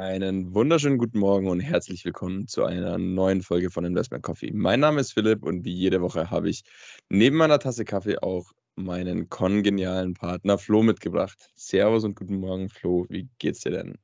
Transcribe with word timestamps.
Einen 0.00 0.54
wunderschönen 0.54 0.96
guten 0.96 1.18
Morgen 1.18 1.46
und 1.46 1.60
herzlich 1.60 2.06
willkommen 2.06 2.48
zu 2.48 2.64
einer 2.64 2.96
neuen 2.96 3.42
Folge 3.42 3.68
von 3.68 3.84
Investment 3.84 4.22
Coffee. 4.24 4.50
Mein 4.50 4.80
Name 4.80 4.98
ist 4.98 5.12
Philipp 5.12 5.42
und 5.42 5.66
wie 5.66 5.74
jede 5.74 6.00
Woche 6.00 6.30
habe 6.30 6.48
ich 6.48 6.62
neben 7.10 7.36
meiner 7.36 7.58
Tasse 7.58 7.84
Kaffee 7.84 8.16
auch 8.16 8.50
meinen 8.76 9.28
kongenialen 9.28 10.14
Partner 10.14 10.56
Flo 10.56 10.82
mitgebracht. 10.82 11.50
Servus 11.54 12.04
und 12.04 12.14
guten 12.14 12.36
Morgen, 12.36 12.70
Flo. 12.70 13.04
Wie 13.10 13.28
geht's 13.38 13.60
dir 13.60 13.72
denn? 13.72 13.98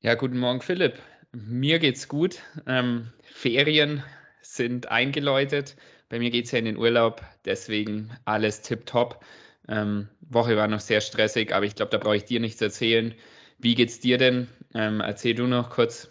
Ja, 0.00 0.16
guten 0.16 0.40
Morgen, 0.40 0.62
Philipp. 0.62 0.94
Mir 1.30 1.78
geht's 1.78 2.08
gut. 2.08 2.42
Ähm, 2.66 3.12
Ferien 3.22 4.02
sind 4.42 4.90
eingeläutet. 4.90 5.76
Bei 6.08 6.18
mir 6.18 6.30
geht's 6.30 6.50
ja 6.50 6.58
in 6.58 6.64
den 6.64 6.76
Urlaub, 6.76 7.22
deswegen 7.44 8.10
alles 8.24 8.62
tipptopp. 8.62 9.24
Ähm, 9.68 10.08
Woche 10.22 10.56
war 10.56 10.66
noch 10.66 10.80
sehr 10.80 11.00
stressig, 11.00 11.54
aber 11.54 11.66
ich 11.66 11.76
glaube, 11.76 11.92
da 11.92 11.98
brauche 11.98 12.16
ich 12.16 12.24
dir 12.24 12.40
nichts 12.40 12.60
erzählen. 12.60 13.14
Wie 13.58 13.76
geht's 13.76 14.00
dir 14.00 14.18
denn? 14.18 14.48
Ähm, 14.74 15.00
erzähl 15.00 15.34
du 15.34 15.46
noch 15.46 15.70
kurz. 15.70 16.10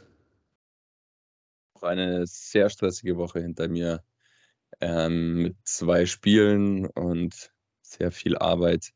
Eine 1.81 2.25
sehr 2.25 2.69
stressige 2.69 3.17
Woche 3.17 3.39
hinter 3.39 3.67
mir 3.67 4.03
ähm, 4.81 5.43
mit 5.43 5.57
zwei 5.63 6.05
Spielen 6.05 6.87
und 6.87 7.51
sehr 7.81 8.11
viel 8.11 8.37
Arbeit. 8.37 8.93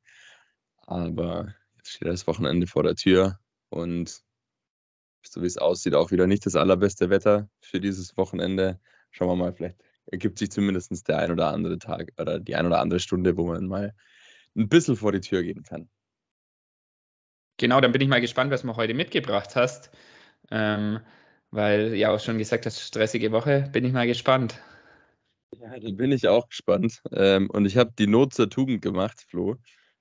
Aber 0.87 1.53
jetzt 1.77 1.91
steht 1.91 2.07
das 2.07 2.27
Wochenende 2.27 2.67
vor 2.67 2.83
der 2.83 2.95
Tür 2.95 3.39
und 3.69 4.23
so 5.23 5.41
wie 5.41 5.47
es 5.47 5.57
aussieht, 5.57 5.93
auch 5.93 6.11
wieder 6.11 6.27
nicht 6.27 6.45
das 6.45 6.55
allerbeste 6.55 7.09
Wetter 7.09 7.49
für 7.61 7.79
dieses 7.79 8.17
Wochenende. 8.17 8.79
Schauen 9.11 9.29
wir 9.29 9.35
mal, 9.35 9.53
vielleicht 9.53 9.77
ergibt 10.07 10.39
sich 10.39 10.51
zumindest 10.51 11.07
der 11.07 11.19
ein 11.19 11.31
oder 11.31 11.49
andere 11.49 11.77
Tag 11.77 12.11
oder 12.19 12.39
die 12.39 12.55
ein 12.55 12.65
oder 12.65 12.79
andere 12.79 12.99
Stunde, 12.99 13.37
wo 13.37 13.47
man 13.47 13.67
mal 13.67 13.93
ein 14.55 14.67
bisschen 14.67 14.95
vor 14.95 15.11
die 15.11 15.21
Tür 15.21 15.43
gehen 15.43 15.63
kann. 15.63 15.89
Genau, 17.61 17.79
dann 17.79 17.91
bin 17.91 18.01
ich 18.01 18.07
mal 18.07 18.19
gespannt, 18.19 18.49
was 18.49 18.63
du 18.63 18.75
heute 18.75 18.95
mitgebracht 18.95 19.55
hast. 19.55 19.91
Ähm, 20.49 20.99
weil 21.51 21.93
ja 21.93 22.09
auch 22.09 22.19
schon 22.19 22.39
gesagt 22.39 22.65
hast, 22.65 22.79
stressige 22.79 23.31
Woche, 23.31 23.69
bin 23.71 23.85
ich 23.85 23.93
mal 23.93 24.07
gespannt. 24.07 24.59
Ja, 25.59 25.77
da 25.79 25.91
bin 25.91 26.11
ich 26.11 26.27
auch 26.27 26.49
gespannt. 26.49 27.03
Ähm, 27.11 27.51
und 27.51 27.67
ich 27.67 27.77
habe 27.77 27.93
die 27.99 28.07
Not 28.07 28.33
zur 28.33 28.49
Tugend 28.49 28.81
gemacht, 28.81 29.23
Flo. 29.29 29.57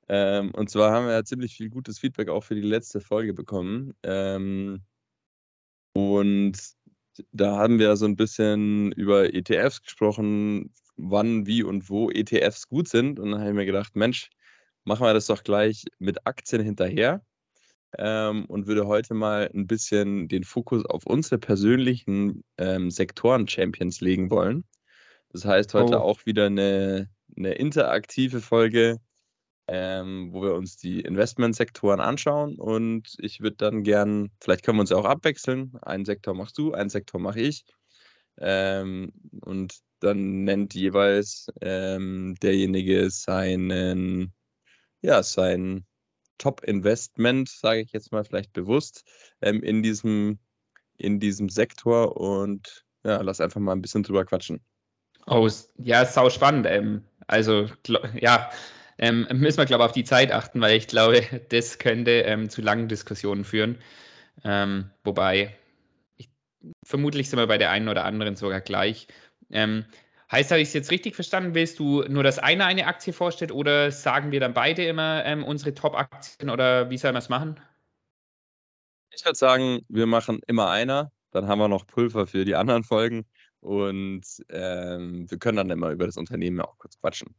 Ähm, 0.08 0.52
und 0.54 0.70
zwar 0.70 0.90
haben 0.90 1.04
wir 1.04 1.12
ja 1.12 1.22
ziemlich 1.22 1.54
viel 1.54 1.68
gutes 1.68 1.98
Feedback 1.98 2.30
auch 2.30 2.44
für 2.44 2.54
die 2.54 2.62
letzte 2.62 2.98
Folge 3.02 3.34
bekommen. 3.34 3.92
Ähm, 4.04 4.82
und 5.92 6.56
da 7.32 7.58
haben 7.58 7.78
wir 7.78 7.94
so 7.96 8.06
ein 8.06 8.16
bisschen 8.16 8.90
über 8.92 9.34
ETFs 9.34 9.82
gesprochen, 9.82 10.72
wann, 10.96 11.46
wie 11.46 11.62
und 11.62 11.90
wo 11.90 12.10
ETFs 12.10 12.68
gut 12.68 12.88
sind. 12.88 13.20
Und 13.20 13.32
dann 13.32 13.40
habe 13.40 13.50
ich 13.50 13.56
mir 13.56 13.66
gedacht, 13.66 13.96
Mensch, 13.96 14.30
machen 14.84 15.04
wir 15.04 15.12
das 15.12 15.26
doch 15.26 15.42
gleich 15.42 15.84
mit 15.98 16.26
Aktien 16.26 16.62
hinterher 16.62 17.22
ähm, 17.98 18.44
und 18.46 18.66
würde 18.66 18.86
heute 18.86 19.14
mal 19.14 19.50
ein 19.54 19.66
bisschen 19.66 20.28
den 20.28 20.44
Fokus 20.44 20.84
auf 20.86 21.06
unsere 21.06 21.38
persönlichen 21.38 22.44
ähm, 22.58 22.90
Sektoren-Champions 22.90 24.00
legen 24.00 24.30
wollen. 24.30 24.64
Das 25.32 25.44
heißt, 25.44 25.74
heute 25.74 25.98
oh. 25.98 26.02
auch 26.02 26.26
wieder 26.26 26.46
eine, 26.46 27.08
eine 27.36 27.52
interaktive 27.52 28.40
Folge, 28.40 28.98
ähm, 29.68 30.32
wo 30.32 30.42
wir 30.42 30.54
uns 30.54 30.76
die 30.76 31.00
Investmentsektoren 31.00 32.00
anschauen 32.00 32.56
und 32.58 33.14
ich 33.18 33.40
würde 33.40 33.56
dann 33.56 33.84
gern, 33.84 34.30
vielleicht 34.40 34.64
können 34.64 34.78
wir 34.78 34.82
uns 34.82 34.90
ja 34.90 34.96
auch 34.96 35.04
abwechseln, 35.04 35.72
einen 35.82 36.04
Sektor 36.04 36.34
machst 36.34 36.58
du, 36.58 36.72
einen 36.72 36.90
Sektor 36.90 37.20
mache 37.20 37.40
ich 37.40 37.64
ähm, 38.38 39.12
und 39.42 39.78
dann 40.00 40.44
nennt 40.44 40.74
jeweils 40.74 41.46
ähm, 41.60 42.34
derjenige 42.42 43.10
seinen, 43.10 44.32
ja, 45.02 45.22
sein 45.22 45.86
Top-Investment, 46.40 47.48
sage 47.48 47.80
ich 47.80 47.92
jetzt 47.92 48.12
mal 48.12 48.24
vielleicht 48.24 48.52
bewusst, 48.52 49.04
ähm, 49.42 49.62
in, 49.62 49.82
diesem, 49.82 50.38
in 50.96 51.20
diesem 51.20 51.48
Sektor 51.48 52.16
und 52.16 52.84
ja, 53.04 53.20
lass 53.20 53.40
einfach 53.40 53.60
mal 53.60 53.72
ein 53.72 53.82
bisschen 53.82 54.02
drüber 54.02 54.24
quatschen. 54.24 54.60
Oh, 55.26 55.48
ja, 55.78 56.04
sau 56.04 56.30
spannend. 56.30 56.66
Ähm, 56.66 57.04
also, 57.26 57.66
ja, 58.14 58.50
ähm, 58.98 59.26
müssen 59.32 59.58
wir, 59.58 59.66
glaube 59.66 59.84
ich, 59.84 59.88
auf 59.88 59.92
die 59.92 60.04
Zeit 60.04 60.32
achten, 60.32 60.60
weil 60.60 60.76
ich 60.76 60.88
glaube, 60.88 61.22
das 61.50 61.78
könnte 61.78 62.10
ähm, 62.22 62.50
zu 62.50 62.62
langen 62.62 62.88
Diskussionen 62.88 63.44
führen. 63.44 63.78
Ähm, 64.42 64.90
wobei, 65.04 65.56
ich, 66.16 66.30
vermutlich 66.84 67.28
sind 67.28 67.38
wir 67.38 67.46
bei 67.46 67.58
der 67.58 67.70
einen 67.70 67.88
oder 67.88 68.04
anderen 68.04 68.36
sogar 68.36 68.60
gleich. 68.60 69.06
Heißt, 70.30 70.52
habe 70.52 70.60
ich 70.60 70.68
es 70.68 70.74
jetzt 70.74 70.90
richtig 70.92 71.16
verstanden? 71.16 71.54
Willst 71.54 71.80
du 71.80 72.02
nur, 72.02 72.22
dass 72.22 72.38
einer 72.38 72.66
eine 72.66 72.86
Aktie 72.86 73.12
vorstellt 73.12 73.50
oder 73.50 73.90
sagen 73.90 74.30
wir 74.30 74.38
dann 74.38 74.54
beide 74.54 74.84
immer 74.84 75.24
ähm, 75.24 75.42
unsere 75.42 75.74
Top-Aktien 75.74 76.50
oder 76.50 76.88
wie 76.88 76.98
sollen 76.98 77.14
wir 77.14 77.18
es 77.18 77.28
machen? 77.28 77.58
Ich 79.12 79.24
würde 79.24 79.36
sagen, 79.36 79.80
wir 79.88 80.06
machen 80.06 80.40
immer 80.46 80.70
einer, 80.70 81.10
dann 81.32 81.48
haben 81.48 81.58
wir 81.58 81.66
noch 81.66 81.84
Pulver 81.84 82.28
für 82.28 82.44
die 82.44 82.54
anderen 82.54 82.84
Folgen 82.84 83.26
und 83.58 84.22
ähm, 84.50 85.28
wir 85.28 85.38
können 85.38 85.56
dann 85.56 85.70
immer 85.70 85.90
über 85.90 86.06
das 86.06 86.16
Unternehmen 86.16 86.60
auch 86.60 86.78
kurz 86.78 86.96
quatschen. 87.00 87.34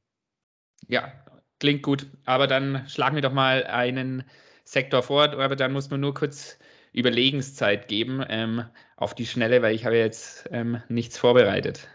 Ja, 0.87 1.13
klingt 1.59 1.83
gut. 1.83 2.07
Aber 2.25 2.47
dann 2.47 2.87
schlagen 2.89 3.15
wir 3.15 3.21
doch 3.21 3.31
mal 3.31 3.63
einen 3.63 4.25
Sektor 4.65 5.01
vor, 5.01 5.31
aber 5.31 5.55
dann 5.55 5.71
muss 5.71 5.89
man 5.89 6.01
nur 6.01 6.13
kurz 6.13 6.59
Überlegenszeit 6.93 7.87
geben 7.87 8.21
ähm, 8.27 8.65
auf 8.97 9.15
die 9.15 9.25
Schnelle, 9.25 9.61
weil 9.61 9.73
ich 9.73 9.85
habe 9.85 9.97
jetzt 9.97 10.49
ähm, 10.51 10.81
nichts 10.89 11.17
vorbereitet. 11.17 11.87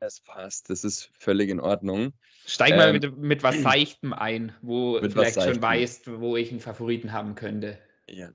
Das 0.00 0.20
passt, 0.20 0.70
das 0.70 0.82
ist 0.82 1.10
völlig 1.18 1.50
in 1.50 1.60
Ordnung. 1.60 2.14
Steig 2.46 2.74
mal 2.74 2.88
ähm, 2.88 2.94
mit, 2.94 3.18
mit, 3.18 3.42
was 3.42 3.56
Seichtem 3.62 4.14
ein, 4.14 4.54
wo 4.62 4.98
du 4.98 5.10
vielleicht 5.10 5.40
schon 5.40 5.60
weißt, 5.60 6.20
wo 6.20 6.36
ich 6.36 6.50
einen 6.50 6.60
Favoriten 6.60 7.12
haben 7.12 7.34
könnte. 7.34 7.78
Ja, 8.08 8.30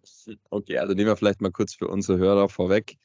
okay, 0.51 0.77
also 0.77 0.93
nehmen 0.93 1.07
wir 1.07 1.17
vielleicht 1.17 1.41
mal 1.41 1.51
kurz 1.51 1.73
für 1.73 1.87
unsere 1.87 2.19
Hörer 2.19 2.49
vorweg. 2.49 2.97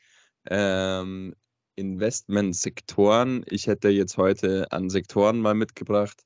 Ähm, 0.46 1.34
Investmentsektoren. 1.74 3.44
Ich 3.48 3.66
hätte 3.66 3.88
jetzt 3.88 4.18
heute 4.18 4.70
an 4.70 4.90
Sektoren 4.90 5.40
mal 5.40 5.54
mitgebracht. 5.54 6.22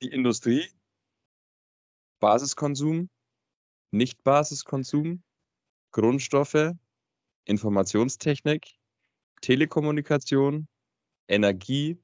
Die 0.00 0.08
Industrie, 0.08 0.66
Basiskonsum, 2.18 3.10
Nicht-Basiskonsum, 3.90 5.22
Grundstoffe, 5.92 6.72
Informationstechnik, 7.44 8.75
Telekommunikation, 9.40 10.68
Energie, 11.28 11.98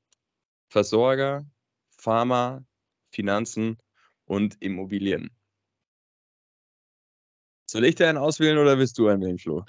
Versorger, 0.69 1.45
Pharma, 1.91 2.65
Finanzen 3.11 3.79
und 4.25 4.57
Immobilien. 4.61 5.31
Soll 7.71 7.85
ich 7.85 7.95
dir 7.95 8.09
einen 8.09 8.19
auswählen 8.19 8.59
oder 8.59 8.79
willst 8.79 8.99
du 8.99 9.09
einen 9.09 9.23
wählen, 9.23 9.39
Flo? 9.39 9.65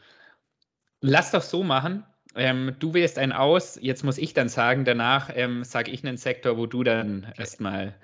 Lass 1.02 1.32
doch 1.32 1.42
so 1.42 1.64
machen. 1.64 2.06
Ähm, 2.36 2.76
du 2.80 2.94
wählst 2.94 3.18
einen 3.18 3.32
aus, 3.32 3.78
jetzt 3.82 4.04
muss 4.04 4.18
ich 4.18 4.34
dann 4.34 4.50
sagen, 4.50 4.86
danach 4.86 5.30
ähm, 5.36 5.64
sage 5.64 5.92
ich 5.92 6.04
einen 6.04 6.18
Sektor, 6.18 6.58
wo 6.58 6.66
du 6.66 6.84
dann 6.84 7.32
erstmal 7.38 7.96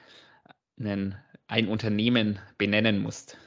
einen, 0.79 1.15
ein 1.47 1.67
Unternehmen 1.67 2.39
benennen 2.57 2.99
musst. 2.99 3.37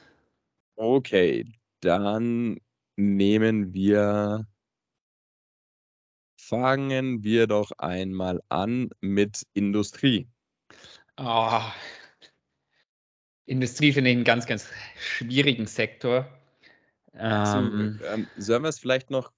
Okay, 0.76 1.46
dann 1.80 2.58
nehmen 2.96 3.72
wir, 3.72 4.46
fangen 6.52 7.24
wir 7.24 7.46
doch 7.46 7.72
einmal 7.78 8.42
an 8.50 8.90
mit 9.00 9.46
Industrie. 9.54 10.28
Oh, 11.16 11.62
Industrie 13.46 13.90
finde 13.90 14.10
ich 14.10 14.16
einen 14.16 14.24
ganz, 14.24 14.44
ganz 14.44 14.68
schwierigen 14.98 15.66
Sektor. 15.66 16.28
Ähm, 17.14 17.98
so, 17.98 18.04
ähm, 18.04 18.26
sollen 18.36 18.62
wir 18.64 18.68
es 18.68 18.78
vielleicht 18.78 19.10
noch 19.10 19.32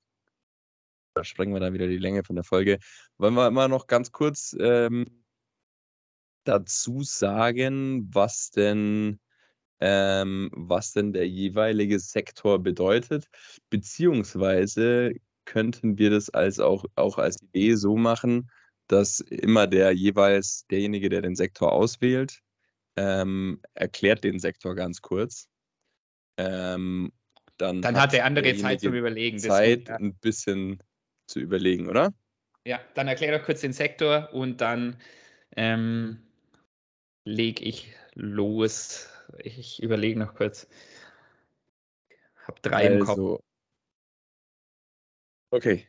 da 1.15 1.23
sprengen 1.23 1.55
wir 1.55 1.61
dann 1.61 1.75
wieder 1.75 1.87
die 1.87 1.99
Länge 1.99 2.25
von 2.25 2.35
der 2.35 2.45
Folge. 2.45 2.81
Wollen 3.19 3.35
wir 3.35 3.47
immer 3.47 3.69
noch 3.69 3.87
ganz 3.87 4.11
kurz 4.11 4.57
ähm, 4.59 5.23
dazu 6.43 7.05
sagen, 7.05 8.13
was 8.13 8.51
denn, 8.51 9.21
ähm, 9.79 10.51
was 10.53 10.93
denn 10.93 11.13
der 11.13 11.29
jeweilige 11.29 12.01
Sektor 12.01 12.61
bedeutet, 12.61 13.29
beziehungsweise 13.71 15.13
könnten 15.45 15.99
wir 15.99 16.11
das 16.11 16.31
als 16.31 16.61
auch, 16.61 16.85
auch 16.97 17.19
als 17.19 17.43
Idee 17.43 17.75
so 17.75 17.97
machen, 17.97 18.51
dass 18.89 19.21
immer 19.21 19.67
der 19.67 19.93
jeweils 19.93 20.67
derjenige, 20.71 21.09
der 21.09 21.23
den 21.23 21.37
Sektor 21.37 21.73
auswählt, 21.73 22.41
ähm, 22.97 23.61
erklärt 23.75 24.25
den 24.25 24.39
Sektor 24.39 24.75
ganz 24.75 25.01
kurz. 25.01 25.49
Ähm, 26.37 27.13
dann, 27.57 27.83
dann 27.83 27.95
hat, 27.95 28.05
hat 28.05 28.13
der 28.13 28.25
andere 28.25 28.57
Zeit 28.57 28.81
zum 28.81 28.95
Überlegen. 28.95 29.39
Zeit, 29.39 29.89
ja. 29.89 29.97
ein 29.97 30.15
bisschen 30.17 30.83
zu 31.27 31.41
überlegen, 31.41 31.89
oder? 31.89 32.13
Ja, 32.67 32.81
dann 32.95 33.09
erkläre 33.09 33.39
doch 33.39 33.45
kurz 33.45 33.61
den 33.61 33.73
Sektor 33.73 34.31
und 34.33 34.61
dann 34.61 34.97
ähm, 35.57 36.23
lege 37.25 37.65
ich 37.65 37.93
los. 38.15 39.09
Ich 39.39 39.83
überlege 39.83 40.19
noch 40.19 40.35
kurz. 40.35 40.67
Hab 42.47 42.61
drei 42.63 42.89
also, 42.89 42.99
im 42.99 43.05
Kopf. 43.05 43.45
Okay. 45.55 45.87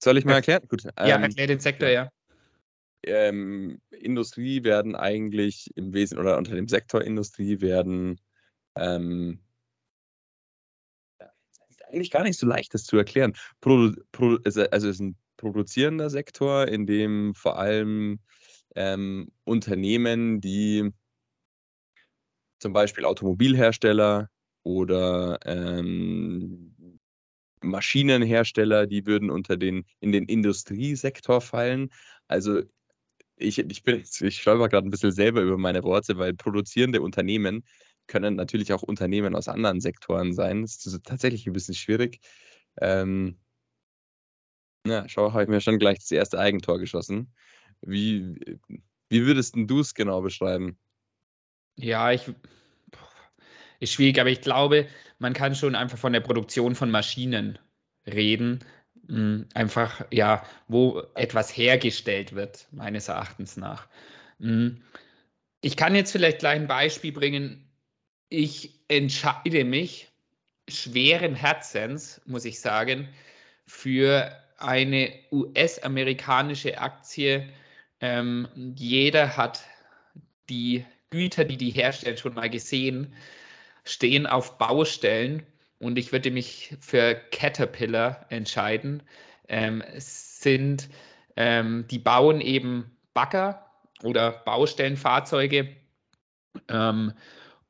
Soll 0.00 0.16
ich 0.16 0.24
mal 0.24 0.34
erklären? 0.34 0.62
Gut. 0.68 0.84
Ja, 0.84 1.16
ähm, 1.16 1.22
erklär 1.24 1.48
den 1.48 1.58
Sektor, 1.58 1.88
ja. 1.88 2.08
Ähm, 3.02 3.80
Industrie 3.90 4.62
werden 4.62 4.94
eigentlich 4.94 5.70
im 5.74 5.92
Wesentlichen 5.92 6.24
oder 6.24 6.38
unter 6.38 6.54
dem 6.54 6.68
Sektor 6.68 7.02
Industrie 7.02 7.60
werden 7.60 8.20
ähm, 8.76 9.40
eigentlich 11.88 12.12
gar 12.12 12.22
nicht 12.22 12.38
so 12.38 12.46
leicht, 12.46 12.74
das 12.74 12.84
zu 12.84 12.96
erklären. 12.96 13.34
Produ 13.60 14.00
Pro 14.12 14.38
also 14.44 14.62
es 14.62 14.84
ist 14.84 15.00
ein 15.00 15.16
produzierender 15.36 16.08
Sektor, 16.08 16.68
in 16.68 16.86
dem 16.86 17.34
vor 17.34 17.58
allem 17.58 18.20
ähm, 18.76 19.32
Unternehmen, 19.42 20.40
die 20.40 20.92
zum 22.60 22.72
Beispiel 22.72 23.04
Automobilhersteller 23.04 24.30
oder 24.62 25.40
ähm, 25.44 26.73
Maschinenhersteller, 27.62 28.86
die 28.86 29.06
würden 29.06 29.30
unter 29.30 29.56
den 29.56 29.84
in 30.00 30.12
den 30.12 30.24
Industriesektor 30.24 31.40
fallen. 31.40 31.90
Also 32.28 32.62
ich, 33.36 33.58
ich 33.58 33.82
bin 33.82 34.00
ich 34.02 34.40
stolper 34.40 34.68
gerade 34.68 34.86
ein 34.86 34.90
bisschen 34.90 35.12
selber 35.12 35.42
über 35.42 35.58
meine 35.58 35.82
Worte, 35.82 36.18
weil 36.18 36.34
produzierende 36.34 37.00
Unternehmen 37.00 37.64
können 38.06 38.36
natürlich 38.36 38.72
auch 38.72 38.82
Unternehmen 38.82 39.34
aus 39.34 39.48
anderen 39.48 39.80
Sektoren 39.80 40.34
sein. 40.34 40.62
Das 40.62 40.84
ist 40.84 41.04
tatsächlich 41.04 41.46
ein 41.46 41.52
bisschen 41.52 41.74
schwierig. 41.74 42.20
Ähm, 42.80 43.38
ja, 44.86 45.08
schau, 45.08 45.32
habe 45.32 45.44
ich 45.44 45.48
mir 45.48 45.60
schon 45.60 45.78
gleich 45.78 45.98
das 45.98 46.10
erste 46.10 46.38
Eigentor 46.38 46.78
geschossen. 46.78 47.32
Wie, 47.80 48.58
wie 49.08 49.26
würdest 49.26 49.54
du 49.56 49.80
es 49.80 49.94
genau 49.94 50.20
beschreiben? 50.20 50.78
Ja, 51.76 52.12
ich 52.12 52.30
ist 53.84 53.94
schwierig, 53.94 54.20
aber 54.20 54.30
ich 54.30 54.40
glaube, 54.40 54.86
man 55.18 55.32
kann 55.32 55.54
schon 55.54 55.74
einfach 55.74 55.98
von 55.98 56.12
der 56.12 56.20
Produktion 56.20 56.74
von 56.74 56.90
Maschinen 56.90 57.58
reden. 58.06 58.60
Hm, 59.08 59.46
einfach, 59.54 60.04
ja, 60.10 60.44
wo 60.68 61.02
etwas 61.14 61.56
hergestellt 61.56 62.34
wird, 62.34 62.66
meines 62.72 63.08
Erachtens 63.08 63.56
nach. 63.56 63.88
Hm, 64.40 64.82
ich 65.60 65.76
kann 65.76 65.94
jetzt 65.94 66.12
vielleicht 66.12 66.40
gleich 66.40 66.56
ein 66.56 66.66
Beispiel 66.66 67.12
bringen. 67.12 67.70
Ich 68.28 68.80
entscheide 68.88 69.64
mich 69.64 70.10
schweren 70.68 71.34
Herzens, 71.34 72.20
muss 72.26 72.44
ich 72.44 72.60
sagen, 72.60 73.08
für 73.66 74.30
eine 74.58 75.12
US-amerikanische 75.30 76.78
Aktie. 76.78 77.48
Ähm, 78.00 78.48
jeder 78.76 79.36
hat 79.36 79.62
die 80.48 80.84
Güter, 81.10 81.44
die 81.44 81.56
die 81.56 81.70
herstellen, 81.70 82.16
schon 82.16 82.34
mal 82.34 82.50
gesehen, 82.50 83.14
stehen 83.84 84.26
auf 84.26 84.58
Baustellen 84.58 85.44
und 85.78 85.98
ich 85.98 86.12
würde 86.12 86.30
mich 86.30 86.76
für 86.80 87.14
Caterpillar 87.30 88.26
entscheiden. 88.30 89.02
Ähm, 89.48 89.82
sind, 89.96 90.88
ähm, 91.36 91.86
die 91.90 91.98
bauen 91.98 92.40
eben 92.40 92.90
Bagger 93.12 93.70
oder 94.02 94.32
Baustellenfahrzeuge 94.32 95.68
ähm, 96.68 97.12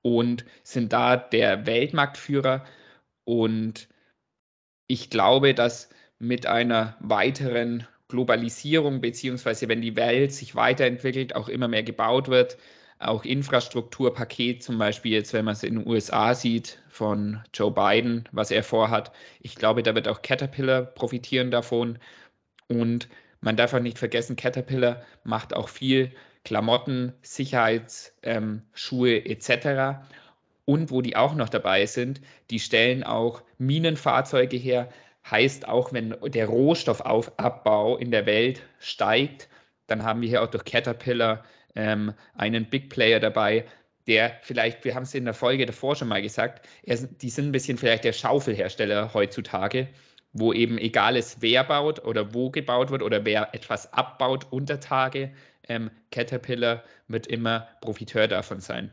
und 0.02 0.44
sind 0.62 0.92
da 0.92 1.16
der 1.16 1.66
Weltmarktführer. 1.66 2.64
Und 3.24 3.88
ich 4.86 5.10
glaube, 5.10 5.54
dass 5.54 5.88
mit 6.18 6.46
einer 6.46 6.96
weiteren 7.00 7.86
Globalisierung, 8.08 9.00
beziehungsweise 9.00 9.68
wenn 9.68 9.82
die 9.82 9.96
Welt 9.96 10.32
sich 10.32 10.54
weiterentwickelt, 10.54 11.34
auch 11.34 11.48
immer 11.48 11.68
mehr 11.68 11.82
gebaut 11.82 12.28
wird, 12.28 12.58
auch 13.08 13.24
Infrastrukturpaket, 13.24 14.62
zum 14.62 14.78
Beispiel 14.78 15.12
jetzt, 15.12 15.32
wenn 15.32 15.44
man 15.44 15.54
es 15.54 15.62
in 15.62 15.76
den 15.76 15.86
USA 15.86 16.34
sieht, 16.34 16.78
von 16.88 17.42
Joe 17.52 17.70
Biden, 17.70 18.28
was 18.32 18.50
er 18.50 18.62
vorhat. 18.62 19.12
Ich 19.40 19.56
glaube, 19.56 19.82
da 19.82 19.94
wird 19.94 20.08
auch 20.08 20.22
Caterpillar 20.22 20.82
profitieren 20.82 21.50
davon. 21.50 21.98
Und 22.68 23.08
man 23.40 23.56
darf 23.56 23.74
auch 23.74 23.80
nicht 23.80 23.98
vergessen, 23.98 24.36
Caterpillar 24.36 25.02
macht 25.24 25.54
auch 25.54 25.68
viel 25.68 26.12
Klamotten, 26.44 27.12
Sicherheitsschuhe 27.22 29.16
ähm, 29.16 29.26
etc. 29.26 30.06
Und 30.64 30.90
wo 30.90 31.02
die 31.02 31.16
auch 31.16 31.34
noch 31.34 31.48
dabei 31.48 31.86
sind, 31.86 32.20
die 32.50 32.60
stellen 32.60 33.02
auch 33.02 33.42
Minenfahrzeuge 33.58 34.56
her. 34.56 34.88
Heißt 35.30 35.68
auch, 35.68 35.92
wenn 35.92 36.14
der 36.22 36.46
Rohstoffabbau 36.46 37.96
in 37.96 38.10
der 38.10 38.26
Welt 38.26 38.62
steigt, 38.78 39.48
dann 39.86 40.02
haben 40.02 40.20
wir 40.20 40.28
hier 40.28 40.42
auch 40.42 40.50
durch 40.50 40.64
Caterpillar 40.64 41.44
ähm, 41.74 42.12
einen 42.34 42.66
Big 42.66 42.90
Player 42.90 43.20
dabei, 43.20 43.64
der 44.06 44.36
vielleicht, 44.42 44.84
wir 44.84 44.94
haben 44.94 45.04
es 45.04 45.14
in 45.14 45.24
der 45.24 45.34
Folge 45.34 45.66
davor 45.66 45.96
schon 45.96 46.08
mal 46.08 46.22
gesagt, 46.22 46.66
er, 46.82 46.96
die 46.96 47.30
sind 47.30 47.46
ein 47.46 47.52
bisschen 47.52 47.78
vielleicht 47.78 48.04
der 48.04 48.12
Schaufelhersteller 48.12 49.14
heutzutage, 49.14 49.88
wo 50.32 50.52
eben 50.52 50.78
egal 50.78 51.16
ist, 51.16 51.40
wer 51.40 51.64
baut 51.64 52.04
oder 52.04 52.34
wo 52.34 52.50
gebaut 52.50 52.90
wird 52.90 53.02
oder 53.02 53.24
wer 53.24 53.54
etwas 53.54 53.92
abbaut 53.92 54.46
unter 54.50 54.80
Tage, 54.80 55.32
ähm, 55.68 55.90
Caterpillar 56.10 56.82
wird 57.08 57.26
immer 57.26 57.68
Profiteur 57.80 58.28
davon 58.28 58.60
sein. 58.60 58.90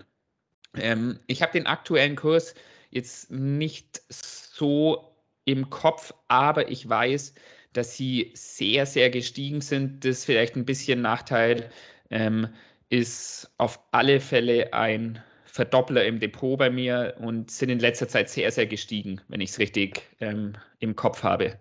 Ähm, 0.76 1.20
ich 1.28 1.42
habe 1.42 1.52
den 1.52 1.68
aktuellen 1.68 2.16
Kurs 2.16 2.56
jetzt 2.92 3.32
nicht 3.32 4.02
so 4.10 5.16
im 5.46 5.70
Kopf, 5.70 6.14
aber 6.28 6.70
ich 6.70 6.88
weiß, 6.88 7.34
dass 7.74 7.96
sie 7.96 8.32
sehr, 8.36 8.86
sehr 8.86 9.10
gestiegen 9.10 9.62
sind. 9.62 10.06
Das 10.06 10.20
ist 10.20 10.26
vielleicht 10.26 10.56
ein 10.56 10.66
bisschen 10.66 11.02
Nachteil. 11.02 11.70
Ähm, 12.10 12.50
ist 12.92 13.50
auf 13.58 13.80
alle 13.92 14.20
Fälle 14.20 14.74
ein 14.74 15.24
Verdoppler 15.46 16.06
im 16.06 16.20
Depot 16.20 16.60
bei 16.60 16.70
mir 16.70 17.16
und 17.20 17.50
sind 17.50 17.70
in 17.70 17.80
letzter 17.80 18.08
Zeit 18.08 18.30
sehr, 18.30 18.52
sehr 18.52 18.68
gestiegen, 18.68 19.22
wenn 19.30 19.40
ich 19.42 19.52
es 19.52 19.60
richtig 19.60 20.02
ähm, 20.20 20.54
im 20.80 20.96
Kopf 20.96 21.24
habe. 21.24 21.58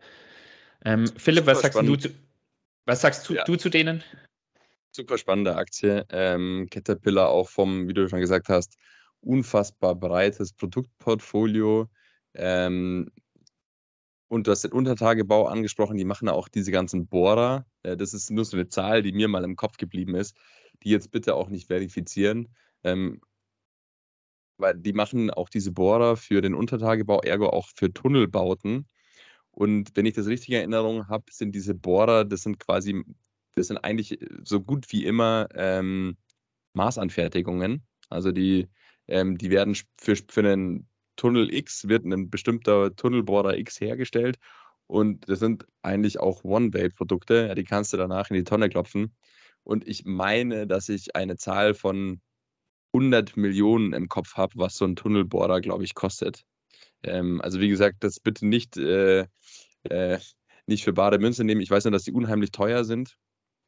Ähm, 0.84 1.06
Philipp, 1.16 1.46
was 1.46 1.60
sagst, 1.62 1.80
du 1.80 1.96
zu, 1.96 2.08
was 2.84 3.00
sagst 3.00 3.28
du, 3.28 3.34
ja. 3.34 3.44
du, 3.44 3.56
zu 3.56 3.68
denen? 3.68 4.02
Super 4.90 5.18
spannende 5.18 5.54
Aktie. 5.54 6.04
Ähm, 6.10 6.66
Caterpillar 6.68 7.28
auch 7.28 7.48
vom, 7.48 7.86
wie 7.86 7.94
du 7.94 8.08
schon 8.08 8.20
gesagt 8.20 8.48
hast, 8.48 8.76
unfassbar 9.20 9.94
breites 9.94 10.52
Produktportfolio. 10.52 11.88
Ähm, 12.34 13.08
und 14.26 14.46
du 14.46 14.50
hast 14.50 14.62
den 14.62 14.72
Untertagebau 14.72 15.46
angesprochen, 15.46 15.96
die 15.96 16.04
machen 16.04 16.28
auch 16.28 16.48
diese 16.48 16.72
ganzen 16.72 17.06
Bohrer. 17.06 17.66
Äh, 17.84 17.96
das 17.96 18.14
ist 18.14 18.30
nur 18.30 18.44
so 18.44 18.56
eine 18.56 18.68
Zahl, 18.68 19.02
die 19.02 19.12
mir 19.12 19.28
mal 19.28 19.44
im 19.44 19.54
Kopf 19.54 19.76
geblieben 19.76 20.16
ist 20.16 20.36
die 20.82 20.90
jetzt 20.90 21.10
bitte 21.10 21.34
auch 21.34 21.48
nicht 21.48 21.66
verifizieren. 21.68 22.48
Ähm, 22.84 23.20
weil 24.58 24.74
die 24.74 24.92
machen 24.92 25.30
auch 25.30 25.48
diese 25.48 25.72
Bohrer 25.72 26.16
für 26.16 26.40
den 26.42 26.54
Untertagebau, 26.54 27.20
ergo 27.22 27.48
auch 27.48 27.68
für 27.74 27.92
Tunnelbauten. 27.92 28.86
Und 29.52 29.90
wenn 29.96 30.06
ich 30.06 30.14
das 30.14 30.26
richtig 30.26 30.50
in 30.50 30.56
Erinnerung 30.56 31.08
habe, 31.08 31.24
sind 31.30 31.54
diese 31.54 31.74
Bohrer, 31.74 32.24
das 32.24 32.42
sind 32.42 32.58
quasi, 32.60 33.04
das 33.54 33.68
sind 33.68 33.78
eigentlich 33.78 34.18
so 34.44 34.60
gut 34.60 34.86
wie 34.92 35.04
immer 35.06 35.48
ähm, 35.54 36.16
Maßanfertigungen. 36.74 37.82
Also 38.08 38.32
die, 38.32 38.68
ähm, 39.08 39.38
die 39.38 39.50
werden 39.50 39.76
für, 39.98 40.16
für 40.16 40.40
einen 40.40 40.88
Tunnel 41.16 41.52
X 41.52 41.88
wird 41.88 42.04
ein 42.04 42.30
bestimmter 42.30 42.94
Tunnelbohrer 42.94 43.58
X 43.58 43.80
hergestellt. 43.80 44.38
Und 44.86 45.28
das 45.28 45.38
sind 45.38 45.66
eigentlich 45.82 46.18
auch 46.18 46.44
One-Way-Produkte. 46.44 47.46
Ja, 47.48 47.54
die 47.54 47.64
kannst 47.64 47.92
du 47.92 47.96
danach 47.96 48.30
in 48.30 48.36
die 48.36 48.44
Tonne 48.44 48.68
klopfen. 48.68 49.14
Und 49.64 49.86
ich 49.86 50.04
meine, 50.04 50.66
dass 50.66 50.88
ich 50.88 51.16
eine 51.16 51.36
Zahl 51.36 51.74
von 51.74 52.20
100 52.92 53.36
Millionen 53.36 53.92
im 53.92 54.08
Kopf 54.08 54.34
habe, 54.36 54.54
was 54.56 54.76
so 54.76 54.84
ein 54.84 54.96
Tunnelbohrer, 54.96 55.60
glaube 55.60 55.84
ich, 55.84 55.94
kostet. 55.94 56.44
Ähm, 57.02 57.40
also 57.40 57.60
wie 57.60 57.68
gesagt, 57.68 57.98
das 58.00 58.20
bitte 58.20 58.46
nicht, 58.46 58.76
äh, 58.76 59.26
äh, 59.84 60.18
nicht 60.66 60.84
für 60.84 60.92
bare 60.92 61.18
Münze 61.18 61.44
nehmen. 61.44 61.60
Ich 61.60 61.70
weiß 61.70 61.84
nur, 61.84 61.92
dass 61.92 62.04
die 62.04 62.12
unheimlich 62.12 62.50
teuer 62.52 62.84
sind. 62.84 63.16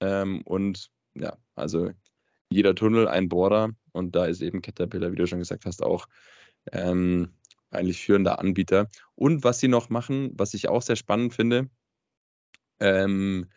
Ähm, 0.00 0.42
und 0.42 0.90
ja, 1.14 1.37
also 1.54 1.90
jeder 2.50 2.75
Tunnel 2.75 3.08
ein 3.08 3.28
Bohrer 3.28 3.70
und 3.92 4.14
da 4.16 4.26
ist 4.26 4.42
eben 4.42 4.62
Caterpillar, 4.62 5.12
wie 5.12 5.16
du 5.16 5.26
schon 5.26 5.38
gesagt 5.38 5.64
hast, 5.66 5.82
auch 5.82 6.06
ähm, 6.72 7.30
eigentlich 7.70 8.02
führender 8.02 8.38
Anbieter. 8.38 8.88
Und 9.14 9.44
was 9.44 9.61
sie 9.61 9.68
noch 9.68 9.88
machen, 9.90 10.32
was 10.34 10.54
ich 10.54 10.68
auch 10.68 10.82
sehr 10.82 10.96
spannend 10.96 11.34
finde, 11.34 11.70
ähm, 12.80 13.49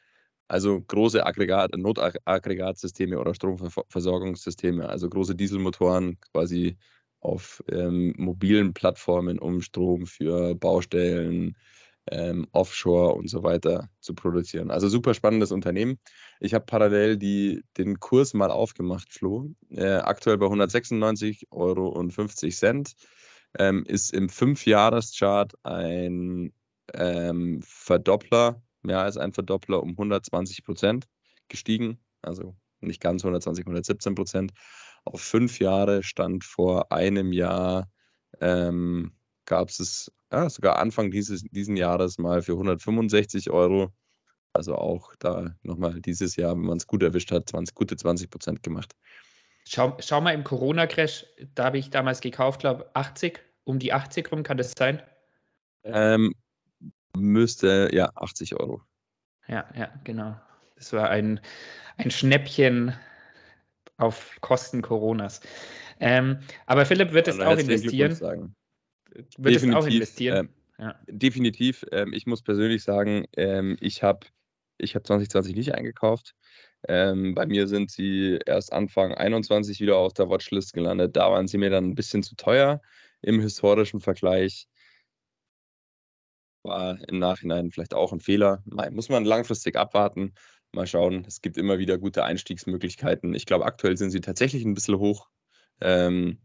also 0.47 0.81
große 0.81 1.25
Aggregat 1.25 1.75
Notaggregatsysteme 1.75 3.19
oder 3.19 3.33
Stromversorgungssysteme, 3.33 4.87
also 4.87 5.09
große 5.09 5.35
Dieselmotoren 5.35 6.19
quasi 6.31 6.77
auf 7.21 7.63
ähm, 7.71 8.13
mobilen 8.17 8.73
Plattformen, 8.73 9.39
um 9.39 9.61
Strom 9.61 10.05
für 10.05 10.55
Baustellen, 10.55 11.55
ähm, 12.11 12.47
Offshore 12.51 13.15
und 13.15 13.29
so 13.29 13.43
weiter 13.43 13.89
zu 13.99 14.13
produzieren. 14.13 14.69
Also 14.69 14.87
super 14.89 15.13
spannendes 15.15 15.51
Unternehmen. 15.51 15.99
Ich 16.39 16.53
habe 16.53 16.65
parallel 16.65 17.17
die, 17.17 17.63
den 17.77 17.99
Kurs 17.99 18.33
mal 18.33 18.51
aufgemacht, 18.51 19.11
Flo. 19.11 19.49
Äh, 19.69 19.95
aktuell 19.95 20.37
bei 20.37 20.45
196,50 20.45 21.47
Euro. 21.51 22.05
Ähm, 23.57 23.83
ist 23.87 24.13
im 24.13 24.29
Fünfjahreschart 24.29 25.53
ein 25.63 26.53
ähm, 26.93 27.61
Verdoppler 27.63 28.61
mehr 28.85 29.01
als 29.01 29.17
ein 29.17 29.33
Verdoppler 29.33 29.81
um 29.81 29.91
120 29.91 30.63
Prozent 30.63 31.07
gestiegen. 31.47 31.99
Also 32.21 32.55
nicht 32.79 33.01
ganz 33.01 33.23
120, 33.23 33.65
117 33.65 34.15
Prozent. 34.15 34.51
Auf 35.05 35.21
fünf 35.21 35.59
Jahre 35.59 36.03
stand 36.03 36.43
vor 36.43 36.91
einem 36.91 37.31
Jahr, 37.31 37.89
ähm, 38.41 39.13
gab 39.45 39.69
es 39.69 40.11
ja, 40.31 40.49
sogar 40.49 40.79
Anfang 40.79 41.11
dieses 41.11 41.43
diesen 41.51 41.77
Jahres 41.77 42.17
mal 42.17 42.41
für 42.41 42.53
165 42.53 43.51
Euro. 43.51 43.91
Also 44.53 44.75
auch 44.75 45.13
da 45.19 45.53
nochmal 45.63 46.01
dieses 46.01 46.35
Jahr, 46.37 46.53
wenn 46.53 46.65
man 46.65 46.77
es 46.77 46.87
gut 46.87 47.03
erwischt 47.03 47.31
hat, 47.31 47.49
20, 47.49 47.75
gute 47.75 47.97
20 47.97 48.29
Prozent 48.29 48.63
gemacht. 48.63 48.95
Schau, 49.67 49.97
schau 49.99 50.21
mal 50.21 50.33
im 50.33 50.43
Corona-Crash, 50.43 51.25
da 51.55 51.65
habe 51.65 51.77
ich 51.77 51.89
damals 51.89 52.21
gekauft, 52.21 52.61
glaube 52.61 52.89
80, 52.93 53.39
um 53.63 53.79
die 53.79 53.91
80 53.91 54.31
rum, 54.31 54.43
kann 54.43 54.57
das 54.57 54.73
sein? 54.77 55.01
Ähm, 55.83 56.33
müsste, 57.15 57.89
ja, 57.93 58.11
80 58.15 58.55
Euro. 58.59 58.81
Ja, 59.47 59.65
ja, 59.75 59.89
genau. 60.03 60.35
Das 60.75 60.91
war 60.93 61.09
ein, 61.09 61.39
ein 61.97 62.11
Schnäppchen 62.11 62.93
auf 63.97 64.37
Kosten 64.41 64.81
Coronas. 64.81 65.41
Ähm, 65.99 66.39
aber 66.65 66.85
Philipp 66.85 67.13
wird 67.13 67.27
es 67.27 67.39
auch 67.39 67.57
investieren. 67.57 68.55
Wird 69.37 69.55
definitiv, 69.55 69.69
es 69.69 69.75
auch 69.75 69.87
investieren? 69.87 70.49
Äh, 70.77 70.83
ja. 70.83 70.99
Definitiv. 71.07 71.85
Ähm, 71.91 72.13
ich 72.13 72.25
muss 72.25 72.41
persönlich 72.41 72.83
sagen, 72.83 73.25
ähm, 73.37 73.77
ich 73.79 74.03
habe 74.03 74.27
ich 74.77 74.95
hab 74.95 75.07
2020 75.07 75.55
nicht 75.55 75.73
eingekauft. 75.73 76.35
Ähm, 76.87 77.33
bei 77.33 77.45
mir 77.45 77.67
sind 77.67 77.91
sie 77.91 78.39
erst 78.45 78.73
Anfang 78.73 79.13
21 79.13 79.79
wieder 79.79 79.97
auf 79.97 80.13
der 80.13 80.29
Watchlist 80.29 80.73
gelandet. 80.73 81.15
Da 81.15 81.31
waren 81.31 81.47
sie 81.47 81.57
mir 81.57 81.69
dann 81.69 81.85
ein 81.85 81.95
bisschen 81.95 82.23
zu 82.23 82.35
teuer 82.35 82.81
im 83.21 83.39
historischen 83.39 84.01
Vergleich. 84.01 84.67
War 86.65 86.97
im 87.07 87.19
Nachhinein 87.19 87.71
vielleicht 87.71 87.93
auch 87.93 88.11
ein 88.11 88.19
Fehler. 88.19 88.63
Muss 88.91 89.09
man 89.09 89.23
langfristig 89.23 89.75
abwarten. 89.75 90.33
Mal 90.71 90.87
schauen. 90.87 91.23
Es 91.27 91.41
gibt 91.41 91.57
immer 91.57 91.77
wieder 91.77 91.97
gute 91.97 92.23
Einstiegsmöglichkeiten. 92.23 93.33
Ich 93.35 93.45
glaube, 93.45 93.65
aktuell 93.65 93.97
sind 93.97 94.09
sie 94.09 94.19
tatsächlich 94.19 94.65
ein 94.65 94.73
bisschen 94.73 94.97
hoch. 94.97 95.29
Ähm, 95.79 96.41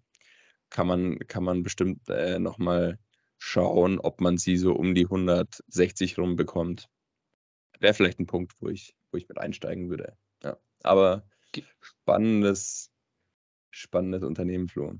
kann, 0.68 0.86
man, 0.86 1.18
kann 1.20 1.42
man 1.42 1.62
bestimmt 1.62 2.08
äh, 2.08 2.38
nochmal 2.38 2.98
schauen, 3.38 3.98
ob 3.98 4.20
man 4.20 4.36
sie 4.36 4.56
so 4.58 4.74
um 4.74 4.94
die 4.94 5.06
160 5.06 6.18
rum 6.18 6.36
bekommt. 6.36 6.88
Wäre 7.78 7.94
vielleicht 7.94 8.20
ein 8.20 8.26
Punkt, 8.26 8.52
wo 8.60 8.68
ich, 8.68 8.94
wo 9.10 9.16
ich 9.16 9.26
mit 9.26 9.38
einsteigen 9.38 9.88
würde. 9.88 10.16
Ja. 10.42 10.58
Aber 10.82 11.26
spannendes, 11.80 12.90
spannendes 13.70 14.22
Unternehmen, 14.22 14.68
Flo. 14.68 14.94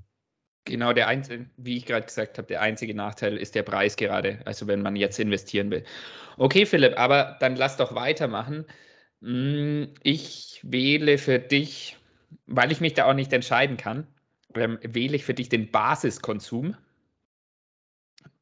Genau, 0.65 0.93
der 0.93 1.07
einzige, 1.07 1.49
wie 1.57 1.77
ich 1.77 1.85
gerade 1.85 2.05
gesagt 2.05 2.37
habe, 2.37 2.47
der 2.47 2.61
einzige 2.61 2.93
Nachteil 2.93 3.35
ist 3.37 3.55
der 3.55 3.63
Preis 3.63 3.95
gerade, 3.95 4.39
also 4.45 4.67
wenn 4.67 4.81
man 4.81 4.95
jetzt 4.95 5.19
investieren 5.19 5.71
will. 5.71 5.83
Okay, 6.37 6.65
Philipp, 6.65 6.99
aber 6.99 7.37
dann 7.39 7.55
lass 7.55 7.77
doch 7.77 7.95
weitermachen. 7.95 8.65
Hm, 9.21 9.93
ich 10.03 10.59
wähle 10.63 11.17
für 11.17 11.39
dich, 11.39 11.97
weil 12.45 12.71
ich 12.71 12.79
mich 12.79 12.93
da 12.93 13.05
auch 13.05 13.13
nicht 13.15 13.33
entscheiden 13.33 13.77
kann, 13.77 14.07
ähm, 14.55 14.77
wähle 14.83 15.15
ich 15.15 15.25
für 15.25 15.33
dich 15.33 15.49
den 15.49 15.71
Basiskonsum. 15.71 16.75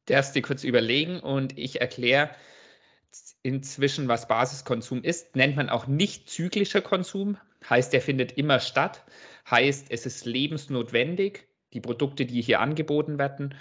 Darfst 0.06 0.34
dir 0.34 0.42
kurz 0.42 0.62
überlegen 0.64 1.20
und 1.20 1.56
ich 1.58 1.80
erkläre 1.80 2.30
inzwischen, 3.42 4.08
was 4.08 4.28
Basiskonsum 4.28 5.02
ist. 5.02 5.36
Nennt 5.36 5.56
man 5.56 5.70
auch 5.70 5.86
nicht 5.86 6.28
zyklischer 6.28 6.82
Konsum, 6.82 7.38
heißt, 7.68 7.94
er 7.94 8.02
findet 8.02 8.32
immer 8.32 8.60
statt, 8.60 9.04
heißt, 9.50 9.90
es 9.90 10.06
ist 10.06 10.26
lebensnotwendig 10.26 11.49
die 11.72 11.80
Produkte, 11.80 12.26
die 12.26 12.42
hier 12.42 12.60
angeboten 12.60 13.18
werden. 13.18 13.54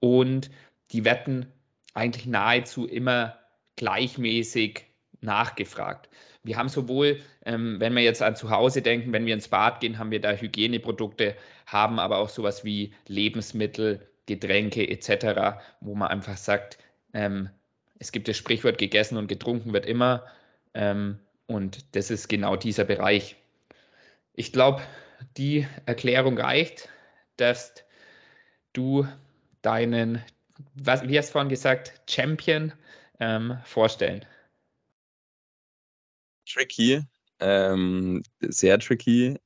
Und 0.00 0.50
die 0.92 1.04
werden 1.04 1.46
eigentlich 1.94 2.26
nahezu 2.26 2.86
immer 2.86 3.38
gleichmäßig 3.76 4.86
nachgefragt. 5.20 6.08
Wir 6.42 6.56
haben 6.56 6.68
sowohl, 6.68 7.20
ähm, 7.44 7.76
wenn 7.80 7.94
wir 7.94 8.02
jetzt 8.02 8.22
an 8.22 8.36
zu 8.36 8.50
Hause 8.50 8.80
denken, 8.80 9.12
wenn 9.12 9.26
wir 9.26 9.34
ins 9.34 9.48
Bad 9.48 9.80
gehen, 9.80 9.98
haben 9.98 10.10
wir 10.10 10.20
da 10.20 10.32
Hygieneprodukte, 10.32 11.36
haben 11.66 11.98
aber 11.98 12.18
auch 12.18 12.30
sowas 12.30 12.64
wie 12.64 12.94
Lebensmittel, 13.06 14.06
Getränke 14.26 14.88
etc., 14.88 15.60
wo 15.80 15.94
man 15.94 16.08
einfach 16.08 16.36
sagt, 16.36 16.78
ähm, 17.12 17.50
es 17.98 18.12
gibt 18.12 18.28
das 18.28 18.36
Sprichwort, 18.36 18.78
gegessen 18.78 19.18
und 19.18 19.26
getrunken 19.26 19.72
wird 19.72 19.84
immer. 19.84 20.24
Ähm, 20.72 21.18
und 21.46 21.94
das 21.94 22.10
ist 22.10 22.28
genau 22.28 22.56
dieser 22.56 22.84
Bereich. 22.84 23.36
Ich 24.34 24.52
glaube, 24.52 24.80
die 25.36 25.66
Erklärung 25.84 26.38
reicht 26.38 26.88
dass 27.40 27.74
du 28.72 29.06
deinen, 29.62 30.22
was, 30.74 31.02
wie 31.08 31.18
hast 31.18 31.28
du 31.28 31.32
vorhin 31.32 31.48
gesagt, 31.48 32.00
Champion 32.08 32.72
ähm, 33.18 33.58
vorstellen? 33.64 34.24
Tricky, 36.46 37.02
ähm, 37.38 38.22
sehr 38.40 38.78
tricky, 38.78 39.38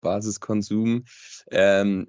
Basiskonsum. 0.00 1.04
Ähm, 1.50 2.08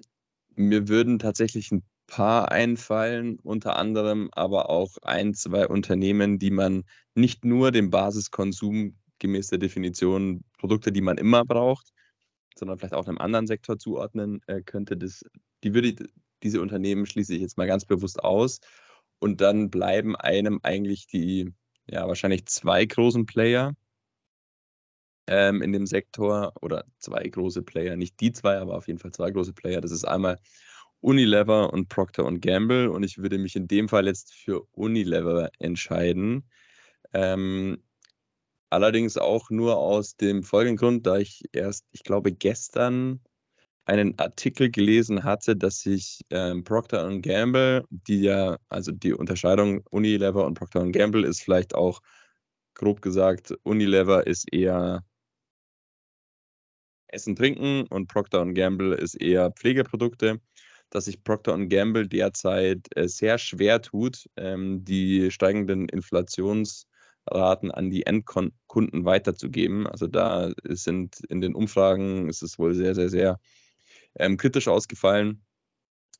mir 0.54 0.88
würden 0.88 1.18
tatsächlich 1.18 1.70
ein 1.72 1.82
paar 2.06 2.50
einfallen, 2.50 3.38
unter 3.40 3.76
anderem 3.76 4.28
aber 4.32 4.68
auch 4.68 4.96
ein, 5.02 5.34
zwei 5.34 5.66
Unternehmen, 5.68 6.38
die 6.38 6.50
man 6.50 6.84
nicht 7.14 7.44
nur 7.44 7.70
dem 7.70 7.90
Basiskonsum 7.90 8.96
gemäß 9.18 9.48
der 9.48 9.58
Definition 9.58 10.44
Produkte, 10.58 10.92
die 10.92 11.02
man 11.02 11.18
immer 11.18 11.44
braucht, 11.44 11.92
sondern 12.56 12.78
vielleicht 12.78 12.94
auch 12.94 13.06
einem 13.08 13.18
anderen 13.18 13.46
Sektor 13.46 13.78
zuordnen 13.78 14.40
äh, 14.46 14.62
könnte, 14.62 14.96
das, 14.96 15.24
die 15.64 15.74
würde 15.74 15.94
diese 16.42 16.60
Unternehmen 16.60 17.06
schließe 17.06 17.34
ich 17.34 17.40
jetzt 17.40 17.58
mal 17.58 17.66
ganz 17.66 17.84
bewusst 17.84 18.22
aus. 18.22 18.60
Und 19.18 19.40
dann 19.40 19.70
bleiben 19.70 20.16
einem 20.16 20.60
eigentlich 20.62 21.06
die, 21.06 21.52
ja, 21.86 22.08
wahrscheinlich 22.08 22.46
zwei 22.46 22.84
großen 22.86 23.26
Player 23.26 23.74
ähm, 25.26 25.62
in 25.62 25.72
dem 25.72 25.86
Sektor 25.86 26.52
oder 26.62 26.84
zwei 26.98 27.28
große 27.28 27.62
Player, 27.62 27.96
nicht 27.96 28.18
die 28.20 28.32
zwei, 28.32 28.58
aber 28.58 28.76
auf 28.76 28.88
jeden 28.88 28.98
Fall 28.98 29.12
zwei 29.12 29.30
große 29.30 29.52
Player. 29.52 29.80
Das 29.80 29.92
ist 29.92 30.04
einmal 30.04 30.38
Unilever 31.00 31.72
und 31.72 31.88
Procter 31.88 32.30
Gamble 32.38 32.90
und 32.90 33.02
ich 33.02 33.18
würde 33.18 33.38
mich 33.38 33.56
in 33.56 33.68
dem 33.68 33.88
Fall 33.88 34.06
jetzt 34.06 34.32
für 34.34 34.62
Unilever 34.72 35.50
entscheiden. 35.58 36.48
Ähm, 37.12 37.82
Allerdings 38.70 39.16
auch 39.18 39.50
nur 39.50 39.76
aus 39.78 40.16
dem 40.16 40.44
folgenden 40.44 40.76
Grund, 40.76 41.06
da 41.06 41.18
ich 41.18 41.42
erst, 41.52 41.86
ich 41.90 42.04
glaube, 42.04 42.32
gestern 42.32 43.20
einen 43.84 44.16
Artikel 44.20 44.70
gelesen 44.70 45.24
hatte, 45.24 45.56
dass 45.56 45.80
sich 45.80 46.20
ähm, 46.30 46.62
Procter 46.64 47.18
Gamble, 47.20 47.84
die 47.90 48.22
ja, 48.22 48.58
also 48.68 48.92
die 48.92 49.12
Unterscheidung 49.12 49.82
Unilever 49.90 50.46
und 50.46 50.54
Procter 50.54 50.86
Gamble 50.92 51.26
ist 51.26 51.42
vielleicht 51.42 51.74
auch 51.74 52.00
grob 52.74 53.02
gesagt, 53.02 53.52
Unilever 53.64 54.26
ist 54.26 54.52
eher 54.52 55.04
Essen, 57.08 57.34
Trinken 57.34 57.88
und 57.88 58.06
Procter 58.06 58.46
Gamble 58.52 58.94
ist 58.94 59.16
eher 59.16 59.50
Pflegeprodukte, 59.50 60.40
dass 60.90 61.06
sich 61.06 61.24
Procter 61.24 61.58
Gamble 61.66 62.06
derzeit 62.06 62.86
äh, 62.96 63.08
sehr 63.08 63.38
schwer 63.38 63.82
tut, 63.82 64.26
ähm, 64.36 64.84
die 64.84 65.32
steigenden 65.32 65.88
Inflations- 65.88 66.86
raten, 67.30 67.70
an 67.70 67.90
die 67.90 68.06
Endkunden 68.06 69.04
weiterzugeben. 69.04 69.86
Also 69.86 70.06
da 70.06 70.52
sind 70.64 71.20
in 71.28 71.40
den 71.40 71.54
Umfragen 71.54 72.28
ist 72.28 72.42
es 72.42 72.58
wohl 72.58 72.74
sehr, 72.74 72.94
sehr, 72.94 73.08
sehr 73.08 73.40
ähm, 74.16 74.36
kritisch 74.36 74.68
ausgefallen. 74.68 75.44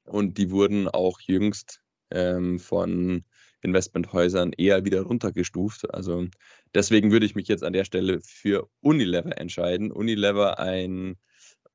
Und 0.04 0.38
die 0.38 0.50
wurden 0.50 0.88
auch 0.88 1.20
jüngst 1.20 1.80
ähm, 2.10 2.58
von 2.58 3.24
Investmenthäusern 3.62 4.52
eher 4.52 4.84
wieder 4.84 5.02
runtergestuft. 5.02 5.92
Also 5.92 6.26
deswegen 6.74 7.12
würde 7.12 7.26
ich 7.26 7.34
mich 7.34 7.48
jetzt 7.48 7.64
an 7.64 7.72
der 7.72 7.84
Stelle 7.84 8.20
für 8.22 8.68
Unilever 8.80 9.38
entscheiden. 9.38 9.92
Unilever 9.92 10.58
ein 10.58 11.16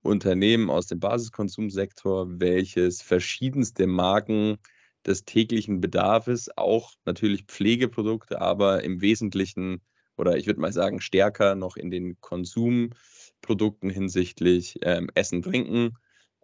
Unternehmen 0.02 0.70
aus 0.70 0.88
dem 0.88 1.00
Basiskonsumsektor, 1.00 2.28
welches 2.40 3.02
verschiedenste 3.02 3.88
Marken 3.88 4.58
des 5.06 5.26
täglichen 5.26 5.82
Bedarfs, 5.82 6.50
auch 6.56 6.94
natürlich 7.06 7.46
Pflegeprodukte, 7.46 8.42
aber 8.42 8.84
im 8.84 9.02
Wesentlichen 9.02 9.82
oder 10.18 10.38
ich 10.38 10.48
würde 10.48 10.62
mal 10.62 10.72
sagen 10.72 11.02
stärker 11.02 11.56
noch 11.56 11.76
in 11.78 11.92
den 11.92 12.20
Konsumprodukten 12.22 13.90
hinsichtlich 13.90 14.78
ähm, 14.82 15.10
Essen, 15.14 15.42
Trinken 15.42 15.98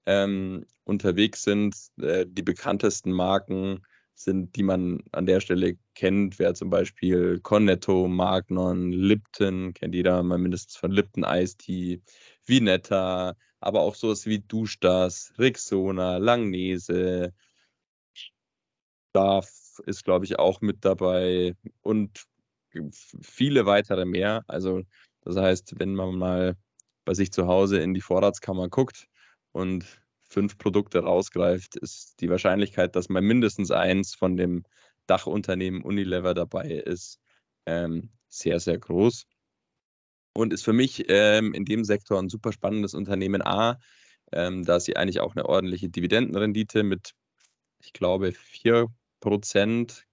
ähm, 0.06 0.66
unterwegs 0.84 1.44
sind. 1.44 1.76
Äh, 2.02 2.26
die 2.28 2.44
bekanntesten 2.44 3.12
Marken 3.12 3.82
sind, 4.14 4.56
die 4.56 4.64
man 4.64 5.02
an 5.12 5.26
der 5.26 5.40
Stelle 5.40 5.78
kennt, 5.96 6.38
wäre 6.38 6.54
zum 6.54 6.70
Beispiel 6.70 7.40
Cornetto, 7.40 8.08
Magnon, 8.08 8.92
Lipton, 8.92 9.74
kennt 9.74 9.96
jeder 9.96 10.22
mal 10.22 10.38
mindestens 10.38 10.76
von 10.76 10.92
Lipton 10.92 11.26
Tea, 11.58 12.02
Vinetta, 12.46 13.36
aber 13.60 13.82
auch 13.82 13.96
sowas 13.96 14.26
wie 14.26 14.40
Duschdas, 14.40 15.34
Rixona, 15.40 16.18
Langnese, 16.18 17.34
Darf 19.14 19.80
ist, 19.86 20.04
glaube 20.04 20.26
ich, 20.26 20.40
auch 20.40 20.62
mit 20.62 20.86
dabei 20.86 21.56
und 21.82 22.26
viele 23.22 23.66
weitere 23.66 24.06
mehr. 24.06 24.44
Also, 24.48 24.84
das 25.22 25.36
heißt, 25.36 25.80
wenn 25.80 25.96
man 25.96 26.16
mal 26.16 26.56
bei 27.06 27.14
sich 27.14 27.32
zu 27.32 27.48
Hause 27.48 27.80
in 27.80 27.94
die 27.94 28.02
Vorratskammer 28.02 28.70
guckt 28.70 29.08
und 29.52 29.86
fünf 30.24 30.58
Produkte 30.58 31.00
rausgreift, 31.00 31.76
ist 31.76 32.22
die 32.22 32.30
Wahrscheinlichkeit, 32.30 32.96
dass 32.96 33.10
mal 33.10 33.22
mindestens 33.22 33.72
eins 33.72 34.16
von 34.16 34.38
dem 34.38 34.64
Dachunternehmen 35.08 35.84
Unilever 35.84 36.34
dabei 36.34 36.70
ist, 36.70 37.20
ähm, 37.66 38.12
sehr, 38.30 38.60
sehr 38.60 38.78
groß. 38.78 39.26
Und 40.34 40.54
ist 40.54 40.64
für 40.64 40.74
mich 40.74 41.06
ähm, 41.10 41.54
in 41.54 41.66
dem 41.66 41.84
Sektor 41.84 42.18
ein 42.18 42.30
super 42.30 42.54
spannendes 42.54 42.94
Unternehmen 42.94 43.42
A, 43.42 43.78
ähm, 44.32 44.64
da 44.64 44.80
sie 44.80 44.96
eigentlich 44.96 45.20
auch 45.20 45.36
eine 45.36 45.46
ordentliche 45.46 45.90
Dividendenrendite 45.90 46.84
mit, 46.84 47.12
ich 47.80 47.92
glaube, 47.92 48.32
4 48.32 48.88
Prozent 49.22 50.06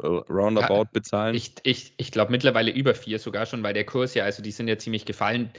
äh, 0.00 0.06
roundabout 0.06 0.90
bezahlen. 0.92 1.34
Ich, 1.34 1.54
ich, 1.64 1.94
ich 1.96 2.12
glaube 2.12 2.30
mittlerweile 2.30 2.70
über 2.70 2.94
vier 2.94 3.18
sogar 3.18 3.46
schon, 3.46 3.62
weil 3.64 3.74
der 3.74 3.84
Kurs 3.84 4.14
ja, 4.14 4.24
also 4.24 4.42
die 4.42 4.52
sind 4.52 4.68
ja 4.68 4.78
ziemlich 4.78 5.04
gefallen, 5.04 5.52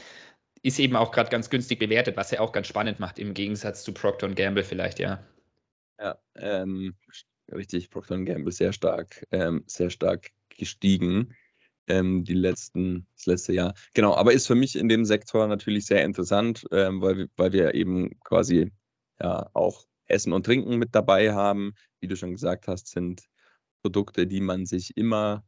ist 0.61 0.79
eben 0.79 0.95
auch 0.95 1.11
gerade 1.11 1.29
ganz 1.29 1.49
günstig 1.49 1.79
bewertet, 1.79 2.15
was 2.15 2.31
ja 2.31 2.39
auch 2.39 2.53
ganz 2.53 2.67
spannend 2.67 2.99
macht, 2.99 3.19
im 3.19 3.33
Gegensatz 3.33 3.83
zu 3.83 3.93
Procter 3.93 4.29
Gamble 4.29 4.63
vielleicht, 4.63 4.99
ja. 4.99 5.21
Ja, 5.99 6.17
ähm, 6.35 6.95
richtig. 7.51 7.89
Procter 7.89 8.17
Gamble 8.23 8.51
sehr 8.53 8.71
stark, 8.71 9.27
ähm, 9.31 9.63
sehr 9.67 9.89
stark 9.89 10.31
gestiegen 10.49 11.35
ähm, 11.87 12.23
die 12.23 12.33
letzten, 12.33 13.07
das 13.15 13.25
letzte 13.25 13.53
Jahr. 13.53 13.73
Genau, 13.93 14.15
aber 14.15 14.33
ist 14.33 14.47
für 14.47 14.55
mich 14.55 14.75
in 14.75 14.89
dem 14.89 15.05
Sektor 15.05 15.47
natürlich 15.47 15.85
sehr 15.85 16.03
interessant, 16.03 16.65
ähm, 16.71 17.01
weil, 17.01 17.29
weil 17.35 17.51
wir 17.51 17.73
eben 17.73 18.19
quasi 18.21 18.71
ja 19.21 19.49
auch 19.53 19.85
Essen 20.05 20.33
und 20.33 20.45
Trinken 20.45 20.77
mit 20.77 20.95
dabei 20.95 21.33
haben. 21.33 21.73
Wie 22.03 22.07
du 22.07 22.17
schon 22.17 22.33
gesagt 22.33 22.67
hast, 22.67 22.89
sind 22.89 23.29
Produkte, 23.81 24.27
die 24.27 24.41
man 24.41 24.65
sich 24.65 24.97
immer 24.97 25.45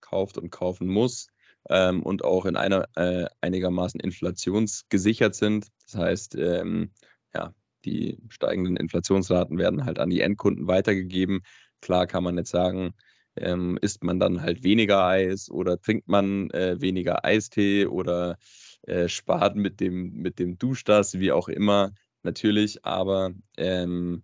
kauft 0.00 0.38
und 0.38 0.48
kaufen 0.48 0.88
muss 0.88 1.26
ähm, 1.68 2.02
und 2.02 2.24
auch 2.24 2.46
in 2.46 2.56
einer 2.56 2.88
äh, 2.96 3.26
einigermaßen 3.42 4.00
inflationsgesichert 4.00 5.34
sind. 5.34 5.68
Das 5.84 5.96
heißt, 5.96 6.34
ähm, 6.36 6.92
ja, 7.34 7.52
die 7.84 8.18
steigenden 8.30 8.78
Inflationsraten 8.78 9.58
werden 9.58 9.84
halt 9.84 9.98
an 9.98 10.08
die 10.08 10.22
Endkunden 10.22 10.66
weitergegeben. 10.66 11.42
Klar 11.82 12.06
kann 12.06 12.24
man 12.24 12.38
jetzt 12.38 12.52
sagen, 12.52 12.94
ähm, 13.36 13.78
isst 13.82 14.02
man 14.02 14.18
dann 14.18 14.40
halt 14.40 14.64
weniger 14.64 15.04
Eis 15.04 15.50
oder 15.50 15.78
trinkt 15.78 16.08
man 16.08 16.48
äh, 16.52 16.80
weniger 16.80 17.22
Eistee 17.22 17.84
oder 17.84 18.38
äh, 18.86 19.08
spart 19.08 19.56
mit 19.56 19.80
dem, 19.80 20.12
mit 20.14 20.38
dem 20.38 20.56
Duschdas, 20.56 21.18
wie 21.18 21.32
auch 21.32 21.50
immer, 21.50 21.92
natürlich, 22.22 22.82
aber 22.82 23.34
ähm, 23.58 24.22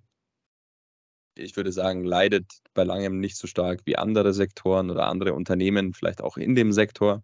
ich 1.35 1.57
würde 1.57 1.73
sagen, 1.73 2.05
leidet 2.05 2.47
bei 2.75 2.85
langem 2.85 3.21
nicht 3.21 3.37
so 3.37 3.47
stark 3.47 3.83
wie 3.85 3.97
andere 3.97 4.33
Sektoren 4.33 4.91
oder 4.91 5.07
andere 5.07 5.35
Unternehmen, 5.35 5.95
vielleicht 5.95 6.23
auch 6.23 6.37
in 6.37 6.55
dem 6.55 6.73
Sektor. 6.73 7.23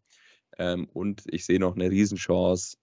Ähm, 0.58 0.88
und 0.92 1.22
ich 1.26 1.44
sehe 1.44 1.60
noch 1.60 1.74
eine 1.74 1.90
Riesenchance 1.90 2.76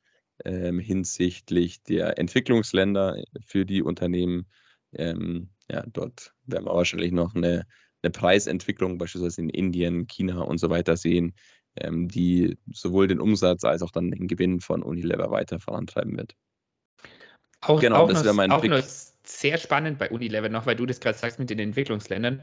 ähm, 0.44 0.79
hinsichtlich 0.79 1.84
der 1.84 2.17
Entwicklungsländer 2.20 3.22
für 3.46 3.65
die 3.65 3.82
Unternehmen. 3.82 4.48
Ähm, 4.94 5.50
ja, 5.70 5.84
dort 5.88 6.34
werden 6.46 6.65
wir 6.65 6.74
wahrscheinlich 6.74 7.12
noch 7.12 7.36
eine 7.36 7.65
eine 8.05 8.12
Preisentwicklung 8.12 8.98
beispielsweise 8.98 9.41
in 9.41 9.50
Indien, 9.50 10.08
China 10.08 10.41
und 10.41 10.60
so 10.60 10.70
weiter 10.70 10.96
sehen, 10.96 11.34
die 11.75 12.58
sowohl 12.72 13.08
den 13.08 13.20
Umsatz 13.20 13.63
als 13.63 13.82
auch 13.82 13.91
dann 13.91 14.12
den 14.12 14.27
Gewinn 14.27 14.62
von 14.62 14.84
Unilever 14.84 15.32
weiter 15.32 15.60
vorantreiben 15.60 16.15
wird. 16.15 16.36
Auch, 17.62 17.82
genau, 17.82 18.03
auch 18.03 18.10
das 18.10 18.24
wäre 18.24 18.36
mein 18.36 18.51
Blick. 18.62 18.86
Sehr 19.27 19.58
spannend 19.58 19.98
bei 19.98 20.10
Unilever 20.10 20.50
noch, 20.50 20.65
weil 20.65 20.75
du 20.75 20.86
das 20.86 21.00
gerade 21.00 21.17
sagst 21.17 21.39
mit 21.39 21.50
den 21.50 21.60
Entwicklungsländern. 21.60 22.41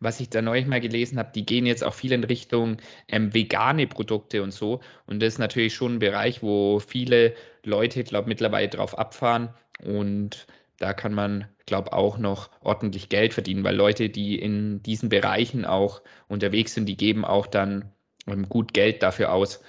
Was 0.00 0.20
ich 0.20 0.28
da 0.28 0.42
neulich 0.42 0.66
mal 0.66 0.80
gelesen 0.80 1.18
habe, 1.18 1.32
die 1.34 1.46
gehen 1.46 1.66
jetzt 1.66 1.84
auch 1.84 1.94
viel 1.94 2.12
in 2.12 2.24
Richtung 2.24 2.78
ähm, 3.08 3.32
vegane 3.32 3.86
Produkte 3.86 4.42
und 4.42 4.50
so. 4.50 4.80
Und 5.06 5.20
das 5.22 5.34
ist 5.34 5.38
natürlich 5.38 5.74
schon 5.74 5.94
ein 5.94 5.98
Bereich, 5.98 6.42
wo 6.42 6.80
viele 6.80 7.34
Leute, 7.64 8.04
glaube 8.04 8.28
mittlerweile 8.28 8.68
drauf 8.68 8.98
abfahren. 8.98 9.54
Und 9.84 10.46
da 10.78 10.92
kann 10.92 11.14
man, 11.14 11.48
glaube 11.66 11.92
auch 11.92 12.18
noch 12.18 12.50
ordentlich 12.60 13.08
Geld 13.08 13.34
verdienen, 13.34 13.64
weil 13.64 13.76
Leute, 13.76 14.10
die 14.10 14.38
in 14.38 14.82
diesen 14.82 15.08
Bereichen 15.08 15.64
auch 15.64 16.02
unterwegs 16.28 16.74
sind, 16.74 16.86
die 16.86 16.96
geben 16.96 17.24
auch 17.24 17.46
dann 17.46 17.92
ähm, 18.26 18.48
gut 18.48 18.74
Geld 18.74 19.02
dafür 19.02 19.32
aus. 19.32 19.62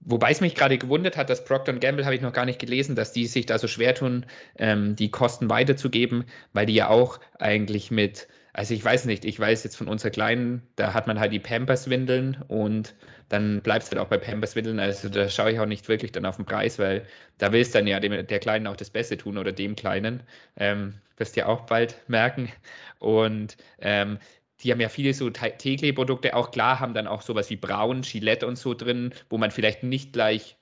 Wobei 0.00 0.30
es 0.30 0.40
mich 0.40 0.54
gerade 0.54 0.78
gewundert 0.78 1.16
hat, 1.16 1.28
dass 1.28 1.44
Procter 1.44 1.72
Gamble 1.74 2.04
habe 2.04 2.14
ich 2.14 2.20
noch 2.20 2.32
gar 2.32 2.44
nicht 2.44 2.60
gelesen, 2.60 2.96
dass 2.96 3.12
die 3.12 3.26
sich 3.26 3.46
da 3.46 3.58
so 3.58 3.66
schwer 3.68 3.94
tun, 3.94 4.26
ähm, 4.56 4.96
die 4.96 5.10
Kosten 5.10 5.50
weiterzugeben, 5.50 6.24
weil 6.52 6.66
die 6.66 6.74
ja 6.74 6.88
auch 6.88 7.20
eigentlich 7.38 7.90
mit 7.90 8.28
also 8.58 8.74
ich 8.74 8.84
weiß 8.84 9.04
nicht, 9.04 9.24
ich 9.24 9.38
weiß 9.38 9.62
jetzt 9.62 9.76
von 9.76 9.86
unserer 9.86 10.10
Kleinen, 10.10 10.62
da 10.74 10.92
hat 10.92 11.06
man 11.06 11.20
halt 11.20 11.32
die 11.32 11.38
Pampers-Windeln 11.38 12.42
und 12.48 12.92
dann 13.28 13.60
bleibt 13.60 13.84
es 13.84 13.90
halt 13.92 14.00
auch 14.00 14.08
bei 14.08 14.18
Pampers-Windeln. 14.18 14.80
Also 14.80 15.08
da 15.08 15.28
schaue 15.28 15.52
ich 15.52 15.60
auch 15.60 15.66
nicht 15.66 15.88
wirklich 15.88 16.10
dann 16.10 16.26
auf 16.26 16.36
den 16.36 16.44
Preis, 16.44 16.76
weil 16.80 17.06
da 17.38 17.52
will 17.52 17.60
es 17.60 17.70
dann 17.70 17.86
ja 17.86 18.00
dem, 18.00 18.26
der 18.26 18.38
Kleinen 18.40 18.66
auch 18.66 18.74
das 18.74 18.90
Beste 18.90 19.16
tun 19.16 19.38
oder 19.38 19.52
dem 19.52 19.76
Kleinen. 19.76 20.24
Ähm, 20.56 20.94
wirst 21.18 21.36
ja 21.36 21.46
auch 21.46 21.66
bald 21.66 21.96
merken. 22.08 22.50
Und 22.98 23.56
ähm, 23.80 24.18
die 24.62 24.72
haben 24.72 24.80
ja 24.80 24.88
viele 24.88 25.14
so 25.14 25.30
Teeklee-Produkte, 25.30 26.34
auch 26.34 26.50
klar 26.50 26.80
haben 26.80 26.94
dann 26.94 27.06
auch 27.06 27.22
sowas 27.22 27.50
wie 27.50 27.56
Braun, 27.56 28.02
Gillette 28.02 28.46
und 28.46 28.56
so 28.56 28.74
drin, 28.74 29.14
wo 29.30 29.38
man 29.38 29.50
vielleicht 29.50 29.82
nicht 29.82 30.12
gleich 30.12 30.56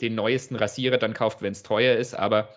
den 0.00 0.14
neuesten 0.14 0.56
Rasierer 0.56 0.98
dann 0.98 1.14
kauft, 1.14 1.42
wenn 1.42 1.52
es 1.52 1.62
teuer 1.62 1.96
ist. 1.96 2.14
Aber 2.14 2.50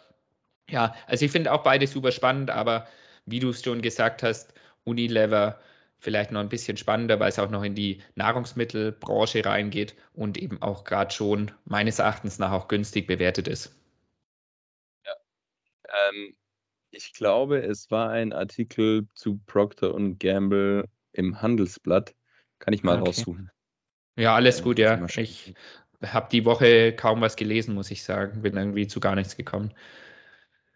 ja, 0.69 0.95
also 1.07 1.25
ich 1.25 1.31
finde 1.31 1.51
auch 1.53 1.63
beide 1.63 1.87
super 1.87 2.11
spannend, 2.11 2.49
aber 2.49 2.87
wie 3.25 3.39
du 3.39 3.49
es 3.49 3.63
schon 3.63 3.81
gesagt 3.81 4.23
hast, 4.23 4.53
Unilever 4.83 5.59
vielleicht 5.99 6.31
noch 6.31 6.39
ein 6.39 6.49
bisschen 6.49 6.77
spannender, 6.77 7.19
weil 7.19 7.29
es 7.29 7.39
auch 7.39 7.49
noch 7.49 7.63
in 7.63 7.75
die 7.75 8.01
Nahrungsmittelbranche 8.15 9.45
reingeht 9.45 9.95
und 10.13 10.37
eben 10.37 10.61
auch 10.61 10.83
gerade 10.85 11.13
schon 11.13 11.51
meines 11.65 11.99
Erachtens 11.99 12.39
nach 12.39 12.51
auch 12.51 12.67
günstig 12.67 13.07
bewertet 13.07 13.47
ist. 13.47 13.75
Ja. 15.05 15.13
Ähm, 16.09 16.35
ich 16.91 17.13
glaube, 17.13 17.61
es 17.61 17.91
war 17.91 18.09
ein 18.09 18.33
Artikel 18.33 19.07
zu 19.13 19.39
Procter 19.45 19.93
und 19.93 20.19
Gamble 20.19 20.85
im 21.13 21.41
Handelsblatt. 21.41 22.15
Kann 22.59 22.73
ich 22.73 22.83
mal 22.83 22.99
okay. 22.99 23.09
raussuchen. 23.09 23.51
Ja, 24.17 24.35
alles 24.35 24.63
gut, 24.63 24.79
ja. 24.79 25.05
Ich 25.15 25.53
habe 26.03 26.27
die 26.31 26.45
Woche 26.45 26.93
kaum 26.93 27.21
was 27.21 27.35
gelesen, 27.35 27.73
muss 27.73 27.91
ich 27.91 28.03
sagen. 28.03 28.41
Bin 28.41 28.57
irgendwie 28.57 28.87
zu 28.87 28.99
gar 28.99 29.15
nichts 29.15 29.37
gekommen. 29.37 29.73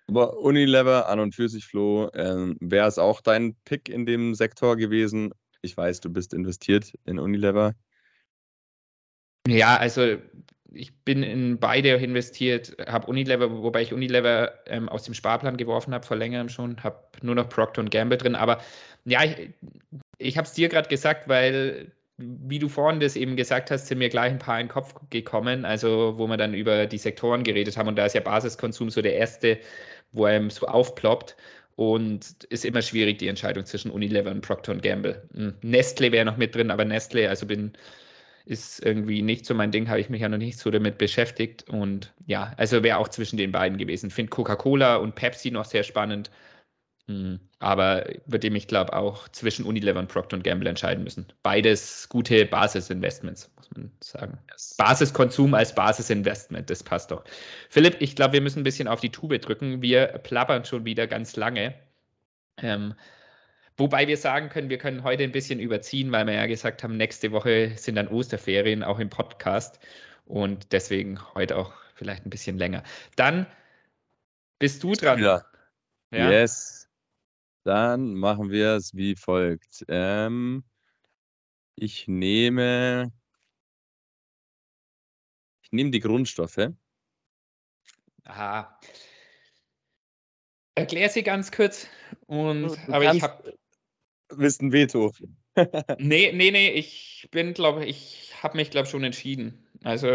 Aber 0.07 0.37
Unilever 0.37 1.09
an 1.09 1.19
und 1.19 1.33
für 1.33 1.49
sich, 1.49 1.65
Flo, 1.65 2.09
ähm, 2.13 2.57
wäre 2.59 2.87
es 2.87 2.97
auch 2.97 3.21
dein 3.21 3.55
Pick 3.65 3.89
in 3.89 4.05
dem 4.05 4.35
Sektor 4.35 4.77
gewesen? 4.77 5.31
Ich 5.61 5.75
weiß, 5.75 6.01
du 6.01 6.09
bist 6.09 6.33
investiert 6.33 6.93
in 7.05 7.19
Unilever. 7.19 7.73
Ja, 9.47 9.77
also 9.77 10.17
ich 10.73 10.93
bin 11.05 11.23
in 11.23 11.59
beide 11.59 11.89
investiert, 11.89 12.75
habe 12.87 13.07
Unilever, 13.07 13.51
wobei 13.63 13.83
ich 13.83 13.93
Unilever 13.93 14.53
ähm, 14.67 14.89
aus 14.89 15.03
dem 15.03 15.13
Sparplan 15.13 15.57
geworfen 15.57 15.93
habe 15.93 16.05
vor 16.05 16.17
längerem 16.17 16.49
schon, 16.49 16.83
habe 16.83 16.97
nur 17.21 17.35
noch 17.35 17.49
Procter 17.49 17.83
Gamble 17.83 18.17
drin. 18.17 18.35
Aber 18.35 18.59
ja, 19.05 19.23
ich, 19.23 19.49
ich 20.17 20.37
habe 20.37 20.47
es 20.47 20.53
dir 20.53 20.69
gerade 20.69 20.89
gesagt, 20.89 21.27
weil 21.27 21.91
wie 22.17 22.59
du 22.59 22.69
vorhin 22.69 22.99
das 22.99 23.15
eben 23.15 23.35
gesagt 23.35 23.71
hast, 23.71 23.87
sind 23.87 23.97
mir 23.97 24.09
gleich 24.09 24.31
ein 24.31 24.39
paar 24.39 24.59
in 24.59 24.67
den 24.67 24.71
Kopf 24.71 24.93
gekommen, 25.09 25.65
also 25.65 26.13
wo 26.17 26.27
wir 26.27 26.37
dann 26.37 26.53
über 26.53 26.85
die 26.85 26.99
Sektoren 26.99 27.43
geredet 27.43 27.75
haben 27.75 27.87
und 27.87 27.95
da 27.97 28.05
ist 28.05 28.13
ja 28.13 28.21
Basiskonsum 28.21 28.91
so 28.91 29.01
der 29.01 29.15
erste 29.15 29.59
wo 30.13 30.25
einem 30.25 30.49
so 30.49 30.67
aufploppt. 30.67 31.35
Und 31.75 32.43
ist 32.49 32.65
immer 32.65 32.83
schwierig, 32.83 33.17
die 33.17 33.27
Entscheidung 33.27 33.65
zwischen 33.65 33.89
Unilever 33.89 34.29
und 34.29 34.41
Procter 34.41 34.75
Gamble. 34.75 35.27
Hm, 35.33 35.55
Nestle 35.63 36.11
wäre 36.11 36.23
noch 36.23 36.37
mit 36.37 36.53
drin, 36.53 36.69
aber 36.69 36.85
Nestle, 36.85 37.27
also 37.27 37.47
bin, 37.47 37.73
ist 38.45 38.83
irgendwie 38.85 39.21
nicht 39.21 39.45
so 39.45 39.53
mein 39.53 39.71
Ding, 39.71 39.89
habe 39.89 39.99
ich 39.99 40.09
mich 40.09 40.21
ja 40.21 40.29
noch 40.29 40.37
nicht 40.37 40.59
so 40.59 40.69
damit 40.69 40.97
beschäftigt. 40.97 41.69
Und 41.69 42.13
ja, 42.25 42.53
also 42.57 42.83
wäre 42.83 42.97
auch 42.97 43.07
zwischen 43.07 43.37
den 43.37 43.51
beiden 43.51 43.77
gewesen. 43.77 44.11
Finde 44.11 44.29
Coca-Cola 44.29 44.97
und 44.97 45.15
Pepsi 45.15 45.51
noch 45.51 45.65
sehr 45.65 45.83
spannend. 45.83 46.29
Hm, 47.07 47.39
aber 47.59 48.05
würde 48.25 48.49
mich, 48.49 48.67
glaube 48.67 48.93
auch 48.93 49.27
zwischen 49.29 49.65
Unilever 49.65 49.99
und 49.99 50.07
Procter 50.07 50.39
Gamble 50.39 50.69
entscheiden 50.69 51.03
müssen. 51.03 51.25
Beides 51.43 52.07
gute 52.07 52.45
Basisinvestments, 52.45 53.51
muss 53.57 53.69
man 53.71 53.91
sagen. 53.99 54.37
Yes. 54.51 54.75
Basiskonsum 54.77 55.53
als 55.53 55.75
Basisinvestment, 55.75 56.69
das 56.69 56.81
passt 56.81 57.11
doch. 57.11 57.25
Philipp, 57.69 57.97
ich 57.99 58.15
glaube, 58.15 58.33
wir 58.33 58.41
müssen 58.41 58.59
ein 58.59 58.63
bisschen 58.63 58.87
auf 58.87 59.01
die 59.01 59.09
Tube 59.09 59.39
drücken. 59.39 59.81
Wir 59.81 60.07
plappern 60.07 60.63
schon 60.63 60.85
wieder 60.85 61.05
ganz 61.07 61.35
lange. 61.35 61.73
Ähm, 62.57 62.93
wobei 63.77 64.07
wir 64.07 64.17
sagen 64.17 64.49
können, 64.49 64.69
wir 64.69 64.77
können 64.77 65.03
heute 65.03 65.23
ein 65.23 65.31
bisschen 65.31 65.59
überziehen, 65.59 66.11
weil 66.11 66.25
wir 66.25 66.33
ja 66.33 66.45
gesagt 66.45 66.83
haben, 66.83 66.97
nächste 66.97 67.31
Woche 67.31 67.73
sind 67.77 67.95
dann 67.95 68.07
Osterferien, 68.07 68.83
auch 68.83 68.99
im 68.99 69.09
Podcast. 69.09 69.79
Und 70.25 70.71
deswegen 70.71 71.19
heute 71.35 71.57
auch 71.57 71.73
vielleicht 71.95 72.25
ein 72.25 72.29
bisschen 72.29 72.57
länger. 72.57 72.83
Dann 73.15 73.45
bist 74.59 74.83
du 74.83 74.93
dran. 74.93 75.21
Ja. 75.21 75.45
ja? 76.11 76.31
Yes. 76.31 76.89
Dann 77.63 78.13
machen 78.15 78.49
wir 78.49 78.75
es 78.75 78.93
wie 78.93 79.15
folgt. 79.15 79.85
Ähm, 79.87 80.63
ich 81.75 82.07
nehme 82.07 83.11
ich 85.61 85.71
nehme 85.71 85.91
die 85.91 85.99
Grundstoffe. 85.99 86.69
Aha. 88.25 88.79
Erklär 90.75 91.09
sie 91.09 91.23
ganz 91.23 91.51
kurz 91.51 91.87
und 92.27 92.69
Du 92.69 92.93
aber 92.93 93.13
ich 93.13 93.21
habe 93.21 93.53
bist 94.37 94.61
'n 94.61 94.71
Veto. 94.71 95.11
Nee, 95.99 96.31
nee, 96.33 96.49
nee, 96.49 96.71
ich 96.71 97.27
bin, 97.31 97.53
glaube 97.53 97.85
ich 97.85 98.33
habe 98.43 98.57
mich, 98.57 98.71
glaube 98.71 98.87
schon 98.87 99.03
entschieden. 99.03 99.65
Also, 99.83 100.07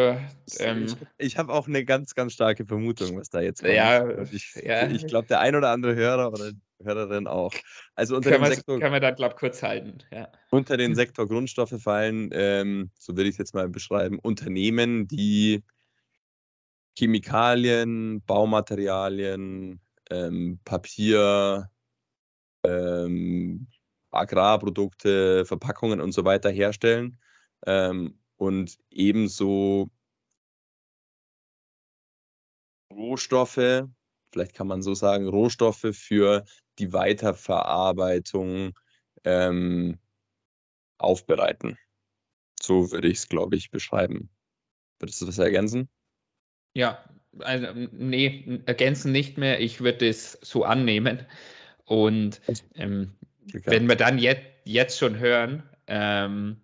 ähm 0.61 0.85
Ich 0.85 0.97
ich 1.19 1.39
habe 1.39 1.53
auch 1.53 1.67
eine 1.67 1.85
ganz, 1.85 2.15
ganz 2.15 2.35
starke 2.35 2.67
Vermutung, 2.67 3.19
was 3.19 3.31
da 3.31 3.41
jetzt 3.41 3.61
kommt. 3.61 3.75
Ja, 3.75 4.23
ich 4.31 4.55
ja. 4.63 4.89
ich 4.89 5.07
glaube, 5.07 5.29
der 5.29 5.41
ein 5.41 5.55
oder 5.55 5.71
andere 5.71 5.95
Hörer 5.95 6.33
oder 6.33 6.53
Hörerin 6.83 7.27
auch. 7.27 7.53
Also 7.95 8.17
unter 8.17 8.31
Können 8.31 8.45
dem 8.45 8.55
Sektor 8.55 8.79
können 8.79 8.93
wir 8.93 9.01
da, 9.01 9.11
glaube 9.11 9.35
kurz 9.35 9.63
halten, 9.63 9.99
ja. 10.13 10.29
unter 10.51 10.77
den 10.77 10.95
Sektor 10.95 11.27
Grundstoffe 11.27 11.75
fallen, 11.83 12.31
ähm, 12.33 12.91
so 12.99 13.17
würde 13.17 13.29
ich's 13.29 13.39
jetzt 13.39 13.55
mal 13.55 13.69
beschreiben, 13.69 14.19
Unternehmen, 14.21 15.09
die 15.09 15.63
Chemikalien, 16.97 18.23
Baumaterialien, 18.27 19.81
ähm, 20.11 20.61
Papier, 20.65 21.71
ähm, 22.65 23.67
Agrarprodukte, 24.11 25.45
Verpackungen 25.45 26.01
und 26.01 26.13
so 26.13 26.25
weiter 26.25 26.51
herstellen, 26.51 27.19
ähm, 27.67 28.19
und 28.37 28.79
ebenso 28.91 29.91
Rohstoffe 32.93 33.89
vielleicht 34.33 34.55
kann 34.55 34.67
man 34.67 34.83
so 34.83 34.95
sagen, 34.95 35.27
Rohstoffe 35.27 35.87
für 35.93 36.45
die 36.79 36.93
Weiterverarbeitung 36.93 38.73
ähm, 39.25 39.99
aufbereiten. 40.99 41.79
So 42.61 42.91
würde 42.91 43.09
ich 43.09 43.19
es, 43.19 43.29
glaube 43.29 43.57
ich, 43.57 43.71
beschreiben. 43.71 44.31
Würdest 44.99 45.21
du 45.21 45.27
das 45.27 45.39
ergänzen? 45.39 45.89
Ja, 46.75 47.05
also, 47.41 47.67
nee, 47.93 48.61
ergänzen 48.67 49.13
nicht 49.13 49.39
mehr. 49.39 49.61
Ich 49.61 49.81
würde 49.81 50.09
es 50.09 50.33
so 50.43 50.65
annehmen. 50.65 51.27
Und 51.85 52.41
ähm, 52.75 53.15
wenn 53.53 53.89
wir 53.89 53.97
dann 53.97 54.19
jetzt, 54.19 54.43
jetzt 54.65 54.99
schon 54.99 55.19
hören, 55.19 55.63
ähm, 55.87 56.61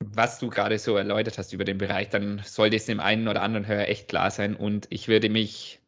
was 0.00 0.38
du 0.38 0.48
gerade 0.48 0.78
so 0.78 0.96
erläutert 0.96 1.38
hast 1.38 1.52
über 1.52 1.64
den 1.64 1.78
Bereich, 1.78 2.08
dann 2.08 2.40
sollte 2.44 2.76
es 2.76 2.86
dem 2.86 3.00
einen 3.00 3.28
oder 3.28 3.42
anderen 3.42 3.66
Hörer 3.66 3.88
echt 3.88 4.08
klar 4.08 4.30
sein. 4.30 4.54
Und 4.54 4.86
ich 4.90 5.08
würde 5.08 5.28
mich 5.28 5.80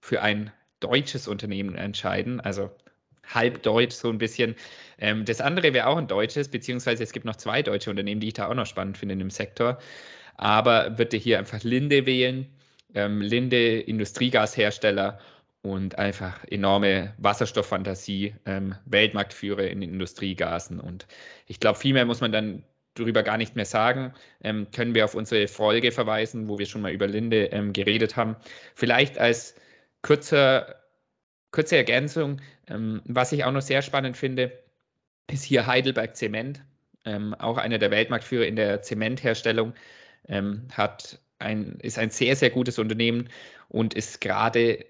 für 0.00 0.22
ein 0.22 0.52
deutsches 0.80 1.28
Unternehmen 1.28 1.74
entscheiden, 1.74 2.40
also 2.40 2.70
halb 3.26 3.62
deutsch 3.62 3.94
so 3.94 4.08
ein 4.08 4.18
bisschen. 4.18 4.54
Ähm, 4.98 5.24
das 5.24 5.40
andere 5.40 5.72
wäre 5.72 5.86
auch 5.86 5.96
ein 5.96 6.08
deutsches, 6.08 6.48
beziehungsweise 6.48 7.02
es 7.02 7.12
gibt 7.12 7.26
noch 7.26 7.36
zwei 7.36 7.62
deutsche 7.62 7.90
Unternehmen, 7.90 8.20
die 8.20 8.28
ich 8.28 8.34
da 8.34 8.48
auch 8.48 8.54
noch 8.54 8.66
spannend 8.66 8.98
finde 8.98 9.14
in 9.14 9.18
dem 9.18 9.30
Sektor. 9.30 9.78
Aber 10.36 10.98
würde 10.98 11.16
hier 11.16 11.38
einfach 11.38 11.62
Linde 11.62 12.06
wählen. 12.06 12.46
Ähm, 12.94 13.20
Linde, 13.20 13.78
Industriegashersteller 13.80 15.20
und 15.62 15.98
einfach 15.98 16.44
enorme 16.44 17.14
Wasserstofffantasie, 17.18 18.34
ähm, 18.46 18.74
Weltmarktführer 18.86 19.68
in 19.68 19.82
Industriegasen. 19.82 20.80
Und 20.80 21.06
ich 21.46 21.60
glaube, 21.60 21.78
viel 21.78 21.92
mehr 21.92 22.06
muss 22.06 22.20
man 22.20 22.32
dann 22.32 22.64
darüber 22.94 23.22
gar 23.22 23.36
nicht 23.36 23.56
mehr 23.56 23.66
sagen. 23.66 24.14
Ähm, 24.42 24.68
können 24.72 24.94
wir 24.94 25.04
auf 25.04 25.14
unsere 25.14 25.48
Folge 25.48 25.92
verweisen, 25.92 26.48
wo 26.48 26.58
wir 26.58 26.66
schon 26.66 26.82
mal 26.82 26.92
über 26.92 27.06
Linde 27.06 27.46
ähm, 27.46 27.72
geredet 27.72 28.16
haben. 28.16 28.36
Vielleicht 28.74 29.18
als 29.18 29.54
kurzer, 30.02 30.76
kurze 31.50 31.76
Ergänzung, 31.76 32.40
ähm, 32.68 33.02
was 33.04 33.32
ich 33.32 33.44
auch 33.44 33.52
noch 33.52 33.62
sehr 33.62 33.82
spannend 33.82 34.16
finde, 34.16 34.52
ist 35.30 35.44
hier 35.44 35.66
Heidelberg 35.66 36.16
Zement, 36.16 36.62
ähm, 37.04 37.34
auch 37.34 37.58
einer 37.58 37.78
der 37.78 37.90
Weltmarktführer 37.90 38.46
in 38.46 38.56
der 38.56 38.82
Zementherstellung, 38.82 39.74
ähm, 40.28 40.66
hat 40.72 41.20
ein, 41.38 41.78
ist 41.80 41.98
ein 41.98 42.10
sehr, 42.10 42.36
sehr 42.36 42.50
gutes 42.50 42.78
Unternehmen 42.78 43.28
und 43.68 43.94
ist 43.94 44.20
gerade 44.20 44.84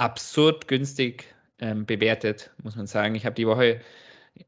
absurd 0.00 0.66
günstig 0.66 1.26
ähm, 1.60 1.86
bewertet, 1.86 2.50
muss 2.62 2.76
man 2.76 2.86
sagen. 2.86 3.14
Ich 3.14 3.26
habe 3.26 3.34
die 3.34 3.46
Woche 3.46 3.80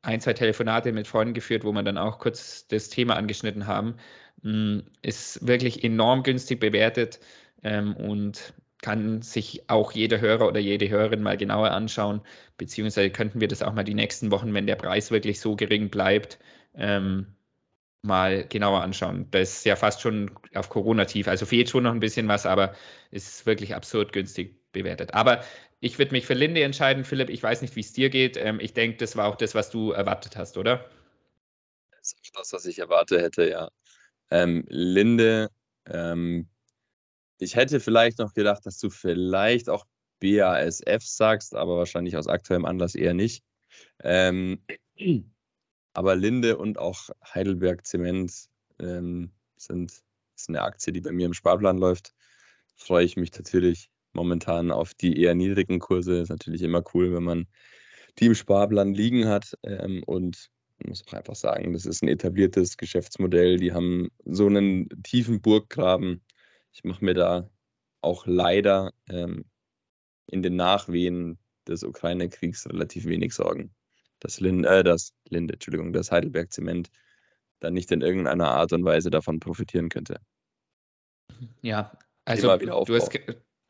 ein, 0.03 0.21
zwei 0.21 0.33
Telefonate 0.33 0.93
mit 0.93 1.07
Freunden 1.07 1.35
geführt, 1.35 1.65
wo 1.65 1.73
wir 1.73 1.83
dann 1.83 1.99
auch 1.99 2.19
kurz 2.19 2.67
das 2.69 2.89
Thema 2.89 3.17
angeschnitten 3.17 3.67
haben. 3.67 3.97
Mm, 4.43 4.81
ist 5.03 5.47
wirklich 5.47 5.85
enorm 5.85 6.23
günstig 6.23 6.61
bewertet 6.61 7.21
ähm, 7.63 7.95
und 7.97 8.55
kann 8.83 9.23
sich 9.23 9.69
auch 9.69 9.93
jeder 9.93 10.21
Hörer 10.21 10.49
oder 10.49 10.59
jede 10.61 10.89
Hörerin 10.89 11.23
mal 11.23 11.37
genauer 11.37 11.71
anschauen, 11.71 12.23
beziehungsweise 12.57 13.11
könnten 13.11 13.41
wir 13.41 13.49
das 13.49 13.63
auch 13.63 13.75
mal 13.75 13.85
die 13.85 13.95
nächsten 13.95 14.31
Wochen, 14.33 14.55
wenn 14.55 14.67
der 14.67 14.77
Preis 14.77 15.11
wirklich 15.11 15.41
so 15.41 15.55
gering 15.57 15.91
bleibt, 15.91 16.39
ähm, 16.75 17.27
mal 18.03 18.47
genauer 18.49 18.83
anschauen. 18.83 19.29
Das 19.31 19.59
ist 19.59 19.67
ja 19.67 19.77
fast 19.77 20.01
schon 20.01 20.31
auf 20.55 20.69
Corona-Tief, 20.71 21.29
also 21.29 21.47
fehlt 21.47 21.71
schon 21.71 21.85
noch 21.85 21.93
ein 21.93 22.01
bisschen 22.01 22.29
was, 22.29 22.47
aber 22.47 22.75
ist 23.11 23.47
wirklich 23.47 23.75
absurd 23.75 24.13
günstig 24.13 24.62
bewertet. 24.73 25.15
Aber 25.15 25.43
ich 25.81 25.99
würde 25.99 26.13
mich 26.13 26.27
für 26.27 26.35
Linde 26.35 26.63
entscheiden, 26.63 27.05
Philipp. 27.05 27.31
Ich 27.31 27.43
weiß 27.43 27.63
nicht, 27.63 27.77
wie 27.77 27.81
es 27.81 27.93
dir 27.93 28.11
geht. 28.11 28.37
Ähm, 28.37 28.61
ich 28.61 28.73
denke, 28.75 28.99
das 28.99 29.17
war 29.17 29.27
auch 29.27 29.37
das, 29.37 29.55
was 29.55 29.71
du 29.71 29.93
erwartet 29.93 30.37
hast, 30.37 30.57
oder? 30.57 30.89
Das 31.91 32.15
ist 32.23 32.37
das, 32.37 32.53
was 32.53 32.67
ich 32.67 32.79
erwartet 32.79 33.21
hätte, 33.21 33.49
ja. 33.49 33.71
Ähm, 34.31 34.65
Linde, 34.69 35.51
ähm, 35.87 36.49
ich 37.39 37.57
hätte 37.57 37.81
vielleicht 37.81 38.19
noch 38.19 38.35
gedacht, 38.35 38.65
dass 38.67 38.79
du 38.79 38.91
vielleicht 38.91 39.69
auch 39.69 39.85
BASF 40.21 41.03
sagst, 41.03 41.55
aber 41.55 41.77
wahrscheinlich 41.77 42.17
aus 42.17 42.29
aktuellem 42.29 42.65
Anlass 42.65 42.95
eher 42.95 43.15
nicht. 43.15 43.43
Ähm, 44.03 44.65
aber 45.95 46.15
Linde 46.15 46.57
und 46.57 46.79
auch 46.79 47.11
Heidelberg 47.35 47.87
Zement 47.87 48.33
ähm, 48.79 49.33
sind 49.57 50.03
ist 50.37 50.49
eine 50.49 50.63
Aktie, 50.63 50.93
die 50.93 51.01
bei 51.01 51.13
mir 51.13 51.27
im 51.27 51.35
Sparplan 51.35 51.79
läuft. 51.79 52.15
Freue 52.77 53.05
ich 53.05 53.17
mich 53.17 53.33
natürlich 53.37 53.91
momentan 54.13 54.71
auf 54.71 54.95
die 54.95 55.21
eher 55.21 55.35
niedrigen 55.35 55.79
Kurse. 55.79 56.21
Ist 56.21 56.29
natürlich 56.29 56.63
immer 56.63 56.83
cool, 56.95 57.15
wenn 57.15 57.25
man 57.25 57.47
die 58.19 58.27
im 58.27 58.35
Sparplan 58.35 58.95
liegen 58.95 59.27
hat. 59.27 59.57
Ähm, 59.63 60.03
und 60.05 60.51
man 60.79 60.91
muss 60.91 61.07
auch 61.07 61.13
einfach 61.15 61.35
sagen, 61.35 61.73
das 61.73 61.87
ist 61.87 62.03
ein 62.03 62.09
etabliertes 62.09 62.77
Geschäftsmodell. 62.77 63.57
Die 63.59 63.73
haben 63.73 64.11
so 64.25 64.47
einen 64.47 64.89
tiefen 65.03 65.41
Burggraben. 65.41 66.23
Ich 66.73 66.85
mache 66.85 67.05
mir 67.05 67.15
da 67.15 67.51
auch 68.01 68.27
leider 68.27 68.93
ähm, 69.09 69.45
in 70.27 70.43
den 70.43 70.57
Nachwehen 70.57 71.39
des 71.67 71.85
Ukraine-Kriegs 71.85 72.67
relativ 72.69 73.05
wenig 73.07 73.35
Sorgen. 73.35 73.75
Dass 74.21 74.41
Linde, 74.41 74.69
äh, 74.69 74.83
das 74.83 75.13
Linde, 75.29 75.55
Entschuldigung, 75.55 75.93
das 75.93 76.11
Heidelberg 76.11 76.53
Zement 76.53 76.91
dann 77.61 77.75
nicht 77.75 77.93
in 77.93 78.01
irgendeiner 78.01 78.49
Art 78.49 78.73
und 78.73 78.85
Weise 78.85 79.11
davon 79.11 79.39
profitieren 79.39 79.89
könnte. 79.89 80.21
Ja, 81.61 81.97
also 82.25 82.57
du 82.57 82.95
hast, 82.95 83.11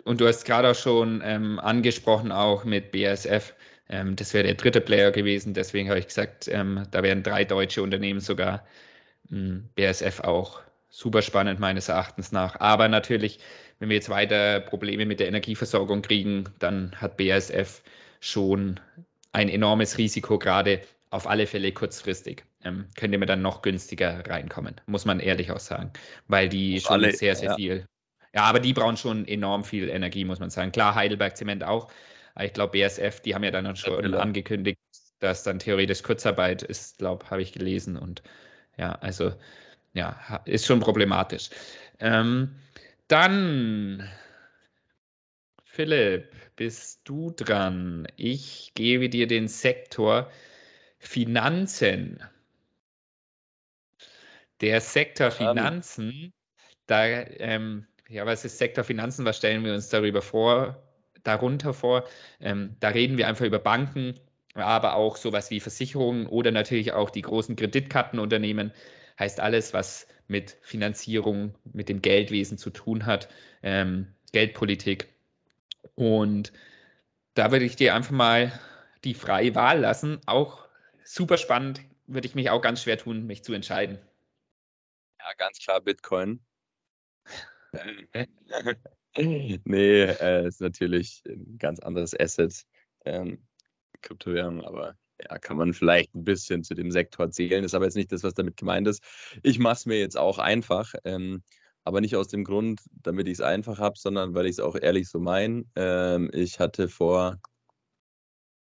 und 0.05 0.21
du 0.21 0.27
hast 0.27 0.45
gerade 0.45 0.71
auch 0.71 0.75
schon 0.75 1.23
ähm, 1.25 1.59
angesprochen, 1.59 2.33
auch 2.33 2.65
mit 2.65 2.93
BASF. 2.93 3.55
Ähm, 3.89 4.17
das 4.17 4.35
wäre 4.35 4.45
der 4.45 4.55
dritte 4.55 4.81
Player 4.81 5.11
gewesen. 5.11 5.55
Deswegen 5.55 5.89
habe 5.89 5.99
ich 5.99 6.07
gesagt, 6.07 6.49
ähm, 6.49 6.87
da 6.91 7.03
wären 7.03 7.23
drei 7.23 7.45
deutsche 7.45 7.83
Unternehmen 7.83 8.21
sogar. 8.21 8.67
Hm, 9.31 9.69
BASF 9.77 10.21
auch 10.21 10.61
super 10.89 11.23
spannend 11.23 11.61
meines 11.61 11.89
Erachtens 11.89 12.33
nach. 12.33 12.59
Aber 12.61 12.89
natürlich, 12.89 13.39
wenn 13.79 13.89
wir 13.89 13.97
jetzt 13.97 14.09
weiter 14.09 14.61
Probleme 14.61 15.07
mit 15.07 15.21
der 15.21 15.29
Energieversorgung 15.29 16.03
kriegen, 16.03 16.45
dann 16.59 16.93
hat 17.01 17.17
BASF 17.17 17.83
schon 18.21 18.81
ein 19.33 19.49
enormes 19.49 19.99
Risiko, 19.99 20.39
gerade 20.39 20.83
auf 21.11 21.27
alle 21.27 21.47
Fälle 21.47 21.73
kurzfristig. 21.73 22.45
Ähm, 22.65 22.87
könnte 22.97 23.19
man 23.19 23.27
dann 23.27 23.43
noch 23.43 23.63
günstiger 23.63 24.23
reinkommen, 24.29 24.81
muss 24.87 25.05
man 25.05 25.19
ehrlich 25.19 25.51
auch 25.51 25.59
sagen, 25.59 25.93
weil 26.29 26.49
die 26.49 26.77
auf 26.77 26.85
schon 26.85 26.93
alle, 26.93 27.13
sehr, 27.13 27.35
sehr 27.35 27.51
ja. 27.51 27.57
viel 27.57 27.87
ja, 28.35 28.43
aber 28.45 28.61
die 28.61 28.73
brauchen 28.73 28.97
schon 28.97 29.27
enorm 29.29 29.65
viel 29.65 29.89
Energie, 29.89 30.25
muss 30.25 30.41
man 30.41 30.51
sagen. 30.51 30.73
Klar, 30.73 30.95
Heidelberg 30.95 31.37
Zement 31.37 31.63
auch. 31.65 31.91
Aber 32.35 32.47
ich 32.47 32.53
glaube, 32.53 32.73
BSF, 32.73 33.21
die 33.21 33.35
haben 33.35 33.45
ja 33.45 33.51
dann 33.51 33.77
schon 33.77 34.13
ja, 34.13 34.19
angekündigt, 34.19 34.79
dass 35.19 35.43
dann 35.43 35.59
theoretisch 35.59 36.03
Kurzarbeit 36.03 36.63
ist, 36.63 36.99
glaube 36.99 37.29
habe 37.31 37.43
ich 37.43 37.53
gelesen. 37.53 37.97
Und 37.97 38.23
ja, 38.79 38.93
also 38.97 39.35
ja, 39.93 40.41
ist 40.47 40.67
schon 40.67 40.81
problematisch. 40.81 41.51
Ähm, 42.01 42.55
dann, 43.09 44.09
Philipp, 45.65 46.33
bist 46.57 47.03
du 47.05 47.31
dran. 47.31 48.09
Ich 48.17 48.73
gebe 48.75 49.11
dir 49.11 49.27
den 49.27 49.49
Sektor 49.49 50.31
Finanzen. 50.99 52.23
Der 54.63 54.81
Sektor 54.81 55.31
Finanzen, 55.31 56.33
da 56.87 57.05
ähm, 57.05 57.87
ja, 58.13 58.27
was 58.27 58.45
ist 58.45 58.59
Sektor 58.59 58.85
Finanzen? 58.85 59.25
Was 59.25 59.39
stellen 59.39 59.65
wir 59.65 59.73
uns 59.73 59.89
darüber 59.89 60.21
vor? 60.21 60.83
Darunter 61.25 61.73
vor? 61.73 62.05
Ähm, 62.41 62.77
da 62.81 62.89
reden 62.89 63.17
wir 63.17 63.27
einfach 63.27 63.47
über 63.47 63.59
Banken, 63.59 64.21
aber 64.55 64.95
auch 64.95 65.17
sowas 65.17 65.51
wie 65.51 65.61
Versicherungen 65.61 66.27
oder 66.27 66.51
natürlich 66.51 66.93
auch 66.93 67.09
die 67.11 67.23
großen 67.23 67.57
Kreditkartenunternehmen. 67.57 68.73
Heißt 69.19 69.41
alles, 69.41 69.73
was 69.73 70.07
mit 70.29 70.59
Finanzierung, 70.61 71.55
mit 71.73 71.89
dem 71.89 72.03
Geldwesen 72.03 72.59
zu 72.59 72.71
tun 72.71 73.07
hat, 73.07 73.29
ähm, 73.63 74.15
Geldpolitik. 74.33 75.09
Und 75.95 76.53
da 77.35 77.51
würde 77.51 77.65
ich 77.65 77.77
dir 77.77 77.95
einfach 77.95 78.11
mal 78.11 78.53
die 79.05 79.15
freie 79.15 79.55
Wahl 79.55 79.81
lassen. 79.81 80.21
Auch 80.27 80.67
super 81.03 81.39
spannend, 81.39 81.81
würde 82.07 82.27
ich 82.27 82.35
mich 82.35 82.51
auch 82.51 82.61
ganz 82.61 82.83
schwer 82.83 82.99
tun, 82.99 83.27
mich 83.27 83.43
zu 83.43 83.55
entscheiden. 83.55 83.99
Ja, 85.19 85.33
ganz 85.39 85.59
klar 85.59 85.81
Bitcoin. 85.81 86.41
nee, 89.65 90.03
äh, 90.03 90.47
ist 90.47 90.61
natürlich 90.61 91.23
ein 91.27 91.59
ganz 91.59 91.81
anderes 91.81 92.19
Asset, 92.19 92.65
ähm, 93.05 93.39
Kryptowährung, 94.03 94.63
aber 94.63 94.97
ja, 95.21 95.39
kann 95.39 95.57
man 95.57 95.73
vielleicht 95.73 96.15
ein 96.15 96.25
bisschen 96.25 96.65
zu 96.65 96.75
dem 96.75 96.91
Sektor 96.91 97.31
zählen. 97.31 97.65
Ist 97.65 97.75
aber 97.75 97.85
jetzt 97.85 97.97
nicht 97.97 98.13
das, 98.13 98.25
was 98.25 98.35
damit 98.35 98.57
gemeint 98.57 98.89
ist. 98.89 99.03
Ich 99.43 99.59
mache 99.59 99.75
es 99.75 99.87
mir 99.87 99.99
jetzt 99.99 100.19
auch 100.19 100.39
einfach, 100.39 100.93
ähm, 101.05 101.43
aber 101.85 102.01
nicht 102.01 102.17
aus 102.17 102.29
dem 102.29 102.45
Grund, 102.45 102.81
damit 103.03 103.29
ich 103.29 103.35
es 103.35 103.41
einfach 103.41 103.79
habe, 103.79 103.99
sondern 103.99 104.35
weil 104.35 104.47
ich 104.47 104.53
es 104.53 104.61
auch 104.61 104.77
ehrlich 104.77 105.09
so 105.09 105.21
meine. 105.21 105.65
Ähm, 105.77 106.31
ich 106.33 106.59
hatte 106.59 106.89
vor 106.89 107.41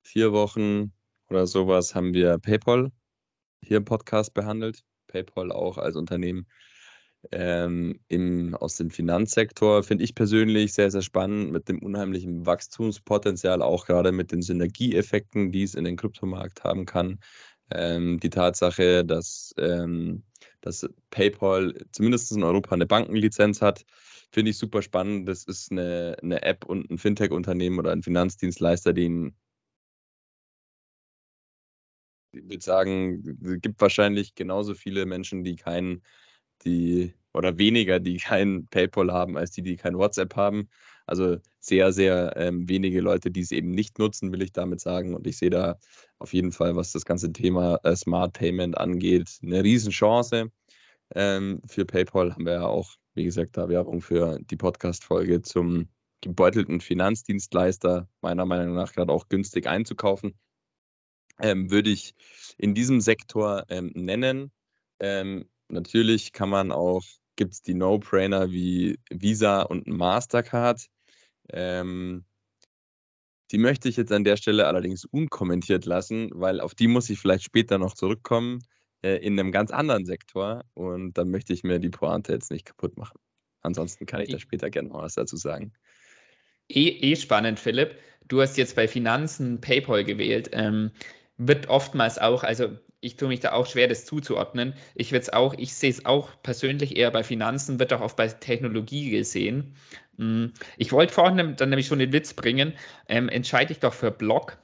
vier 0.03 0.31
Wochen 0.33 0.93
oder 1.29 1.47
sowas 1.47 1.95
haben 1.95 2.13
wir 2.13 2.37
PayPal 2.37 2.91
hier 3.61 3.77
im 3.77 3.85
Podcast 3.85 4.33
behandelt. 4.33 4.83
PayPal 5.07 5.51
auch 5.51 5.77
als 5.77 5.95
Unternehmen 5.95 6.47
ähm, 7.31 7.99
im, 8.07 8.55
aus 8.55 8.77
dem 8.77 8.89
Finanzsektor 8.89 9.83
finde 9.83 10.03
ich 10.03 10.15
persönlich 10.15 10.73
sehr, 10.73 10.91
sehr 10.91 11.01
spannend 11.01 11.51
mit 11.51 11.69
dem 11.69 11.79
unheimlichen 11.79 12.45
Wachstumspotenzial, 12.45 13.61
auch 13.61 13.85
gerade 13.85 14.11
mit 14.11 14.31
den 14.31 14.41
Synergieeffekten, 14.41 15.51
die 15.51 15.63
es 15.63 15.75
in 15.75 15.83
den 15.83 15.97
Kryptomarkt 15.97 16.63
haben 16.63 16.85
kann. 16.85 17.19
Ähm, 17.71 18.19
die 18.19 18.29
Tatsache, 18.29 19.03
dass, 19.05 19.53
ähm, 19.57 20.23
dass 20.61 20.87
PayPal 21.09 21.73
zumindest 21.91 22.31
in 22.31 22.43
Europa 22.43 22.75
eine 22.75 22.85
Bankenlizenz 22.85 23.61
hat, 23.61 23.85
finde 24.31 24.51
ich 24.51 24.57
super 24.57 24.81
spannend. 24.81 25.27
Das 25.27 25.45
ist 25.45 25.71
eine, 25.71 26.17
eine 26.21 26.43
App 26.43 26.65
und 26.65 26.89
ein 26.91 26.97
Fintech-Unternehmen 26.97 27.79
oder 27.79 27.91
ein 27.91 28.03
Finanzdienstleister, 28.03 28.93
den 28.93 29.35
würde 32.43 32.61
sagen, 32.63 33.23
es 33.43 33.61
gibt 33.61 33.79
wahrscheinlich 33.81 34.35
genauso 34.35 34.73
viele 34.75 35.05
Menschen, 35.05 35.43
die 35.43 35.55
keinen, 35.55 36.03
die 36.65 37.13
oder 37.33 37.57
weniger, 37.57 37.99
die 37.99 38.17
kein 38.17 38.67
PayPal 38.67 39.11
haben, 39.11 39.37
als 39.37 39.51
die, 39.51 39.61
die 39.61 39.75
kein 39.75 39.97
WhatsApp 39.97 40.35
haben. 40.35 40.69
Also 41.05 41.37
sehr, 41.59 41.91
sehr 41.91 42.33
ähm, 42.37 42.67
wenige 42.69 43.01
Leute, 43.01 43.29
die 43.29 43.41
es 43.41 43.51
eben 43.51 43.71
nicht 43.71 43.99
nutzen, 43.99 44.31
will 44.31 44.41
ich 44.41 44.53
damit 44.53 44.79
sagen. 44.79 45.13
Und 45.13 45.27
ich 45.27 45.37
sehe 45.37 45.49
da 45.49 45.77
auf 46.17 46.33
jeden 46.33 46.51
Fall, 46.51 46.75
was 46.75 46.91
das 46.93 47.05
ganze 47.05 47.31
Thema 47.31 47.79
äh, 47.83 47.95
Smart 47.95 48.33
Payment 48.33 48.77
angeht, 48.77 49.37
eine 49.43 49.63
Riesenchance. 49.63 50.49
Ähm, 51.13 51.61
für 51.67 51.85
PayPal 51.85 52.33
haben 52.33 52.45
wir 52.45 52.53
ja 52.53 52.65
auch, 52.65 52.95
wie 53.13 53.25
gesagt, 53.25 53.57
da 53.57 53.69
Werbung 53.69 54.01
für 54.01 54.39
die 54.39 54.55
Podcast-Folge 54.55 55.41
zum 55.41 55.89
gebeutelten 56.21 56.81
Finanzdienstleister, 56.81 58.09
meiner 58.21 58.45
Meinung 58.45 58.75
nach 58.75 58.93
gerade 58.93 59.11
auch 59.11 59.27
günstig 59.29 59.67
einzukaufen. 59.67 60.33
Ähm, 61.39 61.69
würde 61.69 61.89
ich 61.89 62.15
in 62.57 62.73
diesem 62.73 63.01
Sektor 63.01 63.65
ähm, 63.69 63.91
nennen. 63.93 64.51
Ähm, 64.99 65.49
natürlich 65.69 66.31
kann 66.33 66.49
man 66.49 66.71
auch, 66.71 67.03
gibt 67.35 67.53
es 67.53 67.61
die 67.61 67.73
No-Brainer 67.73 68.51
wie 68.51 68.99
Visa 69.09 69.61
und 69.61 69.87
Mastercard. 69.87 70.85
Ähm, 71.49 72.25
die 73.51 73.57
möchte 73.57 73.89
ich 73.89 73.97
jetzt 73.97 74.11
an 74.11 74.23
der 74.23 74.37
Stelle 74.37 74.67
allerdings 74.67 75.05
unkommentiert 75.05 75.85
lassen, 75.85 76.29
weil 76.33 76.59
auf 76.59 76.73
die 76.73 76.87
muss 76.87 77.09
ich 77.09 77.19
vielleicht 77.19 77.43
später 77.43 77.77
noch 77.77 77.93
zurückkommen 77.93 78.63
äh, 79.03 79.17
in 79.17 79.39
einem 79.39 79.51
ganz 79.51 79.71
anderen 79.71 80.05
Sektor 80.05 80.63
und 80.73 81.13
dann 81.13 81.29
möchte 81.29 81.53
ich 81.53 81.63
mir 81.63 81.79
die 81.79 81.89
Pointe 81.89 82.33
jetzt 82.33 82.51
nicht 82.51 82.65
kaputt 82.65 82.97
machen. 82.97 83.19
Ansonsten 83.61 84.05
kann 84.05 84.21
ich 84.21 84.29
da 84.29 84.39
später 84.39 84.69
gerne 84.69 84.89
noch 84.89 85.01
was 85.01 85.15
dazu 85.15 85.37
sagen. 85.37 85.73
Eh, 86.69 86.89
eh 86.89 87.15
spannend, 87.15 87.59
Philipp. 87.59 87.97
Du 88.27 88.41
hast 88.41 88.57
jetzt 88.57 88.75
bei 88.75 88.87
Finanzen 88.87 89.61
PayPal 89.61 90.03
gewählt. 90.03 90.49
Ähm, 90.53 90.91
wird 91.37 91.69
oftmals 91.69 92.17
auch, 92.17 92.43
also 92.43 92.77
ich 93.05 93.15
tue 93.17 93.27
mich 93.27 93.39
da 93.39 93.53
auch 93.53 93.67
schwer, 93.67 93.87
das 93.87 94.05
zuzuordnen. 94.05 94.73
Ich 94.95 95.11
würde 95.11 95.21
es 95.21 95.31
auch, 95.31 95.53
ich 95.57 95.73
sehe 95.73 95.91
es 95.91 96.05
auch 96.05 96.29
persönlich 96.41 96.97
eher 96.97 97.11
bei 97.11 97.23
Finanzen, 97.23 97.79
wird 97.79 97.93
auch 97.93 98.01
oft 98.01 98.15
bei 98.17 98.27
Technologie 98.27 99.11
gesehen. 99.11 99.75
Hm, 100.17 100.53
ich 100.77 100.91
wollte 100.91 101.13
vorhin 101.13 101.55
dann 101.55 101.69
nämlich 101.69 101.87
schon 101.87 101.99
den 101.99 102.13
Witz 102.13 102.33
bringen, 102.33 102.73
ähm, 103.07 103.29
entscheide 103.29 103.71
ich 103.71 103.79
doch 103.79 103.93
für 103.93 104.11
Block, 104.11 104.57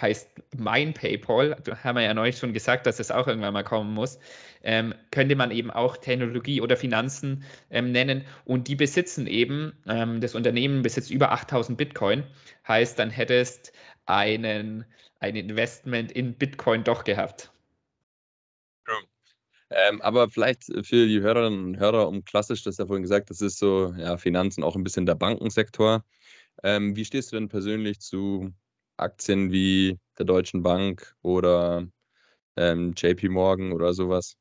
heißt 0.00 0.28
mein 0.58 0.92
PayPal, 0.92 1.56
da 1.64 1.82
haben 1.82 1.96
wir 1.96 2.02
ja 2.02 2.12
neulich 2.12 2.36
schon 2.38 2.52
gesagt, 2.52 2.86
dass 2.86 3.00
es 3.00 3.08
das 3.08 3.16
auch 3.16 3.26
irgendwann 3.26 3.54
mal 3.54 3.64
kommen 3.64 3.94
muss, 3.94 4.18
ähm, 4.62 4.94
könnte 5.10 5.36
man 5.36 5.50
eben 5.50 5.70
auch 5.70 5.96
Technologie 5.96 6.60
oder 6.60 6.76
Finanzen 6.76 7.44
ähm, 7.70 7.92
nennen 7.92 8.24
und 8.44 8.68
die 8.68 8.74
besitzen 8.76 9.26
eben, 9.26 9.72
ähm, 9.88 10.20
das 10.20 10.34
Unternehmen 10.34 10.82
besitzt 10.82 11.10
über 11.10 11.32
8000 11.32 11.78
Bitcoin, 11.78 12.24
heißt, 12.68 12.98
dann 12.98 13.10
hättest 13.10 13.72
einen, 14.06 14.84
ein 15.20 15.36
Investment 15.36 16.12
in 16.12 16.34
Bitcoin 16.34 16.84
doch 16.84 17.04
gehabt. 17.04 17.50
Ähm, 19.76 20.00
aber 20.00 20.30
vielleicht 20.30 20.64
für 20.86 21.06
die 21.06 21.20
Hörerinnen 21.20 21.64
und 21.66 21.78
Hörer, 21.78 22.08
um 22.08 22.24
klassisch, 22.24 22.62
das 22.62 22.78
ja 22.78 22.86
vorhin 22.86 23.02
gesagt, 23.02 23.28
das 23.28 23.42
ist 23.42 23.58
so, 23.58 23.92
ja, 23.98 24.16
Finanzen 24.16 24.64
auch 24.64 24.74
ein 24.74 24.84
bisschen 24.84 25.04
der 25.04 25.16
Bankensektor. 25.16 26.02
Ähm, 26.62 26.96
wie 26.96 27.04
stehst 27.04 27.32
du 27.32 27.36
denn 27.36 27.48
persönlich 27.48 28.00
zu 28.00 28.54
Aktien 28.96 29.52
wie 29.52 29.98
der 30.18 30.24
Deutschen 30.24 30.62
Bank 30.62 31.14
oder 31.20 31.86
ähm, 32.56 32.94
JP 32.96 33.28
Morgan 33.28 33.72
oder 33.72 33.92
sowas? 33.92 34.36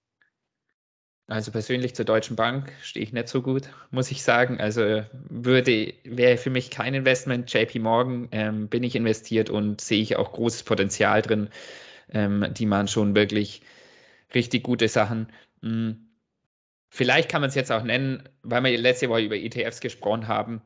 Also 1.27 1.51
persönlich 1.51 1.95
zur 1.95 2.05
Deutschen 2.05 2.35
Bank 2.35 2.71
stehe 2.81 3.03
ich 3.03 3.11
nicht 3.11 3.27
so 3.27 3.41
gut, 3.41 3.69
muss 3.91 4.11
ich 4.11 4.23
sagen. 4.23 4.61
Also 4.61 5.03
würde, 5.29 5.93
wäre 6.03 6.37
für 6.37 6.51
mich 6.51 6.69
kein 6.69 6.93
Investment. 6.93 7.51
JP 7.51 7.79
Morgan 7.79 8.27
ähm, 8.31 8.69
bin 8.69 8.83
ich 8.83 8.95
investiert 8.95 9.49
und 9.49 9.81
sehe 9.81 10.01
ich 10.01 10.15
auch 10.15 10.31
großes 10.31 10.63
Potenzial 10.63 11.23
drin. 11.23 11.49
Ähm, 12.09 12.45
die 12.53 12.67
machen 12.67 12.87
schon 12.87 13.15
wirklich 13.15 13.63
richtig 14.33 14.63
gute 14.63 14.87
Sachen. 14.87 15.27
Hm. 15.61 16.09
Vielleicht 16.89 17.29
kann 17.29 17.41
man 17.41 17.49
es 17.49 17.55
jetzt 17.55 17.71
auch 17.71 17.83
nennen, 17.83 18.23
weil 18.43 18.63
wir 18.63 18.77
letzte 18.77 19.09
Woche 19.09 19.21
über 19.21 19.35
ETFs 19.35 19.81
gesprochen 19.81 20.27
haben. 20.27 20.61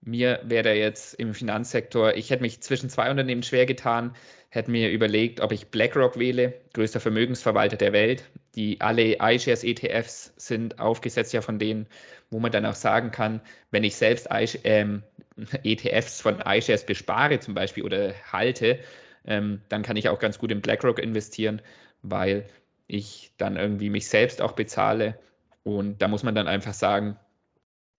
Mir 0.00 0.40
wäre 0.44 0.74
jetzt 0.74 1.14
im 1.14 1.34
Finanzsektor, 1.34 2.14
ich 2.14 2.30
hätte 2.30 2.42
mich 2.42 2.60
zwischen 2.60 2.90
zwei 2.90 3.10
Unternehmen 3.10 3.42
schwer 3.42 3.64
getan, 3.66 4.14
hätte 4.50 4.70
mir 4.70 4.90
überlegt, 4.90 5.40
ob 5.40 5.50
ich 5.50 5.68
BlackRock 5.68 6.18
wähle, 6.18 6.54
größter 6.74 7.00
Vermögensverwalter 7.00 7.76
der 7.76 7.92
Welt. 7.92 8.24
Die 8.54 8.80
alle 8.80 9.16
iShares 9.20 9.64
ETFs 9.64 10.32
sind 10.36 10.78
aufgesetzt 10.78 11.32
ja 11.32 11.40
von 11.40 11.58
denen, 11.58 11.86
wo 12.30 12.38
man 12.38 12.52
dann 12.52 12.66
auch 12.66 12.74
sagen 12.74 13.10
kann, 13.10 13.40
wenn 13.70 13.82
ich 13.82 13.96
selbst 13.96 14.28
ähm, 14.64 15.02
ETFs 15.64 16.20
von 16.20 16.40
iShares 16.40 16.84
bespare 16.84 17.40
zum 17.40 17.54
Beispiel 17.54 17.82
oder 17.82 18.14
halte, 18.30 18.78
ähm, 19.26 19.62
dann 19.68 19.82
kann 19.82 19.96
ich 19.96 20.08
auch 20.08 20.18
ganz 20.18 20.38
gut 20.38 20.52
in 20.52 20.60
BlackRock 20.60 20.98
investieren, 20.98 21.62
weil 22.02 22.46
ich 22.86 23.32
dann 23.38 23.56
irgendwie 23.56 23.90
mich 23.90 24.08
selbst 24.08 24.42
auch 24.42 24.52
bezahle. 24.52 25.18
Und 25.62 26.02
da 26.02 26.08
muss 26.08 26.22
man 26.22 26.34
dann 26.34 26.48
einfach 26.48 26.74
sagen, 26.74 27.18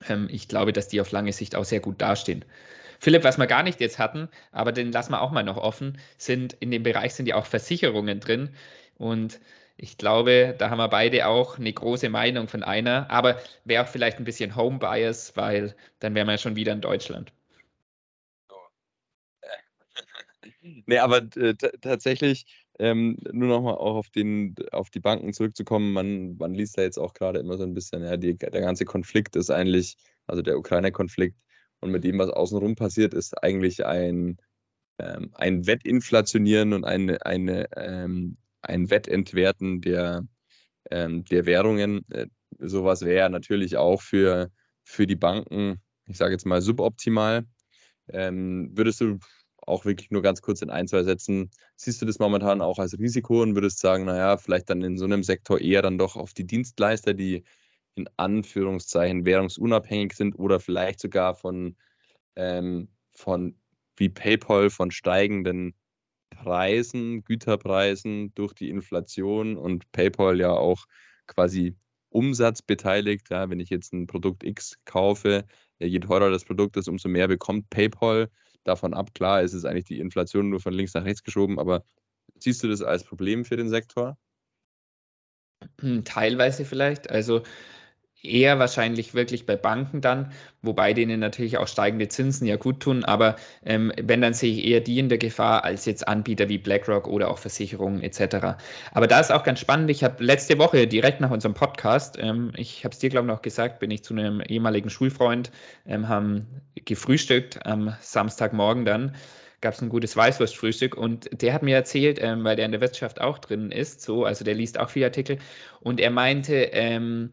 ähm, 0.07 0.27
ich 0.31 0.47
glaube, 0.47 0.73
dass 0.73 0.87
die 0.87 1.01
auf 1.01 1.11
lange 1.11 1.33
Sicht 1.33 1.55
auch 1.55 1.65
sehr 1.65 1.79
gut 1.81 2.01
dastehen. 2.01 2.45
Philipp, 2.99 3.23
was 3.23 3.37
wir 3.37 3.47
gar 3.47 3.63
nicht 3.63 3.79
jetzt 3.81 3.99
hatten, 3.99 4.29
aber 4.51 4.71
den 4.71 4.91
lassen 4.91 5.11
wir 5.11 5.21
auch 5.21 5.31
mal 5.31 5.43
noch 5.43 5.57
offen, 5.57 5.99
sind 6.17 6.53
in 6.53 6.71
dem 6.71 6.83
Bereich 6.83 7.13
sind 7.13 7.27
ja 7.27 7.35
auch 7.35 7.45
Versicherungen 7.45 8.19
drin. 8.19 8.55
Und 8.97 9.39
ich 9.77 9.97
glaube, 9.97 10.55
da 10.57 10.69
haben 10.69 10.77
wir 10.79 10.87
beide 10.89 11.27
auch 11.27 11.57
eine 11.59 11.73
große 11.73 12.09
Meinung 12.09 12.47
von 12.47 12.63
einer, 12.63 13.09
aber 13.11 13.39
wäre 13.65 13.83
auch 13.83 13.87
vielleicht 13.89 14.17
ein 14.19 14.23
bisschen 14.25 14.55
Home 14.55 14.79
Bias, 14.79 15.35
weil 15.37 15.75
dann 15.99 16.15
wären 16.15 16.27
wir 16.27 16.33
ja 16.33 16.37
schon 16.37 16.55
wieder 16.55 16.73
in 16.73 16.81
Deutschland. 16.81 17.33
Nee, 20.85 20.97
aber 20.99 21.17
äh, 21.37 21.53
tatsächlich, 21.81 22.45
ähm, 22.79 23.17
nur 23.31 23.47
nochmal 23.47 23.75
auch 23.75 23.95
auf, 23.95 24.09
den, 24.09 24.55
auf 24.71 24.89
die 24.89 24.99
Banken 24.99 25.33
zurückzukommen, 25.33 25.93
man, 25.93 26.37
man 26.37 26.53
liest 26.53 26.77
da 26.77 26.81
jetzt 26.81 26.97
auch 26.97 27.13
gerade 27.13 27.39
immer 27.39 27.57
so 27.57 27.63
ein 27.63 27.73
bisschen, 27.73 28.03
ja, 28.03 28.17
die, 28.17 28.37
der 28.37 28.49
ganze 28.51 28.85
Konflikt 28.85 29.35
ist 29.35 29.49
eigentlich, 29.49 29.97
also 30.27 30.41
der 30.41 30.57
Ukraine-Konflikt 30.57 31.37
und 31.79 31.91
mit 31.91 32.03
dem, 32.03 32.19
was 32.19 32.29
außenrum 32.29 32.75
passiert, 32.75 33.13
ist 33.13 33.41
eigentlich 33.43 33.85
ein, 33.85 34.37
ähm, 34.99 35.31
ein 35.33 35.65
Wettinflationieren 35.67 36.73
und 36.73 36.83
eine, 36.83 37.25
eine, 37.25 37.67
ähm, 37.77 38.37
ein 38.61 38.89
Wettentwerten 38.89 39.81
der, 39.81 40.27
ähm, 40.91 41.23
der 41.25 41.45
Währungen. 41.45 42.05
Äh, 42.09 42.27
sowas 42.59 43.01
wäre 43.01 43.29
natürlich 43.29 43.77
auch 43.77 44.01
für, 44.01 44.51
für 44.83 45.07
die 45.07 45.15
Banken, 45.15 45.81
ich 46.07 46.17
sage 46.17 46.33
jetzt 46.33 46.45
mal, 46.45 46.61
suboptimal. 46.61 47.45
Ähm, 48.09 48.71
würdest 48.73 49.01
du 49.01 49.19
auch 49.65 49.85
wirklich 49.85 50.11
nur 50.11 50.21
ganz 50.21 50.41
kurz 50.41 50.61
in 50.61 50.69
ein, 50.69 50.87
zwei 50.87 51.03
Sätzen, 51.03 51.49
siehst 51.75 52.01
du 52.01 52.05
das 52.05 52.19
momentan 52.19 52.61
auch 52.61 52.79
als 52.79 52.97
Risiko 52.97 53.41
und 53.41 53.55
würdest 53.55 53.79
sagen, 53.79 54.05
naja, 54.05 54.37
vielleicht 54.37 54.69
dann 54.69 54.81
in 54.81 54.97
so 54.97 55.05
einem 55.05 55.23
Sektor 55.23 55.59
eher 55.59 55.81
dann 55.81 55.97
doch 55.97 56.15
auf 56.15 56.33
die 56.33 56.45
Dienstleister, 56.45 57.13
die 57.13 57.43
in 57.95 58.09
Anführungszeichen 58.17 59.25
währungsunabhängig 59.25 60.13
sind 60.13 60.37
oder 60.37 60.59
vielleicht 60.59 60.99
sogar 60.99 61.33
von, 61.33 61.75
ähm, 62.35 62.89
von 63.13 63.55
wie 63.97 64.09
PayPal 64.09 64.69
von 64.69 64.91
steigenden 64.91 65.73
Preisen, 66.29 67.23
Güterpreisen 67.23 68.33
durch 68.35 68.53
die 68.53 68.69
Inflation 68.69 69.57
und 69.57 69.89
PayPal 69.93 70.39
ja 70.39 70.51
auch 70.51 70.85
quasi 71.27 71.75
Umsatz 72.09 72.61
beteiligt. 72.61 73.29
Ja, 73.29 73.49
wenn 73.49 73.59
ich 73.59 73.69
jetzt 73.69 73.93
ein 73.93 74.07
Produkt 74.07 74.43
X 74.43 74.77
kaufe, 74.85 75.45
je 75.79 75.99
teurer 75.99 76.29
das 76.29 76.45
Produkt 76.45 76.77
ist, 76.77 76.89
umso 76.89 77.09
mehr 77.09 77.27
bekommt 77.27 77.69
PayPal 77.69 78.29
davon 78.67 78.93
ab. 78.93 79.13
Klar, 79.15 79.41
es 79.43 79.53
ist 79.53 79.65
eigentlich 79.65 79.85
die 79.85 79.99
Inflation 79.99 80.49
nur 80.49 80.59
von 80.61 80.73
links 80.73 80.93
nach 80.93 81.05
rechts 81.05 81.23
geschoben, 81.23 81.59
aber 81.59 81.83
siehst 82.39 82.63
du 82.63 82.67
das 82.69 82.81
als 82.81 83.03
Problem 83.05 83.45
für 83.45 83.57
den 83.57 83.69
Sektor? 83.69 84.17
Hm, 85.81 86.03
teilweise 86.03 86.65
vielleicht. 86.65 87.09
Also 87.09 87.43
eher 88.29 88.59
wahrscheinlich 88.59 89.13
wirklich 89.13 89.45
bei 89.45 89.55
Banken 89.55 90.01
dann, 90.01 90.31
wobei 90.61 90.93
denen 90.93 91.19
natürlich 91.19 91.57
auch 91.57 91.67
steigende 91.67 92.07
Zinsen 92.07 92.47
ja 92.47 92.55
gut 92.55 92.79
tun. 92.81 93.03
Aber 93.03 93.35
ähm, 93.65 93.91
wenn, 94.01 94.21
dann 94.21 94.33
sehe 94.33 94.53
ich 94.53 94.65
eher 94.65 94.81
die 94.81 94.99
in 94.99 95.09
der 95.09 95.17
Gefahr 95.17 95.63
als 95.63 95.85
jetzt 95.85 96.07
Anbieter 96.07 96.49
wie 96.49 96.57
BlackRock 96.57 97.07
oder 97.07 97.29
auch 97.29 97.37
Versicherungen 97.37 98.01
etc. 98.01 98.57
Aber 98.91 99.07
da 99.07 99.19
ist 99.19 99.31
auch 99.31 99.43
ganz 99.43 99.59
spannend. 99.59 99.89
Ich 99.89 100.03
habe 100.03 100.23
letzte 100.23 100.57
Woche 100.57 100.87
direkt 100.87 101.21
nach 101.21 101.31
unserem 101.31 101.53
Podcast, 101.53 102.17
ähm, 102.19 102.51
ich 102.55 102.83
habe 102.83 102.93
es 102.93 102.99
dir 102.99 103.09
glaube 103.09 103.27
ich 103.27 103.33
noch 103.33 103.41
gesagt, 103.41 103.79
bin 103.79 103.91
ich 103.91 104.03
zu 104.03 104.13
einem 104.13 104.41
ehemaligen 104.41 104.89
Schulfreund, 104.89 105.51
ähm, 105.85 106.07
haben 106.07 106.47
gefrühstückt 106.85 107.65
am 107.65 107.95
Samstagmorgen 108.01 108.85
dann 108.85 109.13
gab 109.65 109.73
es 109.73 109.81
ein 109.81 109.89
gutes 109.89 110.15
Weißwurstfrühstück 110.15 110.95
und 110.95 111.27
der 111.41 111.51
hat 111.51 111.63
mir 111.63 111.75
erzählt, 111.75 112.19
ähm, 112.21 112.43
weil 112.43 112.55
der 112.55 112.65
in 112.65 112.71
der 112.71 112.81
Wirtschaft 112.81 113.19
auch 113.19 113.39
drin 113.39 113.71
ist, 113.71 114.01
so, 114.01 114.23
also 114.23 114.45
der 114.45 114.53
liest 114.53 114.79
auch 114.79 114.91
viele 114.91 115.07
Artikel 115.07 115.39
und 115.79 115.99
er 115.99 116.11
meinte, 116.11 116.53
ähm, 116.53 117.31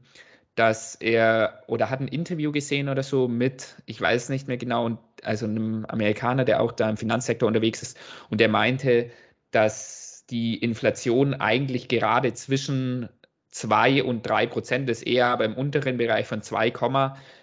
dass 0.54 0.94
er 0.96 1.62
oder 1.66 1.88
hat 1.90 2.00
ein 2.00 2.08
Interview 2.08 2.52
gesehen 2.52 2.88
oder 2.88 3.02
so 3.02 3.28
mit, 3.28 3.76
ich 3.86 4.00
weiß 4.00 4.28
nicht 4.28 4.48
mehr 4.48 4.58
genau, 4.58 4.98
also 5.22 5.46
einem 5.46 5.86
Amerikaner, 5.86 6.44
der 6.44 6.60
auch 6.60 6.72
da 6.72 6.90
im 6.90 6.96
Finanzsektor 6.96 7.46
unterwegs 7.46 7.82
ist, 7.82 7.98
und 8.30 8.40
der 8.40 8.48
meinte, 8.48 9.10
dass 9.50 10.24
die 10.30 10.56
Inflation 10.58 11.34
eigentlich 11.34 11.88
gerade 11.88 12.32
zwischen 12.34 13.08
2 13.50 14.02
und 14.02 14.26
3 14.26 14.46
Prozent 14.46 14.90
ist, 14.90 15.02
eher 15.02 15.26
aber 15.26 15.44
im 15.44 15.54
unteren 15.54 15.98
Bereich 15.98 16.26
von 16.26 16.42
2, 16.42 16.72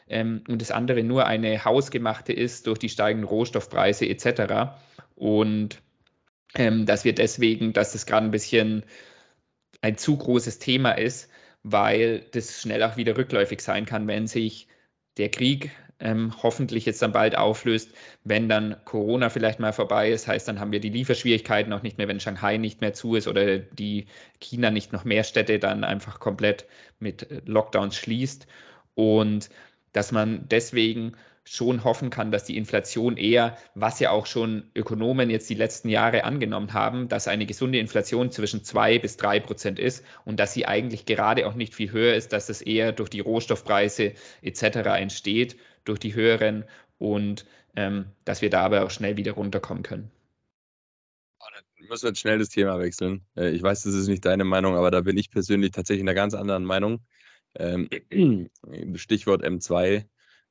ähm, 0.09 0.43
und 0.47 0.61
das 0.61 0.71
andere 0.71 1.03
nur 1.03 1.25
eine 1.27 1.63
hausgemachte 1.65 2.33
ist 2.33 2.67
durch 2.67 2.79
die 2.79 2.89
steigenden 2.89 3.27
Rohstoffpreise 3.29 4.07
etc. 4.07 4.73
Und 5.15 5.81
ähm, 6.55 6.85
dass 6.85 7.05
wir 7.05 7.13
deswegen, 7.13 7.73
dass 7.73 7.93
das 7.93 8.05
gerade 8.05 8.25
ein 8.25 8.31
bisschen 8.31 8.83
ein 9.81 9.97
zu 9.97 10.17
großes 10.17 10.59
Thema 10.59 10.91
ist, 10.93 11.29
weil 11.63 12.21
das 12.31 12.61
schnell 12.61 12.83
auch 12.83 12.97
wieder 12.97 13.17
rückläufig 13.17 13.61
sein 13.61 13.85
kann, 13.85 14.07
wenn 14.07 14.27
sich 14.27 14.67
der 15.17 15.29
Krieg 15.29 15.71
ähm, 15.99 16.33
hoffentlich 16.41 16.85
jetzt 16.85 17.01
dann 17.01 17.11
bald 17.11 17.37
auflöst, 17.37 17.93
wenn 18.23 18.47
dann 18.49 18.77
Corona 18.85 19.29
vielleicht 19.29 19.59
mal 19.59 19.73
vorbei 19.73 20.09
ist. 20.11 20.27
Heißt, 20.27 20.47
dann 20.47 20.59
haben 20.59 20.71
wir 20.71 20.79
die 20.79 20.89
Lieferschwierigkeiten 20.89 21.73
auch 21.73 21.83
nicht 21.83 21.97
mehr, 21.97 22.07
wenn 22.07 22.19
Shanghai 22.19 22.57
nicht 22.57 22.81
mehr 22.81 22.93
zu 22.93 23.15
ist 23.15 23.27
oder 23.27 23.57
die 23.59 24.07
China 24.39 24.71
nicht 24.71 24.93
noch 24.93 25.03
mehr 25.03 25.23
Städte 25.23 25.59
dann 25.59 25.83
einfach 25.83 26.19
komplett 26.19 26.65
mit 26.99 27.27
Lockdowns 27.45 27.95
schließt. 27.97 28.47
Und 28.95 29.49
dass 29.93 30.11
man 30.11 30.47
deswegen 30.49 31.15
schon 31.51 31.83
hoffen 31.83 32.11
kann, 32.11 32.31
dass 32.31 32.43
die 32.43 32.57
Inflation 32.57 33.17
eher, 33.17 33.57
was 33.73 33.99
ja 33.99 34.11
auch 34.11 34.27
schon 34.27 34.69
Ökonomen 34.75 35.31
jetzt 35.31 35.49
die 35.49 35.55
letzten 35.55 35.89
Jahre 35.89 36.23
angenommen 36.23 36.73
haben, 36.73 37.07
dass 37.07 37.27
eine 37.27 37.47
gesunde 37.47 37.79
Inflation 37.79 38.29
zwischen 38.29 38.63
zwei 38.63 38.99
bis 38.99 39.17
drei 39.17 39.39
Prozent 39.39 39.79
ist 39.79 40.05
und 40.25 40.39
dass 40.39 40.53
sie 40.53 40.67
eigentlich 40.67 41.07
gerade 41.07 41.47
auch 41.47 41.55
nicht 41.55 41.73
viel 41.73 41.91
höher 41.91 42.13
ist, 42.13 42.33
dass 42.33 42.49
es 42.49 42.61
eher 42.61 42.91
durch 42.91 43.09
die 43.09 43.19
Rohstoffpreise 43.19 44.13
etc. 44.43 44.61
entsteht, 44.99 45.57
durch 45.85 45.97
die 45.97 46.13
höheren 46.13 46.65
und 46.99 47.47
ähm, 47.75 48.05
dass 48.25 48.43
wir 48.43 48.51
da 48.51 48.61
aber 48.61 48.85
auch 48.85 48.91
schnell 48.91 49.17
wieder 49.17 49.31
runterkommen 49.31 49.81
können. 49.81 50.11
Müssen 51.79 52.03
wir 52.03 52.09
jetzt 52.09 52.19
schnell 52.19 52.37
das 52.37 52.49
Thema 52.49 52.77
wechseln. 52.77 53.25
Äh, 53.35 53.49
ich 53.49 53.63
weiß, 53.63 53.81
das 53.83 53.95
ist 53.95 54.07
nicht 54.07 54.23
deine 54.23 54.43
Meinung, 54.43 54.75
aber 54.75 54.91
da 54.91 55.01
bin 55.01 55.17
ich 55.17 55.31
persönlich 55.31 55.71
tatsächlich 55.71 56.03
einer 56.03 56.13
ganz 56.13 56.35
anderen 56.35 56.63
Meinung. 56.63 56.99
Ähm, 57.55 57.89
Stichwort 58.97 59.43
M2 59.43 60.05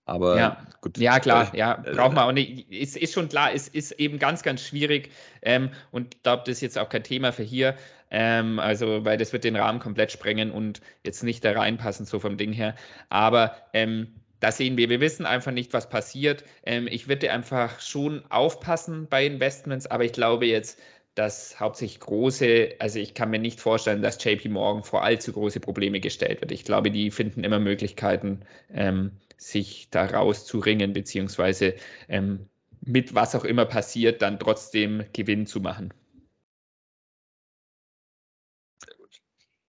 aber 0.08 0.38
ja, 0.38 0.56
gut. 0.80 0.96
Ja, 0.98 1.20
klar, 1.20 1.52
äh, 1.52 1.58
ja, 1.58 1.74
braucht 1.74 2.14
man 2.14 2.24
auch 2.24 2.32
nicht. 2.32 2.70
Ist, 2.72 2.96
ist 2.96 3.12
schon 3.12 3.28
klar, 3.28 3.52
es 3.52 3.68
ist, 3.68 3.92
ist 3.92 4.00
eben 4.00 4.18
ganz, 4.18 4.42
ganz 4.42 4.62
schwierig. 4.62 5.10
Ähm, 5.42 5.70
und 5.90 6.14
ich 6.14 6.22
glaube, 6.22 6.42
das 6.46 6.56
ist 6.56 6.60
jetzt 6.62 6.78
auch 6.78 6.88
kein 6.88 7.04
Thema 7.04 7.32
für 7.32 7.42
hier. 7.42 7.74
Ähm, 8.10 8.58
also, 8.58 9.04
weil 9.04 9.18
das 9.18 9.32
wird 9.32 9.44
den 9.44 9.56
Rahmen 9.56 9.80
komplett 9.80 10.10
sprengen 10.10 10.50
und 10.50 10.80
jetzt 11.04 11.22
nicht 11.22 11.44
da 11.44 11.52
reinpassen, 11.52 12.06
so 12.06 12.18
vom 12.20 12.38
Ding 12.38 12.52
her. 12.52 12.74
Aber 13.10 13.54
ähm, 13.74 14.14
da 14.40 14.50
sehen 14.50 14.76
wir, 14.78 14.88
wir 14.88 15.00
wissen 15.00 15.26
einfach 15.26 15.52
nicht, 15.52 15.72
was 15.74 15.88
passiert. 15.90 16.42
Ähm, 16.64 16.88
ich 16.90 17.08
würde 17.08 17.30
einfach 17.30 17.80
schon 17.80 18.22
aufpassen 18.30 19.08
bei 19.10 19.26
Investments, 19.26 19.86
aber 19.86 20.04
ich 20.04 20.12
glaube 20.12 20.46
jetzt, 20.46 20.80
dass 21.16 21.58
hauptsächlich 21.58 22.00
große, 22.00 22.70
also 22.78 22.98
ich 22.98 23.12
kann 23.12 23.30
mir 23.30 23.40
nicht 23.40 23.60
vorstellen, 23.60 24.02
dass 24.02 24.22
JP 24.22 24.48
Morgan 24.50 24.84
vor 24.84 25.02
allzu 25.02 25.32
große 25.32 25.58
Probleme 25.60 26.00
gestellt 26.00 26.40
wird. 26.40 26.52
Ich 26.52 26.64
glaube, 26.64 26.90
die 26.90 27.10
finden 27.10 27.42
immer 27.44 27.58
Möglichkeiten, 27.58 28.40
ähm, 28.72 29.10
sich 29.38 29.88
da 29.90 30.04
rauszuringen, 30.04 30.92
beziehungsweise 30.92 31.74
ähm, 32.08 32.48
mit 32.80 33.14
was 33.14 33.34
auch 33.34 33.44
immer 33.44 33.64
passiert, 33.64 34.20
dann 34.20 34.38
trotzdem 34.38 35.04
Gewinn 35.12 35.46
zu 35.46 35.60
machen. 35.60 35.94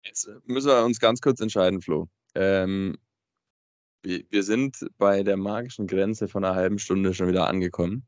Jetzt 0.03 0.27
äh, 0.27 0.35
müssen 0.45 0.67
wir 0.67 0.83
uns 0.83 0.99
ganz 0.99 1.21
kurz 1.21 1.39
entscheiden, 1.39 1.81
Flo. 1.81 2.09
Ähm, 2.35 2.97
wir, 4.03 4.43
sind 4.43 4.77
bei 4.97 5.21
der 5.21 5.37
magischen 5.37 5.85
Grenze 5.85 6.27
von 6.27 6.43
einer 6.43 6.55
halben 6.55 6.79
Stunde 6.79 7.13
schon 7.13 7.27
wieder 7.27 7.47
angekommen. 7.47 8.07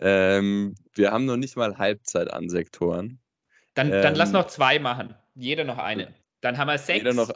Ähm, 0.00 0.74
wir 0.94 1.12
haben 1.12 1.26
noch 1.26 1.36
nicht 1.36 1.56
mal 1.56 1.76
Halbzeit 1.76 2.32
an 2.32 2.48
Sektoren. 2.48 3.20
Dann, 3.74 3.90
dann 3.90 4.14
lass 4.14 4.30
ähm, 4.30 4.34
noch 4.34 4.46
zwei 4.46 4.78
machen. 4.78 5.14
Jeder 5.34 5.64
noch 5.64 5.78
eine. 5.78 6.14
Dann 6.40 6.56
haben 6.58 6.68
wir 6.68 6.78
sechs. 6.78 6.98
Jeder 6.98 7.12
noch, 7.12 7.30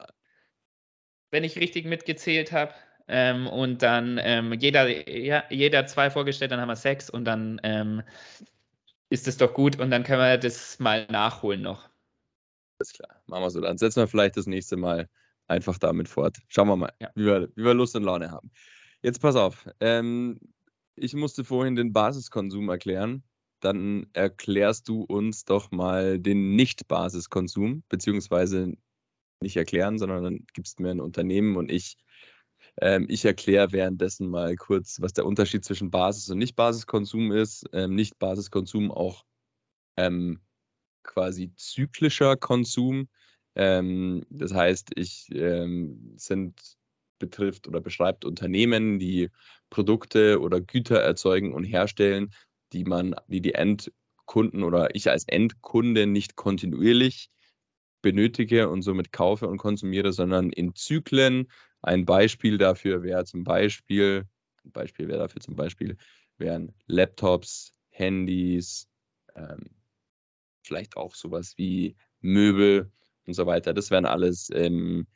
wenn 1.31 1.45
ich 1.45 1.59
richtig 1.59 1.85
mitgezählt 1.85 2.53
habe. 2.53 2.73
Ähm, 3.07 3.47
und 3.47 3.83
dann 3.83 4.19
ähm, 4.23 4.53
jeder, 4.55 4.88
ja, 5.09 5.45
jeder 5.51 5.87
zwei 5.87 6.11
vorgestellt, 6.11 6.53
dann 6.53 6.61
haben 6.61 6.69
wir 6.69 6.77
sechs 6.77 7.11
und 7.11 7.25
dann 7.25 7.61
ähm, 7.62 8.03
ist 9.11 9.29
es 9.29 9.37
doch 9.37 9.53
gut 9.53 9.79
und 9.79 9.90
dann 9.90 10.05
können 10.05 10.21
wir 10.21 10.38
das 10.38 10.79
mal 10.79 11.07
nachholen 11.11 11.62
noch. 11.62 11.88
Alles 12.79 12.93
klar, 12.93 13.23
machen 13.27 13.43
wir 13.43 13.51
so. 13.51 13.61
Dann 13.61 13.79
setzen 13.79 14.01
wir 14.01 14.09
vielleicht 14.09 14.37
das 14.37 14.47
nächste 14.47 14.77
Mal 14.77 15.09
einfach 15.47 15.79
damit 15.79 16.09
fort. 16.09 16.38
Schauen 16.49 16.69
wir 16.69 16.77
mal, 16.77 16.93
ja. 17.01 17.11
wie, 17.14 17.27
wir, 17.27 17.49
wie 17.55 17.64
wir 17.64 17.75
Lust 17.75 17.95
und 17.95 18.05
Laune 18.05 18.31
haben. 18.31 18.51
Jetzt 19.03 19.21
pass 19.21 19.37
auf. 19.37 19.69
Ähm, 19.81 20.40
ich 20.97 21.14
musste 21.14 21.45
vorhin 21.45 21.77
den 21.77 21.93
Basiskonsum 21.93 22.69
erklären. 22.71 23.23
Dann 23.61 24.07
erklärst 24.12 24.88
du 24.88 25.03
uns 25.03 25.45
doch 25.45 25.71
mal 25.71 26.19
den 26.19 26.57
Nicht-Basiskonsum, 26.57 27.83
beziehungsweise 27.88 28.75
nicht 29.40 29.57
erklären, 29.57 29.99
sondern 29.99 30.25
dann 30.25 30.47
gibst 30.53 30.81
mir 30.81 30.90
ein 30.90 31.01
Unternehmen 31.01 31.57
und 31.57 31.71
ich 31.71 31.97
ähm, 32.81 33.07
ich 33.09 33.25
erkläre 33.25 33.73
währenddessen 33.73 34.29
mal 34.29 34.57
kurz, 34.57 35.01
was 35.01 35.13
der 35.13 35.27
Unterschied 35.27 35.65
zwischen 35.65 35.91
Basis- 35.91 36.31
und 36.31 36.39
Nicht-Basiskonsum 36.39 37.33
ist. 37.33 37.65
Ähm, 37.73 37.95
Nicht-Basiskonsum 37.95 38.91
auch 38.91 39.25
ähm, 39.97 40.41
quasi 41.03 41.53
zyklischer 41.57 42.37
Konsum. 42.37 43.09
Ähm, 43.55 44.25
das 44.31 44.53
heißt, 44.53 44.93
ich 44.97 45.29
ähm, 45.33 46.15
sind 46.17 46.61
betrifft 47.19 47.69
oder 47.69 47.81
beschreibt 47.81 48.25
Unternehmen, 48.25 48.99
die 48.99 49.31
Produkte 49.71 50.41
oder 50.41 50.61
Güter 50.61 51.01
erzeugen 51.01 51.55
und 51.55 51.65
herstellen, 51.65 52.35
die 52.73 52.85
man, 52.85 53.15
die 53.29 53.41
die 53.41 53.55
Endkunden 53.55 54.65
oder 54.65 54.95
ich 54.95 55.11
als 55.11 55.25
Endkunde 55.29 56.07
nicht 56.07 56.35
kontinuierlich 56.35 57.31
benötige 58.03 58.69
und 58.69 58.83
somit 58.83 59.13
kaufe 59.13 59.47
und 59.47 59.59
konsumiere, 59.59 60.13
sondern 60.13 60.51
in 60.51 60.75
Zyklen 60.75 61.49
ein 61.85 62.05
Beispiel 62.05 62.59
dafür 62.59 63.03
wäre 63.03 63.25
zum 63.25 63.44
Beispiel, 63.44 64.27
ein 64.64 64.73
Beispiel 64.73 65.09
wäre 65.09 65.18
dafür 65.18 65.40
zum 65.40 65.55
Beispiel, 65.55 65.97
wären 66.38 66.73
Laptops, 66.87 67.73
Handys, 67.90 68.88
ähm, 69.37 69.70
vielleicht 70.62 70.97
auch 70.97 71.14
sowas 71.14 71.57
wie 71.59 71.97
Möbel 72.20 72.90
und 73.27 73.35
so 73.35 73.47
weiter. 73.47 73.75
Das 73.75 73.90
wären 73.90 74.07
alles 74.07 74.49
ähm, 74.55 75.07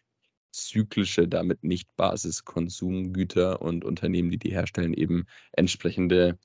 zyklische, 0.51 1.27
damit 1.27 1.65
nicht 1.65 1.89
Basiskonsumgüter 1.97 3.63
und 3.63 3.85
Unternehmen, 3.85 4.31
die 4.31 4.39
die 4.39 4.53
herstellen, 4.53 4.93
eben 4.93 5.25
entsprechende 5.53 6.39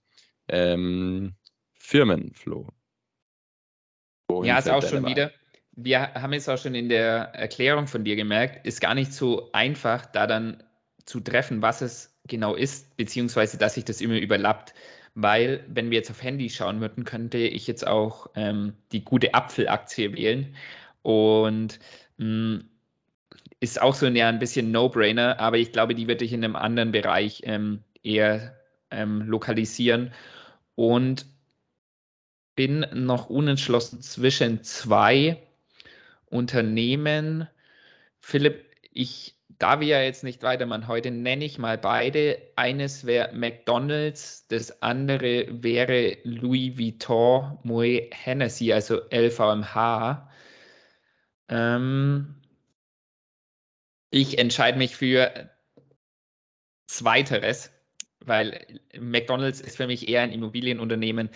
ähm, 0.48 1.36
Firmen, 1.74 2.34
Flo. 2.34 2.70
ja, 4.44 4.58
ist 4.58 4.70
auch 4.70 4.88
schon 4.88 5.06
wieder 5.06 5.32
wir 5.76 6.14
haben 6.14 6.34
es 6.34 6.48
auch 6.50 6.58
schon 6.58 6.76
in 6.76 6.90
der 6.90 7.34
Erklärung 7.34 7.88
von 7.88 8.04
dir 8.04 8.16
gemerkt, 8.16 8.66
ist 8.66 8.82
gar 8.82 8.94
nicht 8.94 9.14
so 9.14 9.50
einfach, 9.54 10.06
da 10.06 10.28
dann 10.28 10.64
zu 11.06 11.20
treffen, 11.20 11.62
was 11.62 11.82
es 11.82 12.14
genau 12.28 12.56
ist, 12.56 12.96
beziehungsweise 12.96 13.58
dass 13.58 13.76
sich 13.76 13.86
das 13.86 14.02
immer 14.02 14.18
überlappt. 14.18 14.74
Weil, 15.16 15.64
wenn 15.68 15.92
wir 15.92 15.98
jetzt 15.98 16.10
auf 16.10 16.24
Handy 16.24 16.50
schauen 16.50 16.82
würden, 16.82 17.04
könnte 17.04 17.38
ich 17.38 17.68
jetzt 17.68 17.86
auch 17.86 18.28
ähm, 18.36 18.74
die 18.92 19.04
gute 19.04 19.34
Apfelaktie 19.34 20.14
wählen. 20.16 20.56
Und 21.04 21.80
mh, 22.18 22.26
mm, 22.26 22.70
ist 23.60 23.82
auch 23.82 23.96
so 23.96 24.08
ja, 24.08 24.30
ein 24.30 24.40
bisschen 24.40 24.72
No-Brainer, 24.72 25.40
aber 25.40 25.58
ich 25.58 25.72
glaube, 25.72 25.96
die 25.96 26.08
würde 26.08 26.26
ich 26.26 26.34
in 26.34 26.44
einem 26.44 26.56
anderen 26.56 26.92
Bereich 26.92 27.44
ähm, 27.46 27.84
eher 28.04 28.58
ähm, 28.92 29.22
lokalisieren. 29.22 30.12
Und 30.76 31.26
bin 32.56 32.86
noch 32.94 33.30
unentschlossen 33.30 34.02
zwischen 34.02 34.64
zwei 34.64 35.38
Unternehmen. 36.34 37.48
Philipp, 38.20 38.66
ich, 38.92 39.36
da 39.60 39.80
wir 39.80 39.88
ja 39.88 40.02
jetzt 40.02 40.24
nicht 40.24 40.44
weitermachen, 40.44 40.88
heute 40.88 41.12
nenne 41.12 41.46
ich 41.46 41.58
mal 41.58 41.78
beide. 41.78 42.42
Eines 42.56 43.06
wäre 43.06 43.34
McDonald's, 43.34 44.48
das 44.48 44.82
andere 44.82 45.48
wäre 45.64 46.18
Louis 46.24 46.78
Vuitton 46.78 47.60
Moet 47.64 48.10
Hennessy, 48.12 48.74
also 48.74 49.02
LVMH. 49.12 50.30
Ähm, 51.50 52.36
ich 54.12 54.38
entscheide 54.38 54.78
mich 54.78 54.96
für 54.96 55.50
Zweiteres, 56.88 57.72
weil 58.26 58.66
McDonald's 59.00 59.62
ist 59.62 59.78
für 59.78 59.88
mich 59.88 60.08
eher 60.08 60.22
ein 60.22 60.32
Immobilienunternehmen, 60.32 61.30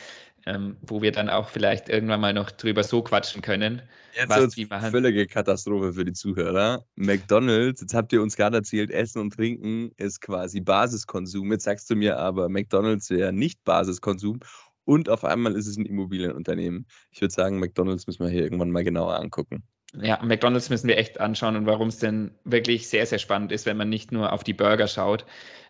ähm, 0.45 0.78
wo 0.82 1.01
wir 1.01 1.12
dann 1.12 1.30
auch 1.30 1.49
vielleicht 1.49 1.89
irgendwann 1.89 2.22
mal 2.22 2.34
noch 2.34 2.51
drüber 2.51 2.84
so 2.84 3.01
quatschen 3.01 3.41
können. 3.41 3.82
Jetzt 4.16 4.30
was 4.30 4.55
die 4.55 4.66
machen. 4.66 4.91
Völlige 4.91 5.28
Katastrophe 5.28 5.93
für 5.93 6.05
die 6.05 6.14
Zuhörer. 6.14 6.86
McDonalds, 6.95 7.82
jetzt 7.82 7.93
habt 7.93 8.14
ihr 8.14 8.22
uns 8.22 8.36
gerade 8.36 8.57
erzählt, 8.57 8.89
Essen 8.89 9.22
und 9.22 9.34
Trinken 9.34 9.91
ist 9.97 10.22
quasi 10.22 10.62
Basiskonsum. 10.62 11.51
Jetzt 11.51 11.66
sagst 11.66 11.89
du 11.89 11.95
mir 11.95 12.18
aber, 12.18 12.49
McDonalds 12.49 13.09
wäre 13.09 13.34
nicht 13.34 13.64
Basiskonsum 13.64 14.39
und 14.86 15.09
auf 15.09 15.26
einmal 15.26 15.55
ist 15.55 15.68
es 15.68 15.78
ein 15.78 15.86
Immobilienunternehmen. 15.86 16.88
Ich 17.12 17.22
würde 17.22 17.34
sagen, 17.34 17.59
McDonalds 17.59 18.07
müssen 18.07 18.24
wir 18.24 18.32
hier 18.32 18.43
irgendwann 18.43 18.72
mal 18.72 18.84
genauer 18.84 19.20
angucken. 19.20 19.64
Ja, 19.93 20.22
McDonalds 20.24 20.70
müssen 20.70 20.88
wir 20.88 20.97
echt 20.97 21.20
anschauen 21.20 21.55
und 21.55 21.66
warum 21.66 21.88
es 21.89 21.99
denn 21.99 22.32
wirklich 22.43 22.88
sehr, 22.88 23.05
sehr 23.05 23.20
spannend 23.20 23.51
ist, 23.51 23.66
wenn 23.66 23.78
man 23.78 23.89
nicht 23.89 24.12
nur 24.12 24.34
auf 24.34 24.43
die 24.43 24.53
Burger 24.53 24.88
schaut. 24.88 25.26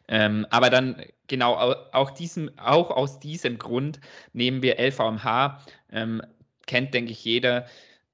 Ähm, 0.08 0.46
aber 0.50 0.70
dann 0.70 1.04
genau 1.28 1.56
auch, 1.92 2.12
diesem, 2.12 2.52
auch 2.58 2.92
aus 2.92 3.20
diesem 3.20 3.58
Grund 3.58 4.00
nehmen 4.34 4.62
wir 4.62 4.80
LVMH, 4.80 5.62
ähm, 5.92 6.22
kennt, 6.66 6.94
denke 6.94 7.12
ich, 7.12 7.24
jeder, 7.24 7.66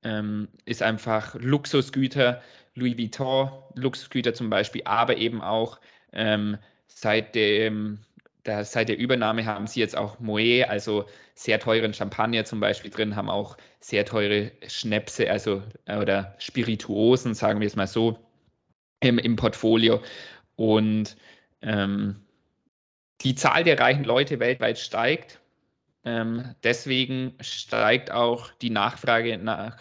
ähm, 0.03 0.47
ist 0.65 0.81
einfach 0.81 1.35
Luxusgüter, 1.35 2.41
Louis 2.75 2.97
Vuitton, 2.97 3.51
Luxusgüter 3.75 4.33
zum 4.33 4.49
Beispiel, 4.49 4.81
aber 4.85 5.17
eben 5.17 5.41
auch 5.41 5.79
ähm, 6.11 6.57
seit 6.87 7.35
dem 7.35 7.99
da, 8.43 8.63
seit 8.63 8.89
der 8.89 8.97
Übernahme 8.97 9.45
haben 9.45 9.67
sie 9.67 9.79
jetzt 9.79 9.95
auch 9.95 10.19
Moët, 10.19 10.65
also 10.65 11.05
sehr 11.35 11.59
teuren 11.59 11.93
Champagner 11.93 12.45
zum 12.45 12.59
Beispiel 12.59 12.91
drin, 12.91 13.15
haben 13.15 13.29
auch 13.29 13.57
sehr 13.79 14.05
teure 14.05 14.51
Schnäpse, 14.67 15.29
also 15.29 15.63
oder 15.87 16.35
Spirituosen, 16.39 17.33
sagen 17.33 17.59
wir 17.61 17.67
es 17.67 17.75
mal 17.75 17.87
so, 17.87 18.17
im, 18.99 19.17
im 19.17 19.35
Portfolio. 19.35 20.01
Und 20.55 21.15
ähm, 21.63 22.21
die 23.21 23.35
Zahl 23.35 23.63
der 23.63 23.79
reichen 23.79 24.03
Leute 24.03 24.39
weltweit 24.39 24.77
steigt. 24.77 25.39
Ähm, 26.03 26.53
deswegen 26.63 27.35
steigt 27.39 28.11
auch 28.11 28.51
die 28.61 28.69
Nachfrage 28.69 29.37
nach 29.37 29.77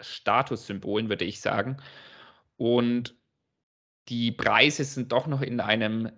Statussymbolen, 0.00 1.08
würde 1.08 1.24
ich 1.24 1.40
sagen. 1.40 1.78
Und 2.56 3.14
die 4.08 4.32
Preise 4.32 4.84
sind 4.84 5.12
doch 5.12 5.26
noch 5.26 5.42
in 5.42 5.60
einem 5.60 6.10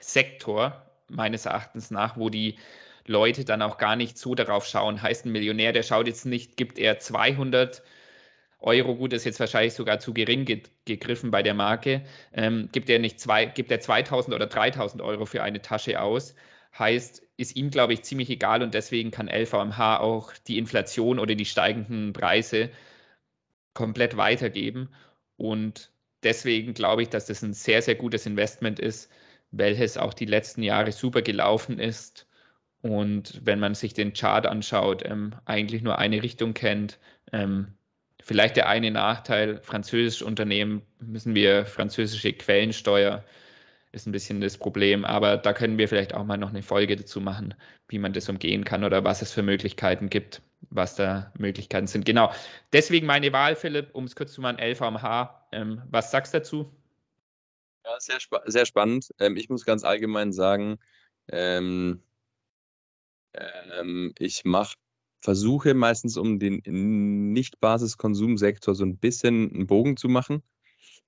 Sektor, 0.00 0.90
meines 1.08 1.46
Erachtens 1.46 1.90
nach, 1.90 2.16
wo 2.16 2.30
die 2.30 2.58
Leute 3.06 3.44
dann 3.44 3.62
auch 3.62 3.76
gar 3.76 3.96
nicht 3.96 4.16
so 4.16 4.34
darauf 4.34 4.66
schauen. 4.66 5.02
Heißt 5.02 5.26
ein 5.26 5.32
Millionär, 5.32 5.72
der 5.72 5.82
schaut 5.82 6.06
jetzt 6.06 6.24
nicht, 6.24 6.56
gibt 6.56 6.78
er 6.78 6.98
200 6.98 7.82
Euro, 8.64 8.96
gut, 8.96 9.12
ist 9.12 9.24
jetzt 9.24 9.40
wahrscheinlich 9.40 9.74
sogar 9.74 10.00
zu 10.00 10.14
gering 10.14 10.44
ge 10.44 10.62
gegriffen 10.86 11.30
bei 11.30 11.42
der 11.42 11.54
Marke, 11.54 12.02
ähm, 12.32 12.68
gibt 12.72 12.90
er 12.90 12.98
nicht 12.98 13.20
zwei, 13.20 13.46
gibt 13.46 13.70
er 13.70 13.80
2000 13.80 14.34
oder 14.34 14.46
3000 14.46 15.02
Euro 15.02 15.26
für 15.26 15.42
eine 15.42 15.62
Tasche 15.62 16.00
aus. 16.00 16.34
Heißt, 16.78 17.22
ist 17.36 17.56
ihm, 17.56 17.70
glaube 17.70 17.92
ich, 17.92 18.02
ziemlich 18.02 18.30
egal 18.30 18.62
und 18.62 18.74
deswegen 18.74 19.10
kann 19.10 19.28
LVMH 19.28 20.00
auch 20.00 20.32
die 20.48 20.58
Inflation 20.58 21.18
oder 21.18 21.34
die 21.34 21.44
steigenden 21.44 22.12
Preise 22.12 22.70
komplett 23.74 24.16
weitergeben. 24.16 24.88
Und 25.36 25.92
deswegen 26.22 26.74
glaube 26.74 27.02
ich, 27.02 27.08
dass 27.10 27.26
das 27.26 27.42
ein 27.42 27.54
sehr, 27.54 27.82
sehr 27.82 27.94
gutes 27.96 28.26
Investment 28.26 28.80
ist, 28.80 29.10
welches 29.50 29.96
auch 29.98 30.14
die 30.14 30.26
letzten 30.26 30.62
Jahre 30.62 30.92
super 30.92 31.22
gelaufen 31.22 31.78
ist. 31.78 32.26
Und 32.82 33.40
wenn 33.44 33.60
man 33.60 33.74
sich 33.74 33.94
den 33.94 34.12
Chart 34.12 34.46
anschaut, 34.46 35.04
ähm, 35.04 35.34
eigentlich 35.46 35.82
nur 35.82 35.98
eine 35.98 36.22
Richtung 36.22 36.54
kennt. 36.54 36.98
Ähm, 37.32 37.74
vielleicht 38.24 38.56
der 38.56 38.68
eine 38.68 38.90
Nachteil, 38.90 39.60
französische 39.62 40.24
Unternehmen 40.24 40.82
müssen 40.98 41.34
wir 41.34 41.66
französische 41.66 42.32
Quellensteuer 42.32 43.22
ist 43.92 44.06
ein 44.06 44.12
bisschen 44.12 44.40
das 44.40 44.58
Problem. 44.58 45.04
Aber 45.04 45.36
da 45.36 45.52
können 45.52 45.78
wir 45.78 45.88
vielleicht 45.88 46.14
auch 46.14 46.24
mal 46.24 46.36
noch 46.36 46.50
eine 46.50 46.62
Folge 46.62 46.96
dazu 46.96 47.20
machen, 47.20 47.54
wie 47.88 47.98
man 47.98 48.12
das 48.12 48.28
umgehen 48.28 48.64
kann 48.64 48.82
oder 48.82 49.04
was 49.04 49.22
es 49.22 49.32
für 49.32 49.42
Möglichkeiten 49.42 50.10
gibt, 50.10 50.42
was 50.70 50.96
da 50.96 51.32
Möglichkeiten 51.38 51.86
sind. 51.86 52.04
Genau. 52.04 52.32
Deswegen 52.72 53.06
meine 53.06 53.32
Wahl, 53.32 53.54
Philipp, 53.54 53.94
um 53.94 54.04
es 54.04 54.16
kurz 54.16 54.32
zu 54.32 54.40
machen, 54.40 54.58
LVMH. 54.58 55.48
Ähm, 55.52 55.82
was 55.90 56.10
sagst 56.10 56.34
du 56.34 56.38
dazu? 56.38 56.76
Ja, 57.84 58.00
sehr, 58.00 58.18
spa 58.18 58.42
sehr 58.46 58.66
spannend. 58.66 59.14
Ähm, 59.20 59.36
ich 59.36 59.48
muss 59.48 59.64
ganz 59.64 59.84
allgemein 59.84 60.32
sagen, 60.32 60.78
ähm, 61.28 62.02
ähm, 63.34 64.12
ich 64.18 64.44
mache 64.44 64.76
versuche 65.24 65.72
meistens, 65.72 66.18
um 66.18 66.38
den 66.38 66.60
Nicht-Basis-Konsumsektor 67.32 68.74
so 68.74 68.84
ein 68.84 68.98
bisschen 68.98 69.50
einen 69.54 69.66
Bogen 69.66 69.96
zu 69.96 70.08
machen. 70.08 70.42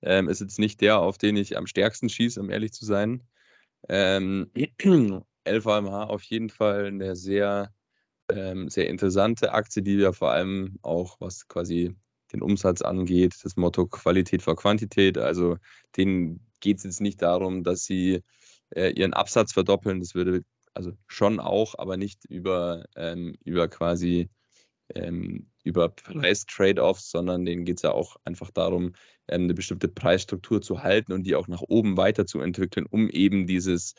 Ähm, 0.01 0.27
ist 0.27 0.41
jetzt 0.41 0.57
nicht 0.57 0.81
der, 0.81 0.99
auf 0.99 1.19
den 1.19 1.37
ich 1.37 1.55
am 1.55 1.67
stärksten 1.67 2.09
schieße, 2.09 2.41
um 2.41 2.49
ehrlich 2.49 2.73
zu 2.73 2.83
sein. 2.83 3.21
Ähm, 3.87 4.49
LVMH 5.47 6.05
auf 6.05 6.23
jeden 6.23 6.49
Fall 6.49 6.87
eine 6.87 7.15
sehr, 7.15 7.71
ähm, 8.31 8.69
sehr 8.69 8.89
interessante 8.89 9.53
Aktie, 9.53 9.83
die 9.83 9.93
ja 9.93 10.11
vor 10.11 10.31
allem 10.31 10.79
auch, 10.81 11.17
was 11.21 11.47
quasi 11.47 11.95
den 12.33 12.41
Umsatz 12.41 12.81
angeht, 12.81 13.35
das 13.43 13.55
Motto 13.55 13.85
Qualität 13.85 14.41
vor 14.41 14.55
Quantität. 14.55 15.19
Also 15.19 15.57
denen 15.95 16.39
geht 16.59 16.79
es 16.79 16.85
jetzt 16.85 17.01
nicht 17.01 17.21
darum, 17.21 17.63
dass 17.63 17.85
sie 17.85 18.23
äh, 18.71 18.89
ihren 18.93 19.13
Absatz 19.13 19.53
verdoppeln. 19.53 19.99
Das 19.99 20.15
würde 20.15 20.41
also 20.77 20.93
schon 21.07 21.39
auch, 21.39 21.75
aber 21.77 21.97
nicht 21.97 22.23
über, 22.25 22.85
ähm, 22.95 23.35
über 23.43 23.67
quasi 23.67 24.29
ähm, 24.95 25.49
über 25.63 25.89
Preis-Trade-offs, 25.89 27.11
sondern 27.11 27.45
denen 27.45 27.65
geht 27.65 27.77
es 27.77 27.81
ja 27.81 27.91
auch 27.91 28.15
einfach 28.23 28.51
darum, 28.51 28.93
ähm, 29.27 29.43
eine 29.43 29.53
bestimmte 29.53 29.87
Preisstruktur 29.89 30.61
zu 30.61 30.83
halten 30.83 31.11
und 31.11 31.23
die 31.23 31.35
auch 31.35 31.47
nach 31.47 31.61
oben 31.67 31.97
weiterzuentwickeln, 31.97 32.85
um 32.85 33.09
eben 33.09 33.47
dieses, 33.47 33.95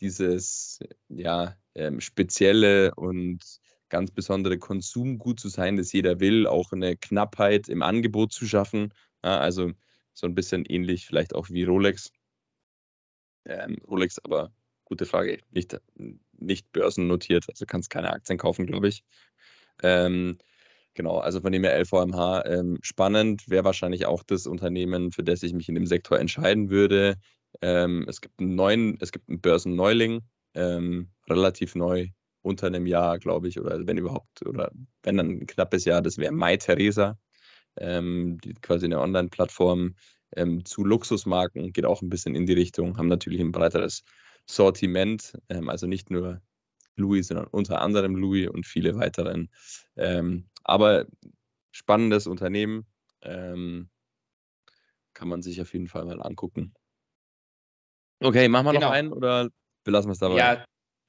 dieses 0.00 0.78
ja, 1.08 1.56
ähm, 1.74 2.00
spezielle 2.00 2.94
und 2.94 3.40
ganz 3.88 4.10
besondere 4.10 4.58
Konsumgut 4.58 5.40
zu 5.40 5.48
sein, 5.48 5.76
das 5.76 5.92
jeder 5.92 6.20
will, 6.20 6.46
auch 6.46 6.72
eine 6.72 6.96
Knappheit 6.96 7.68
im 7.68 7.82
Angebot 7.82 8.32
zu 8.32 8.46
schaffen. 8.46 8.94
Ja, 9.24 9.38
also 9.38 9.72
so 10.14 10.26
ein 10.26 10.34
bisschen 10.34 10.64
ähnlich 10.66 11.06
vielleicht 11.06 11.34
auch 11.34 11.48
wie 11.50 11.64
Rolex. 11.64 12.12
Ähm, 13.44 13.76
Rolex, 13.88 14.18
aber 14.20 14.52
gute 14.92 15.06
Frage, 15.06 15.38
nicht, 15.52 15.80
nicht 16.38 16.70
börsennotiert, 16.72 17.46
also 17.48 17.64
kannst 17.64 17.88
keine 17.88 18.12
Aktien 18.12 18.36
kaufen, 18.36 18.66
glaube 18.66 18.88
ich. 18.88 19.02
Ähm, 19.82 20.36
genau, 20.92 21.16
also 21.16 21.40
von 21.40 21.50
dem 21.50 21.64
her 21.64 21.78
LVMH 21.80 22.44
ähm, 22.44 22.78
spannend, 22.82 23.48
wäre 23.48 23.64
wahrscheinlich 23.64 24.04
auch 24.04 24.22
das 24.22 24.46
Unternehmen, 24.46 25.10
für 25.10 25.24
das 25.24 25.42
ich 25.42 25.54
mich 25.54 25.70
in 25.70 25.76
dem 25.76 25.86
Sektor 25.86 26.18
entscheiden 26.20 26.68
würde. 26.68 27.16
Ähm, 27.62 28.04
es 28.06 28.20
gibt 28.20 28.38
einen 28.38 28.54
neuen, 28.54 28.98
es 29.00 29.12
gibt 29.12 29.30
einen 29.30 29.40
Börsenneuling, 29.40 30.20
ähm, 30.54 31.08
relativ 31.26 31.74
neu, 31.74 32.08
unter 32.42 32.66
einem 32.66 32.86
Jahr, 32.86 33.18
glaube 33.18 33.48
ich, 33.48 33.58
oder 33.58 33.86
wenn 33.86 33.96
überhaupt, 33.96 34.44
oder 34.46 34.70
wenn 35.04 35.16
dann 35.16 35.30
ein 35.30 35.46
knappes 35.46 35.86
Jahr, 35.86 36.02
das 36.02 36.18
wäre 36.18 36.32
Mai 36.32 36.58
Theresa, 36.58 37.18
ähm, 37.78 38.36
die, 38.44 38.52
quasi 38.52 38.84
eine 38.84 39.00
Online-Plattform 39.00 39.94
ähm, 40.36 40.66
zu 40.66 40.84
Luxusmarken, 40.84 41.72
geht 41.72 41.86
auch 41.86 42.02
ein 42.02 42.10
bisschen 42.10 42.34
in 42.34 42.44
die 42.44 42.52
Richtung, 42.52 42.98
haben 42.98 43.08
natürlich 43.08 43.40
ein 43.40 43.52
breiteres 43.52 44.02
Sortiment, 44.46 45.38
ähm, 45.48 45.68
also 45.68 45.86
nicht 45.86 46.10
nur 46.10 46.40
Louis, 46.96 47.28
sondern 47.28 47.46
unter 47.46 47.80
anderem 47.80 48.16
Louis 48.16 48.48
und 48.48 48.66
viele 48.66 48.96
weiteren. 48.96 49.50
Ähm, 49.96 50.48
aber 50.64 51.06
spannendes 51.70 52.26
Unternehmen, 52.26 52.86
ähm, 53.22 53.88
kann 55.14 55.28
man 55.28 55.42
sich 55.42 55.60
auf 55.60 55.72
jeden 55.72 55.88
Fall 55.88 56.04
mal 56.04 56.22
angucken. 56.22 56.74
Okay, 58.20 58.48
machen 58.48 58.66
wir 58.66 58.72
genau. 58.72 58.86
noch 58.86 58.92
einen 58.92 59.12
oder 59.12 59.50
belassen 59.84 60.08
wir 60.08 60.12
es 60.12 60.18
dabei? 60.18 60.36
Ja, 60.36 60.64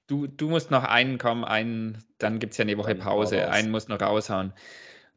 du, 0.07 0.27
du 0.27 0.49
musst 0.49 0.71
noch 0.71 0.83
einen 0.83 1.17
kommen, 1.17 1.43
einen, 1.43 2.03
dann 2.17 2.39
gibt 2.39 2.53
es 2.53 2.57
ja 2.57 2.63
eine 2.63 2.77
Woche 2.77 2.95
Pause, 2.95 3.49
einen 3.49 3.71
muss 3.71 3.87
noch 3.87 4.01
raushauen. 4.01 4.53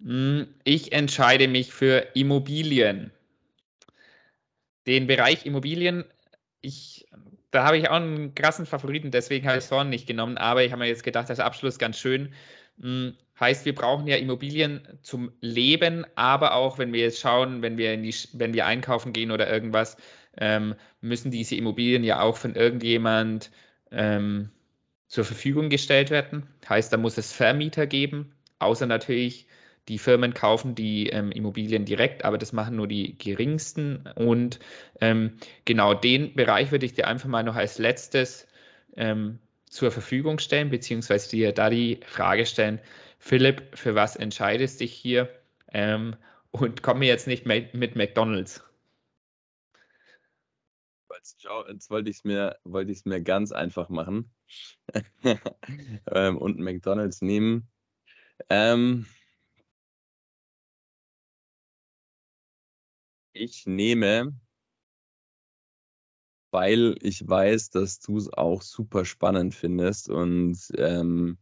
Hm, 0.03 0.47
ich 0.65 0.93
entscheide 0.93 1.49
mich 1.49 1.73
für 1.73 2.09
Immobilien. 2.15 3.13
Den 4.87 5.07
Bereich 5.07 5.47
Immobilien, 5.47 6.05
ich 6.61 7.07
da 7.51 7.65
habe 7.65 7.79
ich 7.79 7.89
auch 7.89 7.97
einen 7.97 8.35
krassen 8.35 8.67
Favoriten, 8.67 9.11
deswegen 9.11 9.47
habe 9.47 9.59
ich 9.59 9.67
Thorn 9.67 9.89
nicht 9.89 10.07
genommen. 10.07 10.37
Aber 10.39 10.65
ich 10.65 10.73
habe 10.73 10.81
mir 10.83 10.89
jetzt 10.89 11.05
gedacht, 11.05 11.31
als 11.31 11.41
Abschluss 11.41 11.79
ganz 11.79 11.99
schön. 11.99 12.33
Hm, 12.81 13.15
heißt, 13.41 13.65
wir 13.65 13.75
brauchen 13.75 14.07
ja 14.07 14.17
Immobilien 14.17 14.87
zum 15.03 15.33
Leben, 15.41 16.05
aber 16.15 16.55
auch, 16.55 16.79
wenn 16.79 16.93
wir 16.93 17.01
jetzt 17.01 17.21
schauen, 17.21 17.63
wenn 17.63 17.79
wir, 17.79 17.97
die, 17.97 18.15
wenn 18.35 18.55
wir 18.55 18.67
einkaufen 18.67 19.13
gehen 19.13 19.31
oder 19.31 19.51
irgendwas, 19.51 19.97
ähm, 20.39 20.75
müssen 21.01 21.31
diese 21.31 21.57
Immobilien 21.57 22.05
ja 22.05 22.21
auch 22.21 22.37
von 22.37 22.55
irgendjemand 22.55 23.51
ähm, 23.91 24.51
zur 25.07 25.25
Verfügung 25.25 25.71
gestellt 25.71 26.11
werden. 26.11 26.47
Heißt, 26.69 26.93
da 26.93 26.97
muss 26.97 27.17
es 27.19 27.33
Vermieter 27.33 27.87
geben, 27.87 28.35
außer 28.59 28.87
natürlich 28.87 29.47
die 29.89 29.99
Firmen 29.99 30.35
kaufen 30.35 30.75
die 30.75 31.09
ähm, 31.09 31.31
Immobilien 31.31 31.85
direkt, 31.85 32.25
aber 32.25 32.39
das 32.39 32.53
machen 32.53 32.77
nur 32.77 32.89
die 32.89 33.17
geringsten. 33.19 34.09
Und 34.17 34.59
ähm, 35.01 35.39
genau 35.65 35.95
den 35.95 36.35
Bereich 36.35 36.73
würde 36.73 36.87
ich 36.87 36.95
dir 36.95 37.07
einfach 37.07 37.29
mal 37.29 37.45
noch 37.45 37.57
als 37.57 37.79
letztes 37.79 38.47
ähm, 38.97 39.39
zur 39.71 39.91
Verfügung 39.91 40.39
stellen, 40.39 40.71
beziehungsweise 40.71 41.31
dir 41.31 41.53
da 41.53 41.71
die 41.71 42.01
Frage 42.07 42.47
stellen, 42.47 42.81
Philipp, 43.19 43.77
für 43.77 43.95
was 43.95 44.17
entscheidest 44.17 44.81
dich 44.81 44.93
hier? 44.93 45.29
Ähm, 45.73 46.17
und 46.51 46.83
komm 46.83 47.01
mir 47.01 47.09
jetzt 47.09 47.27
nicht 47.27 47.47
mit, 47.47 47.75
McDonalds. 47.97 48.63
Jetzt 51.69 51.91
wollte 51.91 52.11
ich 52.11 52.19
es 52.19 52.25
mir, 52.25 52.57
mir 52.65 53.23
ganz 53.23 53.51
einfach 53.53 53.89
machen 53.89 54.31
ähm, 56.13 56.39
und 56.39 56.59
McDonalds 56.59 57.21
nehmen. 57.21 57.69
Ähm, 58.49 59.07
Ich 63.39 63.67
nehme 63.67 64.33
weil 66.57 66.95
ich 67.03 67.29
weiß, 67.29 67.69
dass 67.69 68.01
du 68.01 68.17
es 68.17 68.33
auch 68.33 68.63
super 68.63 69.05
spannend 69.05 69.55
findest 69.55 70.09
und 70.09 70.57
ähm, 70.79 71.37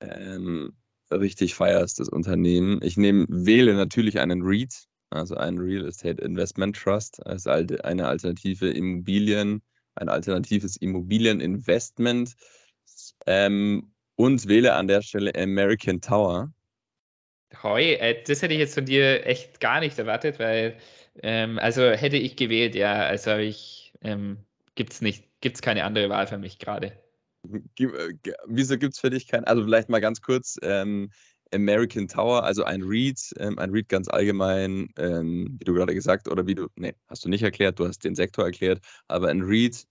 ähm, 0.00 0.76
richtig 1.10 1.56
feierst, 1.56 1.98
das 1.98 2.08
Unternehmen. 2.08 2.80
Ich 2.82 2.96
nehme, 2.96 3.26
wähle 3.28 3.74
natürlich 3.74 4.20
einen 4.20 4.42
REIT, 4.42 4.86
also 5.10 5.34
einen 5.34 5.58
Real 5.58 5.84
Estate 5.86 6.22
Investment 6.22 6.76
Trust, 6.76 7.26
als 7.26 7.48
eine 7.48 8.06
alternative 8.06 8.70
Immobilien, 8.70 9.62
ein 9.96 10.08
alternatives 10.08 10.76
Immobilieninvestment 10.76 12.34
ähm, 13.26 13.92
und 14.14 14.46
wähle 14.46 14.74
an 14.74 14.86
der 14.86 15.02
Stelle 15.02 15.34
American 15.34 16.00
Tower. 16.00 16.52
Hoi, 17.62 17.94
äh, 17.94 18.22
das 18.24 18.42
hätte 18.42 18.54
ich 18.54 18.60
jetzt 18.60 18.74
von 18.74 18.84
dir 18.86 19.26
echt 19.26 19.60
gar 19.60 19.80
nicht 19.80 19.98
erwartet, 19.98 20.38
weil, 20.38 20.76
ähm, 21.22 21.58
also 21.58 21.82
hätte 21.90 22.16
ich 22.16 22.36
gewählt, 22.36 22.74
ja, 22.74 22.94
also 23.06 23.36
ich, 23.36 23.92
ähm, 24.02 24.38
es 24.76 25.00
nicht 25.00 25.24
gibt 25.40 25.56
es 25.56 25.62
keine 25.62 25.84
andere 25.84 26.08
Wahl 26.08 26.26
für 26.26 26.38
mich 26.38 26.58
gerade. 26.58 26.92
Äh, 27.78 28.14
wieso 28.46 28.78
gibt 28.78 28.94
es 28.94 29.00
für 29.00 29.10
dich 29.10 29.28
kein, 29.28 29.44
also 29.44 29.64
vielleicht 29.64 29.88
mal 29.88 30.00
ganz 30.00 30.20
kurz, 30.22 30.56
ähm, 30.62 31.10
American 31.52 32.08
Tower, 32.08 32.44
also 32.44 32.64
ein 32.64 32.82
REIT, 32.82 33.34
ähm, 33.38 33.58
ein 33.58 33.70
REIT 33.70 33.88
ganz 33.88 34.08
allgemein, 34.08 34.88
ähm, 34.96 35.56
wie 35.58 35.64
du 35.64 35.74
gerade 35.74 35.94
gesagt, 35.94 36.28
oder 36.28 36.46
wie 36.46 36.54
du, 36.54 36.68
nee, 36.76 36.94
hast 37.08 37.24
du 37.24 37.28
nicht 37.28 37.42
erklärt, 37.42 37.78
du 37.78 37.86
hast 37.86 38.04
den 38.04 38.14
Sektor 38.14 38.46
erklärt, 38.46 38.80
aber 39.08 39.28
ein 39.28 39.42
REIT 39.42 39.84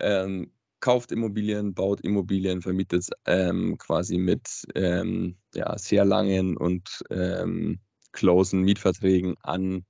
ähm, 0.00 0.52
kauft 0.80 1.12
Immobilien, 1.12 1.74
baut 1.74 2.00
Immobilien, 2.02 2.62
vermietet 2.62 3.08
ähm, 3.26 3.76
quasi 3.78 4.18
mit 4.18 4.64
ähm, 4.74 5.36
ja, 5.54 5.76
sehr 5.78 6.04
langen 6.04 6.56
und 6.56 7.02
ähm, 7.10 7.80
closen 8.12 8.62
Mietverträgen 8.62 9.36
an 9.42 9.84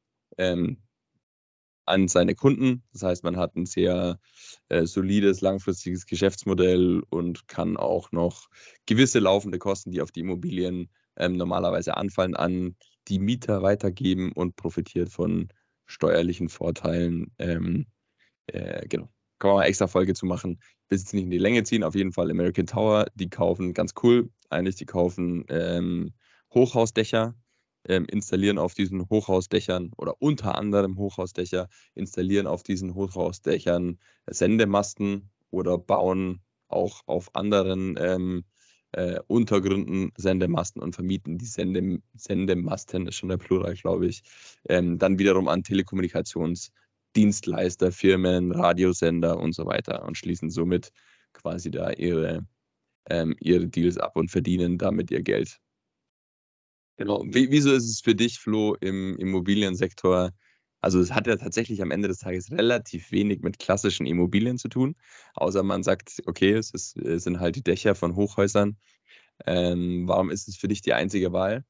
an 1.88 2.06
seine 2.06 2.34
Kunden. 2.34 2.82
Das 2.92 3.02
heißt, 3.02 3.24
man 3.24 3.36
hat 3.36 3.56
ein 3.56 3.66
sehr 3.66 4.20
äh, 4.68 4.84
solides, 4.84 5.40
langfristiges 5.40 6.06
Geschäftsmodell 6.06 7.02
und 7.10 7.48
kann 7.48 7.76
auch 7.76 8.12
noch 8.12 8.48
gewisse 8.86 9.18
laufende 9.18 9.58
Kosten, 9.58 9.90
die 9.90 10.02
auf 10.02 10.12
die 10.12 10.20
Immobilien 10.20 10.90
ähm, 11.16 11.36
normalerweise 11.36 11.96
anfallen, 11.96 12.36
an 12.36 12.76
die 13.08 13.18
Mieter 13.18 13.62
weitergeben 13.62 14.32
und 14.32 14.56
profitiert 14.56 15.08
von 15.08 15.48
steuerlichen 15.86 16.50
Vorteilen. 16.50 17.32
Ähm, 17.38 17.86
äh, 18.46 18.86
genau. 18.86 19.08
Kann 19.38 19.50
man 19.50 19.58
mal 19.58 19.64
extra 19.64 19.86
Folge 19.86 20.14
zu 20.14 20.26
machen. 20.26 20.60
Will 20.88 20.98
jetzt 20.98 21.14
nicht 21.14 21.24
in 21.24 21.30
die 21.30 21.38
Länge 21.38 21.64
ziehen. 21.64 21.84
Auf 21.84 21.94
jeden 21.94 22.12
Fall 22.12 22.30
American 22.30 22.66
Tower, 22.66 23.06
die 23.14 23.28
kaufen 23.28 23.74
ganz 23.74 23.92
cool. 24.02 24.30
Eigentlich, 24.50 24.76
die 24.76 24.86
kaufen 24.86 25.44
ähm, 25.48 26.12
Hochhausdächer 26.54 27.34
ähm, 27.88 28.04
installieren 28.06 28.58
auf 28.58 28.74
diesen 28.74 29.08
Hochhausdächern 29.08 29.92
oder 29.96 30.20
unter 30.20 30.56
anderem 30.56 30.96
Hochhausdächer, 30.96 31.68
installieren 31.94 32.46
auf 32.46 32.62
diesen 32.62 32.94
Hochhausdächern 32.94 33.98
Sendemasten 34.26 35.30
oder 35.50 35.78
bauen 35.78 36.42
auch 36.68 37.02
auf 37.06 37.34
anderen 37.34 37.96
ähm, 37.98 38.44
äh, 38.92 39.20
Untergründen 39.26 40.12
Sendemasten 40.16 40.82
und 40.82 40.94
vermieten 40.94 41.38
die 41.38 41.46
Sende, 41.46 42.00
Sendemasten, 42.14 43.06
ist 43.06 43.16
schon 43.16 43.28
der 43.28 43.36
Plural, 43.38 43.74
glaube 43.74 44.06
ich, 44.06 44.22
ähm, 44.68 44.98
dann 44.98 45.18
wiederum 45.18 45.48
an 45.48 45.62
Telekommunikationsdienstleister, 47.14 47.92
Firmen, 47.92 48.52
Radiosender 48.52 49.38
und 49.38 49.54
so 49.54 49.66
weiter 49.66 50.04
und 50.04 50.16
schließen 50.16 50.50
somit 50.50 50.90
quasi 51.32 51.70
da 51.70 51.90
ihre, 51.90 52.46
ähm, 53.10 53.36
ihre 53.40 53.68
Deals 53.68 53.98
ab 53.98 54.16
und 54.16 54.30
verdienen 54.30 54.78
damit 54.78 55.10
ihr 55.10 55.22
Geld. 55.22 55.58
Genau. 56.96 57.22
Wie, 57.24 57.50
wieso 57.50 57.72
ist 57.72 57.88
es 57.88 58.00
für 58.00 58.14
dich, 58.14 58.38
Flo, 58.38 58.74
im 58.80 59.16
Immobiliensektor? 59.18 60.32
Also 60.80 61.00
es 61.00 61.12
hat 61.12 61.26
ja 61.26 61.36
tatsächlich 61.36 61.82
am 61.82 61.90
Ende 61.90 62.08
des 62.08 62.18
Tages 62.18 62.50
relativ 62.50 63.10
wenig 63.12 63.40
mit 63.40 63.58
klassischen 63.58 64.06
Immobilien 64.06 64.58
zu 64.58 64.68
tun, 64.68 64.94
außer 65.34 65.62
man 65.62 65.82
sagt, 65.82 66.22
okay, 66.26 66.52
es, 66.52 66.70
ist, 66.70 66.96
es 66.96 67.24
sind 67.24 67.40
halt 67.40 67.56
die 67.56 67.62
Dächer 67.62 67.94
von 67.94 68.14
Hochhäusern. 68.16 68.76
Ähm, 69.46 70.08
warum 70.08 70.30
ist 70.30 70.48
es 70.48 70.56
für 70.56 70.68
dich 70.68 70.82
die 70.82 70.94
einzige 70.94 71.32
Wahl? 71.32 71.64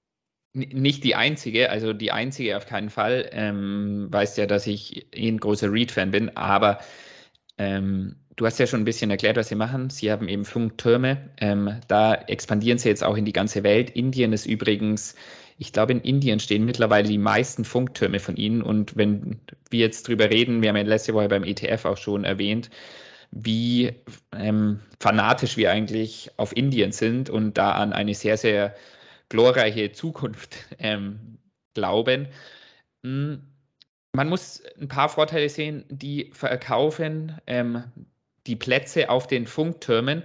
Nicht 0.55 1.05
die 1.05 1.15
einzige, 1.15 1.71
also 1.71 1.93
die 1.93 2.11
einzige 2.11 2.57
auf 2.57 2.67
keinen 2.67 2.91
Fall. 2.91 3.29
Ähm, 3.33 4.09
weißt 4.11 4.39
ja, 4.39 4.47
dass 4.47 4.67
ich 4.67 5.07
eh 5.15 5.29
ein 5.29 5.39
großer 5.39 5.71
Read-Fan 5.71 6.11
bin, 6.11 6.37
aber 6.37 6.79
ähm, 7.59 8.17
du 8.37 8.47
hast 8.47 8.59
ja 8.59 8.67
schon 8.67 8.81
ein 8.81 8.85
bisschen 8.85 9.11
erklärt, 9.11 9.37
was 9.37 9.49
sie 9.49 9.55
machen. 9.57 9.91
Sie 9.91 10.11
haben 10.11 10.29
eben 10.29 10.45
Funktürme. 10.45 11.31
Ähm, 11.39 11.81
da 11.89 12.15
expandieren 12.15 12.79
sie 12.79 12.89
jetzt 12.89 13.05
auch 13.05 13.17
in 13.17 13.25
die 13.25 13.33
ganze 13.33 13.63
Welt. 13.63 13.91
Indien 13.91 14.33
ist 14.33 14.47
übrigens, 14.47 15.15
ich 15.59 15.73
glaube, 15.73 15.93
in 15.93 16.01
Indien 16.01 16.41
stehen 16.41 16.65
mittlerweile 16.65 17.09
die 17.09 17.19
meisten 17.19 17.65
Funktürme 17.65 18.21
von 18.21 18.37
ihnen. 18.37 18.63
Und 18.63 18.97
wenn 18.97 19.41
wir 19.71 19.81
jetzt 19.81 20.09
drüber 20.09 20.31
reden, 20.31 20.63
wir 20.63 20.71
haben 20.71 20.77
ja 20.77 20.83
letzte 20.83 21.15
Woche 21.15 21.29
beim 21.29 21.45
ETF 21.45 21.85
auch 21.85 21.97
schon 21.97 22.25
erwähnt, 22.25 22.71
wie 23.33 23.93
ähm, 24.37 24.81
fanatisch 25.01 25.57
wir 25.57 25.71
eigentlich 25.73 26.31
auf 26.37 26.57
Indien 26.57 26.93
sind 26.93 27.29
und 27.29 27.59
da 27.59 27.73
an 27.73 27.93
eine 27.93 28.15
sehr, 28.15 28.37
sehr 28.37 28.75
glorreiche 29.29 29.93
Zukunft 29.93 30.57
ähm, 30.79 31.39
glauben. 31.75 32.29
Hm, 33.03 33.43
man 34.13 34.29
muss 34.29 34.63
ein 34.81 34.89
paar 34.89 35.09
Vorteile 35.09 35.49
sehen, 35.49 35.85
die 35.89 36.31
verkaufen 36.33 37.39
ähm, 37.47 37.85
die 38.47 38.57
Plätze 38.57 39.11
auf 39.11 39.27
den 39.27 39.47
Funktürmen 39.47 40.23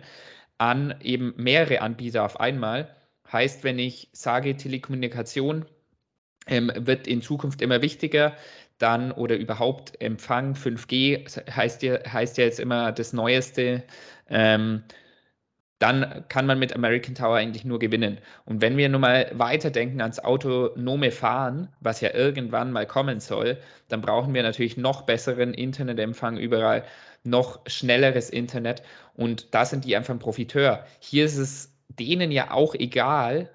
an 0.58 0.96
eben 1.02 1.34
mehrere 1.38 1.82
Anbieter 1.82 2.24
auf 2.24 2.40
einmal. 2.40 2.96
Heißt, 3.32 3.64
wenn 3.64 3.80
ich 3.80 4.10
sage, 4.14 4.56
Telekommunikation 4.56 5.66
ähm, 6.48 6.72
wird 6.76 7.08
in 7.08 7.22
Zukunft 7.22 7.62
immer 7.62 7.82
wichtiger, 7.82 8.36
dann 8.78 9.12
oder 9.12 9.38
überhaupt 9.38 10.00
Empfang 10.02 10.56
5G 10.56 11.52
heißt 11.52 11.84
ja, 11.84 12.00
heißt 12.12 12.38
ja 12.38 12.46
jetzt 12.46 12.60
immer 12.60 12.92
das 12.92 13.14
Neueste. 13.14 13.84
Ähm, 14.30 14.84
dann 15.84 16.24
kann 16.30 16.46
man 16.46 16.60
mit 16.60 16.74
American 16.74 17.14
Tower 17.14 17.36
eigentlich 17.36 17.66
nur 17.66 17.78
gewinnen. 17.78 18.18
Und 18.46 18.62
wenn 18.62 18.78
wir 18.78 18.88
nun 18.88 19.02
mal 19.02 19.30
weiterdenken 19.34 20.00
ans 20.00 20.18
autonome 20.18 21.12
Fahren, 21.12 21.68
was 21.82 22.00
ja 22.00 22.14
irgendwann 22.14 22.72
mal 22.72 22.86
kommen 22.86 23.20
soll, 23.20 23.58
dann 23.90 24.00
brauchen 24.00 24.34
wir 24.34 24.44
natürlich 24.44 24.78
noch 24.78 25.02
besseren 25.02 25.54
Internetempfang 25.54 26.38
überall, 26.38 26.86
noch 27.26 27.60
schnelleres 27.68 28.30
Internet 28.30 28.82
und 29.16 29.54
da 29.54 29.66
sind 29.66 29.84
die 29.84 29.98
einfach 29.98 30.14
ein 30.14 30.20
Profiteur. 30.20 30.86
Hier 31.00 31.26
ist 31.26 31.36
es 31.36 31.74
denen 31.90 32.32
ja 32.32 32.52
auch 32.52 32.76
egal, 32.76 33.50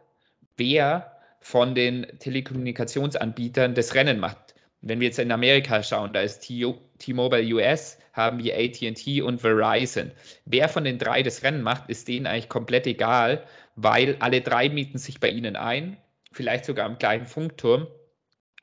wer 0.59 1.12
von 1.41 1.74
den 1.74 2.07
Telekommunikationsanbietern 2.18 3.74
das 3.74 3.95
Rennen 3.95 4.20
macht. 4.20 4.48
Wenn 4.89 5.01
wir 5.01 5.09
jetzt 5.09 5.18
in 5.18 5.30
Amerika 5.30 5.82
schauen, 5.82 6.12
da 6.12 6.22
ist 6.22 6.41
T-Mobile 6.41 7.55
US, 7.55 7.99
haben 8.14 8.43
wir 8.43 8.57
ATT 8.57 9.22
und 9.22 9.41
Verizon. 9.41 10.12
Wer 10.47 10.68
von 10.68 10.84
den 10.84 10.99
drei 10.99 11.22
das 11.22 11.43
Rennen 11.43 11.62
macht, 11.62 11.91
ist 11.91 12.09
denen 12.09 12.26
eigentlich 12.26 12.49
komplett 12.49 12.86
egal, 12.86 13.45
weil 13.76 14.16
alle 14.20 14.41
drei 14.41 14.68
mieten 14.70 14.99
sich 14.99 15.20
bei 15.20 15.28
ihnen 15.28 15.57
ein, 15.57 15.99
vielleicht 16.32 16.64
sogar 16.64 16.86
am 16.86 16.99
gleichen 16.99 17.26
Funkturm 17.26 17.86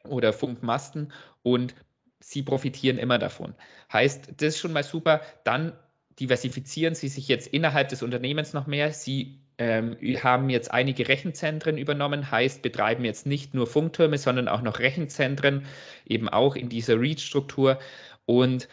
oder 0.04 0.34
Funkmasten 0.34 1.14
und 1.44 1.76
sie 2.20 2.42
profitieren 2.42 2.98
immer 2.98 3.20
davon. 3.20 3.54
Heißt, 3.94 4.30
das 4.38 4.56
ist 4.56 4.60
schon 4.60 4.74
mal 4.74 4.84
super. 4.84 5.22
Dann 5.44 5.74
diversifizieren 6.20 6.96
sie 6.96 7.08
sich 7.08 7.28
jetzt 7.28 7.48
innerhalb 7.48 7.90
des 7.90 8.02
Unternehmens 8.02 8.54
noch 8.54 8.66
mehr. 8.68 8.92
Sie 8.92 9.42
ähm, 9.58 9.98
haben 10.22 10.50
jetzt 10.50 10.72
einige 10.72 11.08
Rechenzentren 11.08 11.78
übernommen, 11.78 12.30
heißt, 12.30 12.62
betreiben 12.62 13.06
jetzt 13.06 13.26
nicht 13.26 13.54
nur 13.54 13.68
Funktürme, 13.68 14.18
sondern 14.18 14.48
auch 14.48 14.62
noch 14.62 14.80
Rechenzentren, 14.80 15.66
eben 16.06 16.30
auch 16.30 16.56
in 16.56 16.70
dieser 16.70 17.00
REACH-Struktur. 17.00 17.80
Und 18.26 18.68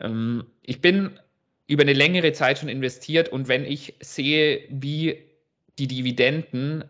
ähm, 0.00 0.44
ich 0.62 0.80
bin 0.80 1.18
über 1.66 1.82
eine 1.82 1.92
längere 1.92 2.32
Zeit 2.32 2.58
schon 2.58 2.68
investiert 2.68 3.28
und 3.28 3.48
wenn 3.48 3.64
ich 3.64 3.94
sehe, 4.00 4.62
wie 4.70 5.18
die 5.78 5.88
Dividenden 5.88 6.84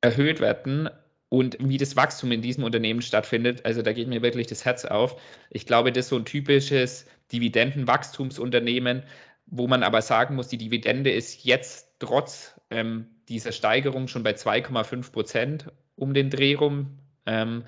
erhöht 0.00 0.40
werden 0.40 0.90
und 1.30 1.56
wie 1.58 1.78
das 1.78 1.96
Wachstum 1.96 2.30
in 2.30 2.42
diesem 2.42 2.64
Unternehmen 2.64 3.02
stattfindet, 3.02 3.64
also 3.64 3.82
da 3.82 3.92
geht 3.92 4.08
mir 4.08 4.22
wirklich 4.22 4.46
das 4.46 4.64
Herz 4.64 4.84
auf. 4.84 5.20
Ich 5.50 5.66
glaube, 5.66 5.90
das 5.90 6.06
ist 6.06 6.10
so 6.10 6.16
ein 6.16 6.24
typisches 6.24 7.06
Dividendenwachstumsunternehmen, 7.32 9.02
wo 9.46 9.66
man 9.66 9.82
aber 9.82 10.02
sagen 10.02 10.36
muss, 10.36 10.48
die 10.48 10.58
Dividende 10.58 11.10
ist 11.10 11.44
jetzt 11.44 11.83
trotz 11.98 12.60
ähm, 12.70 13.06
dieser 13.28 13.52
Steigerung 13.52 14.08
schon 14.08 14.22
bei 14.22 14.32
2,5 14.32 15.12
Prozent 15.12 15.72
um 15.96 16.14
den 16.14 16.30
Dreh 16.30 16.54
rum. 16.54 16.98
Ähm, 17.26 17.64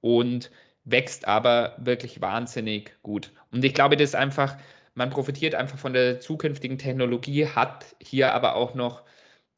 und 0.00 0.50
wächst 0.90 1.26
aber 1.26 1.74
wirklich 1.78 2.20
wahnsinnig 2.20 2.96
gut. 3.02 3.32
Und 3.52 3.64
ich 3.64 3.74
glaube, 3.74 3.96
das 3.96 4.10
ist 4.10 4.14
einfach, 4.14 4.56
man 4.94 5.10
profitiert 5.10 5.54
einfach 5.54 5.78
von 5.78 5.92
der 5.92 6.20
zukünftigen 6.20 6.78
Technologie, 6.78 7.46
hat 7.46 7.96
hier 8.00 8.34
aber 8.34 8.54
auch 8.54 8.74
noch 8.74 9.02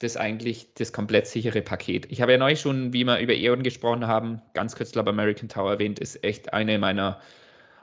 das 0.01 0.17
eigentlich 0.17 0.75
das 0.75 0.93
komplett 0.93 1.27
sichere 1.27 1.63
Paket. 1.63 2.11
Ich 2.11 2.23
habe 2.23 2.33
ja 2.33 2.39
neulich 2.39 2.61
schon, 2.61 2.93
wie 2.93 3.05
wir 3.05 3.19
über 3.19 3.35
E.ON 3.35 3.63
gesprochen 3.63 4.07
haben, 4.07 4.41
ganz 4.55 4.75
kurz 4.75 4.93
glaube 4.93 5.11
American 5.11 5.49
Tower 5.49 5.73
erwähnt, 5.73 5.99
ist 5.99 6.25
echt 6.25 6.53
eine 6.53 6.79
meiner 6.79 7.21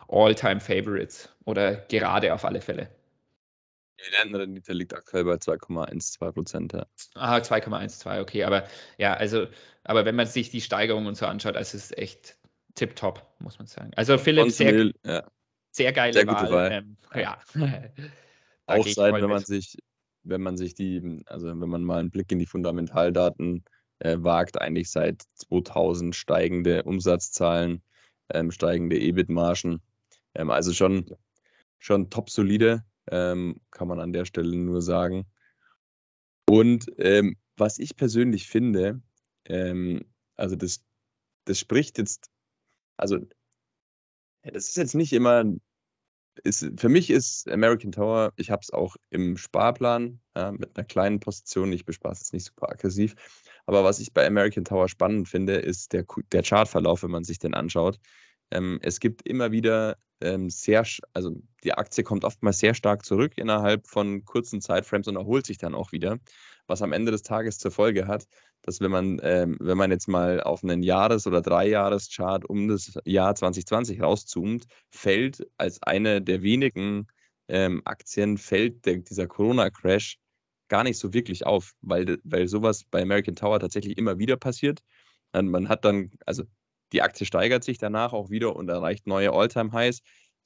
All-Time 0.08 0.60
Favorites 0.60 1.30
oder 1.46 1.76
gerade 1.76 2.34
auf 2.34 2.44
alle 2.44 2.62
Fälle. 2.62 2.90
Die 3.98 4.12
Dividendenrendite 4.12 4.74
liegt 4.74 4.94
aktuell 4.94 5.24
bei 5.24 5.36
2,12 5.36 6.32
Prozent. 6.32 6.74
Ja. 6.74 6.86
Ah, 7.16 7.38
2,12, 7.38 8.22
okay. 8.22 8.44
Aber 8.44 8.68
ja, 8.98 9.14
also, 9.14 9.48
aber 9.84 10.06
wenn 10.06 10.16
man 10.16 10.28
sich 10.28 10.50
die 10.50 10.62
Steigerung 10.62 11.08
und 11.08 11.16
so 11.16 11.26
anschaut, 11.26 11.56
also 11.56 11.78
es 11.78 11.86
ist 11.86 11.98
echt 11.98 12.38
tipptopp, 12.76 13.26
muss 13.40 13.58
man 13.58 13.68
sagen. 13.68 13.92
Also 13.96 14.18
Philipp, 14.18 14.52
sehr, 14.52 14.92
ja. 15.04 15.24
sehr 15.72 15.94
geile 15.94 16.14
sehr 16.14 16.28
Wahl. 16.28 16.52
Wahl. 16.52 16.72
Ähm, 16.72 16.98
ja. 17.16 17.40
Auch 18.68 18.86
seit, 18.86 19.14
wenn 19.14 19.30
man 19.30 19.44
sich, 19.44 19.78
wenn 20.24 20.42
man 20.42 20.58
sich 20.58 20.76
die, 20.76 21.24
also 21.26 21.48
wenn 21.48 21.70
man 21.70 21.84
mal 21.84 22.00
einen 22.00 22.12
Blick 22.12 22.32
in 22.32 22.40
die 22.40 22.46
Fundamentaldaten 22.46 23.64
äh, 24.00 24.18
wagt, 24.20 24.62
eigentlich 24.62 24.92
seit 24.92 25.24
2000 25.36 26.16
steigende 26.16 26.84
Umsatzzahlen, 26.84 27.82
ähm, 28.30 28.52
steigende 28.52 29.00
EBIT-Margen. 29.00 29.82
Ähm, 30.36 30.52
also 30.52 30.74
schon, 30.74 31.16
schon 31.80 32.10
top 32.10 32.30
solide, 32.30 32.84
ähm, 33.12 33.60
kann 33.72 33.88
man 33.88 34.00
an 34.00 34.14
der 34.14 34.26
Stelle 34.26 34.56
nur 34.56 34.82
sagen. 34.82 35.26
Und 36.50 36.88
ähm, 36.98 37.38
was 37.58 37.80
ich 37.80 37.96
persönlich 37.96 38.48
finde, 38.48 39.02
ähm, 39.46 40.06
also 40.36 40.56
das, 40.56 40.84
das 41.46 41.60
spricht 41.60 41.98
jetzt 41.98 42.30
also, 42.98 43.20
das 44.44 44.70
ist 44.70 44.78
jetzt 44.78 44.96
nicht 44.96 45.14
immer 45.14 45.44
ist, 46.44 46.72
für 46.78 46.90
mich 46.90 47.10
ist 47.10 47.50
American 47.50 47.92
Tower, 47.92 48.32
ich 48.36 48.52
habe 48.52 48.62
es 48.62 48.72
auch 48.72 48.96
im 49.10 49.38
Sparplan 49.38 50.20
ja, 50.36 50.52
mit 50.52 50.78
einer 50.78 50.86
kleinen 50.86 51.20
Position, 51.20 51.74
ich 51.74 51.86
bespaße 51.86 52.24
es 52.24 52.34
nicht 52.34 52.46
super 52.46 52.70
aggressiv. 52.70 53.16
Aber 53.66 53.84
was 53.84 54.00
ich 54.00 54.14
bei 54.14 54.26
American 54.26 54.64
Tower 54.64 54.88
spannend 54.88 55.28
finde, 55.28 55.56
ist 55.56 55.94
der, 55.94 56.06
der 56.32 56.44
Chartverlauf, 56.44 57.02
wenn 57.02 57.12
man 57.12 57.24
sich 57.24 57.40
den 57.40 57.56
anschaut. 57.56 58.00
Ähm, 58.52 58.80
es 58.84 59.00
gibt 59.00 59.28
immer 59.28 59.52
wieder 59.52 59.98
ähm, 60.22 60.50
sehr, 60.50 60.86
also 61.14 61.36
die 61.64 61.74
Aktie 61.74 62.04
kommt 62.04 62.24
oftmals 62.24 62.60
sehr 62.60 62.74
stark 62.74 63.06
zurück 63.06 63.34
innerhalb 63.38 63.88
von 63.88 64.26
kurzen 64.26 64.62
Zeitframes 64.62 65.08
und 65.08 65.16
erholt 65.16 65.46
sich 65.46 65.58
dann 65.58 65.76
auch 65.76 65.92
wieder, 65.92 66.18
was 66.68 66.82
am 66.82 66.94
Ende 66.94 67.12
des 67.12 67.24
Tages 67.24 67.60
zur 67.60 67.72
Folge 67.72 68.08
hat, 68.08 68.28
dass 68.64 68.82
wenn 68.82 68.92
man, 68.92 69.20
ähm, 69.24 69.58
wenn 69.60 69.78
man 69.78 69.92
jetzt 69.92 70.08
mal 70.08 70.42
auf 70.42 70.64
einen 70.64 70.84
Jahres- 70.84 71.28
oder 71.28 71.42
Dreijahreschart 71.42 72.46
um 72.50 72.68
das 72.68 73.00
Jahr 73.06 73.36
2020 73.36 74.02
rauszoomt, 74.02 74.66
fällt 74.92 75.48
als 75.58 75.82
eine 75.84 76.22
der 76.22 76.42
wenigen 76.42 77.08
ähm, 77.48 77.82
Aktien, 77.86 78.38
fällt 78.38 78.86
der, 78.86 78.98
dieser 78.98 79.28
Corona-Crash 79.28 80.18
gar 80.68 80.84
nicht 80.84 80.98
so 80.98 81.14
wirklich 81.14 81.46
auf, 81.46 81.74
weil, 81.82 82.20
weil 82.24 82.48
sowas 82.48 82.84
bei 82.84 83.02
American 83.02 83.36
Tower 83.36 83.60
tatsächlich 83.60 83.98
immer 83.98 84.20
wieder 84.20 84.38
passiert. 84.38 84.82
Und 85.34 85.50
man 85.50 85.70
hat 85.70 85.86
dann, 85.86 86.12
also 86.26 86.44
die 86.94 87.02
Aktie 87.02 87.26
steigert 87.26 87.64
sich 87.64 87.78
danach 87.78 88.14
auch 88.14 88.30
wieder 88.30 88.56
und 88.56 88.70
erreicht 88.70 89.08
neue 89.08 89.32
All-Time-Highs. 89.32 90.02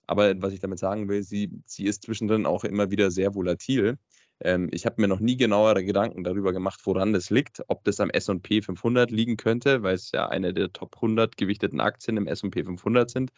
Aber 0.07 0.33
was 0.41 0.53
ich 0.53 0.59
damit 0.59 0.79
sagen 0.79 1.07
will, 1.07 1.23
sie, 1.23 1.51
sie 1.65 1.85
ist 1.85 2.03
zwischendrin 2.03 2.45
auch 2.45 2.63
immer 2.63 2.91
wieder 2.91 3.11
sehr 3.11 3.35
volatil. 3.35 3.97
Ähm, 4.41 4.69
ich 4.71 4.85
habe 4.85 4.99
mir 4.99 5.07
noch 5.07 5.19
nie 5.19 5.37
genauere 5.37 5.83
Gedanken 5.83 6.23
darüber 6.23 6.51
gemacht, 6.51 6.81
woran 6.85 7.13
das 7.13 7.29
liegt, 7.29 7.61
ob 7.67 7.83
das 7.83 7.99
am 7.99 8.09
SP 8.09 8.61
500 8.61 9.11
liegen 9.11 9.37
könnte, 9.37 9.83
weil 9.83 9.95
es 9.95 10.11
ja 10.11 10.27
eine 10.27 10.53
der 10.53 10.73
Top 10.73 10.95
100 10.95 11.37
gewichteten 11.37 11.79
Aktien 11.79 12.17
im 12.17 12.27
SP 12.27 12.65
500 12.65 13.09
sind. 13.09 13.31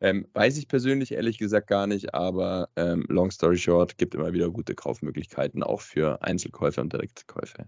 Ähm, 0.00 0.28
weiß 0.34 0.58
ich 0.58 0.68
persönlich 0.68 1.12
ehrlich 1.12 1.38
gesagt 1.38 1.68
gar 1.68 1.86
nicht, 1.86 2.12
aber 2.12 2.68
ähm, 2.76 3.06
long 3.08 3.30
story 3.30 3.56
short, 3.56 3.96
gibt 3.96 4.14
immer 4.14 4.32
wieder 4.32 4.50
gute 4.50 4.74
Kaufmöglichkeiten, 4.74 5.62
auch 5.62 5.80
für 5.80 6.22
Einzelkäufe 6.22 6.82
und 6.82 6.92
Direktkäufe. 6.92 7.66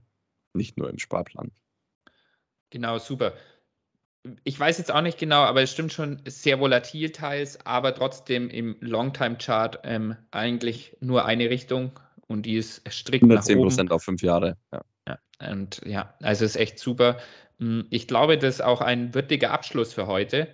Nicht 0.52 0.76
nur 0.76 0.90
im 0.90 0.98
Sparplan. 0.98 1.52
Genau, 2.70 2.98
super. 2.98 3.32
Ich 4.44 4.58
weiß 4.58 4.78
jetzt 4.78 4.92
auch 4.92 5.00
nicht 5.00 5.18
genau, 5.18 5.42
aber 5.42 5.62
es 5.62 5.72
stimmt 5.72 5.92
schon, 5.92 6.20
sehr 6.26 6.60
volatil 6.60 7.10
teils, 7.10 7.64
aber 7.64 7.94
trotzdem 7.94 8.50
im 8.50 8.76
Longtime-Chart 8.80 9.80
ähm, 9.84 10.16
eigentlich 10.30 10.96
nur 11.00 11.24
eine 11.24 11.50
Richtung 11.50 11.98
und 12.26 12.44
die 12.44 12.56
ist 12.56 12.82
strikt 12.90 13.22
110 13.24 13.54
nach 13.54 13.60
oben. 13.60 13.68
Prozent 13.68 13.92
auf 13.92 14.02
fünf 14.02 14.22
Jahre. 14.22 14.56
Ja. 14.72 14.82
ja. 15.08 15.18
Und 15.50 15.80
ja, 15.84 16.14
also 16.22 16.44
ist 16.44 16.56
echt 16.56 16.78
super. 16.78 17.18
Hm, 17.58 17.86
ich 17.90 18.06
glaube, 18.06 18.38
das 18.38 18.56
ist 18.56 18.60
auch 18.60 18.80
ein 18.80 19.14
würdiger 19.14 19.50
Abschluss 19.52 19.92
für 19.92 20.06
heute. 20.06 20.48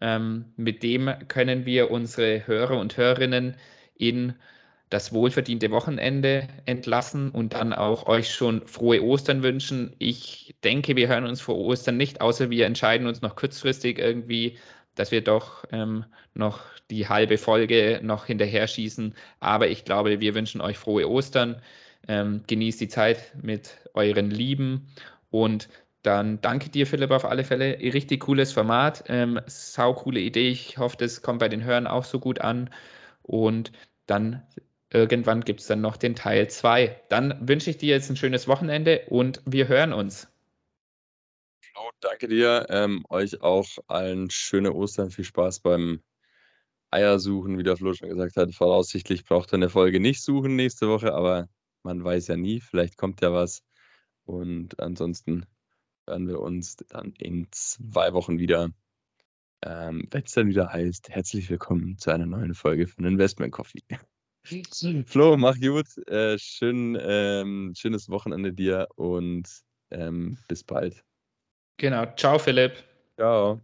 Ähm, 0.00 0.52
mit 0.56 0.82
dem 0.82 1.10
können 1.28 1.64
wir 1.64 1.90
unsere 1.90 2.46
Hörer 2.46 2.78
und 2.78 2.96
Hörerinnen 2.96 3.56
in 3.94 4.34
das 4.88 5.12
wohlverdiente 5.12 5.70
Wochenende 5.70 6.46
entlassen 6.64 7.30
und 7.30 7.54
dann 7.54 7.72
auch 7.72 8.06
euch 8.06 8.32
schon 8.32 8.66
frohe 8.66 9.02
Ostern 9.02 9.42
wünschen. 9.42 9.94
Ich 9.98 10.54
denke, 10.62 10.94
wir 10.96 11.08
hören 11.08 11.26
uns 11.26 11.40
vor 11.40 11.56
Ostern 11.56 11.96
nicht, 11.96 12.20
außer 12.20 12.50
wir 12.50 12.66
entscheiden 12.66 13.06
uns 13.06 13.20
noch 13.20 13.34
kurzfristig 13.36 13.98
irgendwie, 13.98 14.58
dass 14.94 15.10
wir 15.10 15.22
doch 15.22 15.64
ähm, 15.72 16.04
noch 16.34 16.60
die 16.90 17.08
halbe 17.08 17.36
Folge 17.36 18.00
noch 18.02 18.26
hinterher 18.26 18.68
schießen. 18.68 19.14
Aber 19.40 19.68
ich 19.68 19.84
glaube, 19.84 20.20
wir 20.20 20.34
wünschen 20.34 20.60
euch 20.60 20.78
frohe 20.78 21.08
Ostern. 21.08 21.60
Ähm, 22.08 22.42
genießt 22.46 22.80
die 22.80 22.88
Zeit 22.88 23.32
mit 23.42 23.78
euren 23.94 24.30
Lieben 24.30 24.86
und 25.30 25.68
dann 26.02 26.40
danke 26.40 26.70
dir, 26.70 26.86
Philipp, 26.86 27.10
auf 27.10 27.24
alle 27.24 27.42
Fälle. 27.42 27.78
Richtig 27.80 28.20
cooles 28.20 28.52
Format, 28.52 29.02
ähm, 29.08 29.40
sau 29.46 29.92
coole 29.92 30.20
Idee. 30.20 30.50
Ich 30.50 30.78
hoffe, 30.78 30.96
das 30.96 31.20
kommt 31.20 31.40
bei 31.40 31.48
den 31.48 31.64
Hörern 31.64 31.88
auch 31.88 32.04
so 32.04 32.20
gut 32.20 32.40
an. 32.40 32.70
Und 33.22 33.72
dann 34.06 34.42
irgendwann 34.96 35.42
gibt 35.42 35.60
es 35.60 35.66
dann 35.66 35.82
noch 35.82 35.98
den 35.98 36.14
Teil 36.14 36.48
2. 36.48 37.02
Dann 37.10 37.46
wünsche 37.46 37.70
ich 37.70 37.76
dir 37.76 37.94
jetzt 37.94 38.10
ein 38.10 38.16
schönes 38.16 38.48
Wochenende 38.48 39.02
und 39.08 39.42
wir 39.44 39.68
hören 39.68 39.92
uns. 39.92 40.28
Oh, 41.76 41.90
danke 42.00 42.28
dir. 42.28 42.66
Ähm, 42.70 43.04
euch 43.10 43.42
auch 43.42 43.66
allen 43.88 44.30
schöne 44.30 44.72
Ostern. 44.72 45.10
Viel 45.10 45.24
Spaß 45.24 45.60
beim 45.60 46.02
Eiersuchen, 46.90 47.58
wie 47.58 47.62
der 47.62 47.76
Flo 47.76 47.92
schon 47.92 48.08
gesagt 48.08 48.36
hat. 48.36 48.54
Voraussichtlich 48.54 49.24
braucht 49.24 49.52
er 49.52 49.58
eine 49.58 49.68
Folge 49.68 50.00
nicht 50.00 50.22
suchen 50.22 50.56
nächste 50.56 50.88
Woche, 50.88 51.12
aber 51.12 51.48
man 51.82 52.02
weiß 52.02 52.28
ja 52.28 52.36
nie. 52.36 52.60
Vielleicht 52.60 52.96
kommt 52.96 53.20
ja 53.20 53.32
was. 53.34 53.62
Und 54.24 54.80
ansonsten 54.80 55.44
hören 56.06 56.26
wir 56.26 56.40
uns 56.40 56.76
dann 56.88 57.12
in 57.18 57.48
zwei 57.50 58.14
Wochen 58.14 58.38
wieder. 58.38 58.70
Ähm, 59.62 60.08
Wenn 60.10 60.22
es 60.22 60.32
dann 60.32 60.48
wieder 60.48 60.72
heißt, 60.72 61.10
herzlich 61.10 61.50
willkommen 61.50 61.98
zu 61.98 62.10
einer 62.10 62.26
neuen 62.26 62.54
Folge 62.54 62.86
von 62.86 63.04
Investment 63.04 63.52
Coffee. 63.52 63.82
Flo, 65.06 65.36
mach 65.36 65.58
gut. 65.60 65.86
Äh, 66.08 66.38
schön, 66.38 66.96
ähm, 67.00 67.72
schönes 67.76 68.08
Wochenende 68.08 68.52
dir 68.52 68.88
und 68.96 69.48
ähm, 69.90 70.38
bis 70.48 70.64
bald. 70.64 71.04
Genau. 71.78 72.06
Ciao, 72.16 72.38
Philipp. 72.38 72.84
Ciao. 73.16 73.60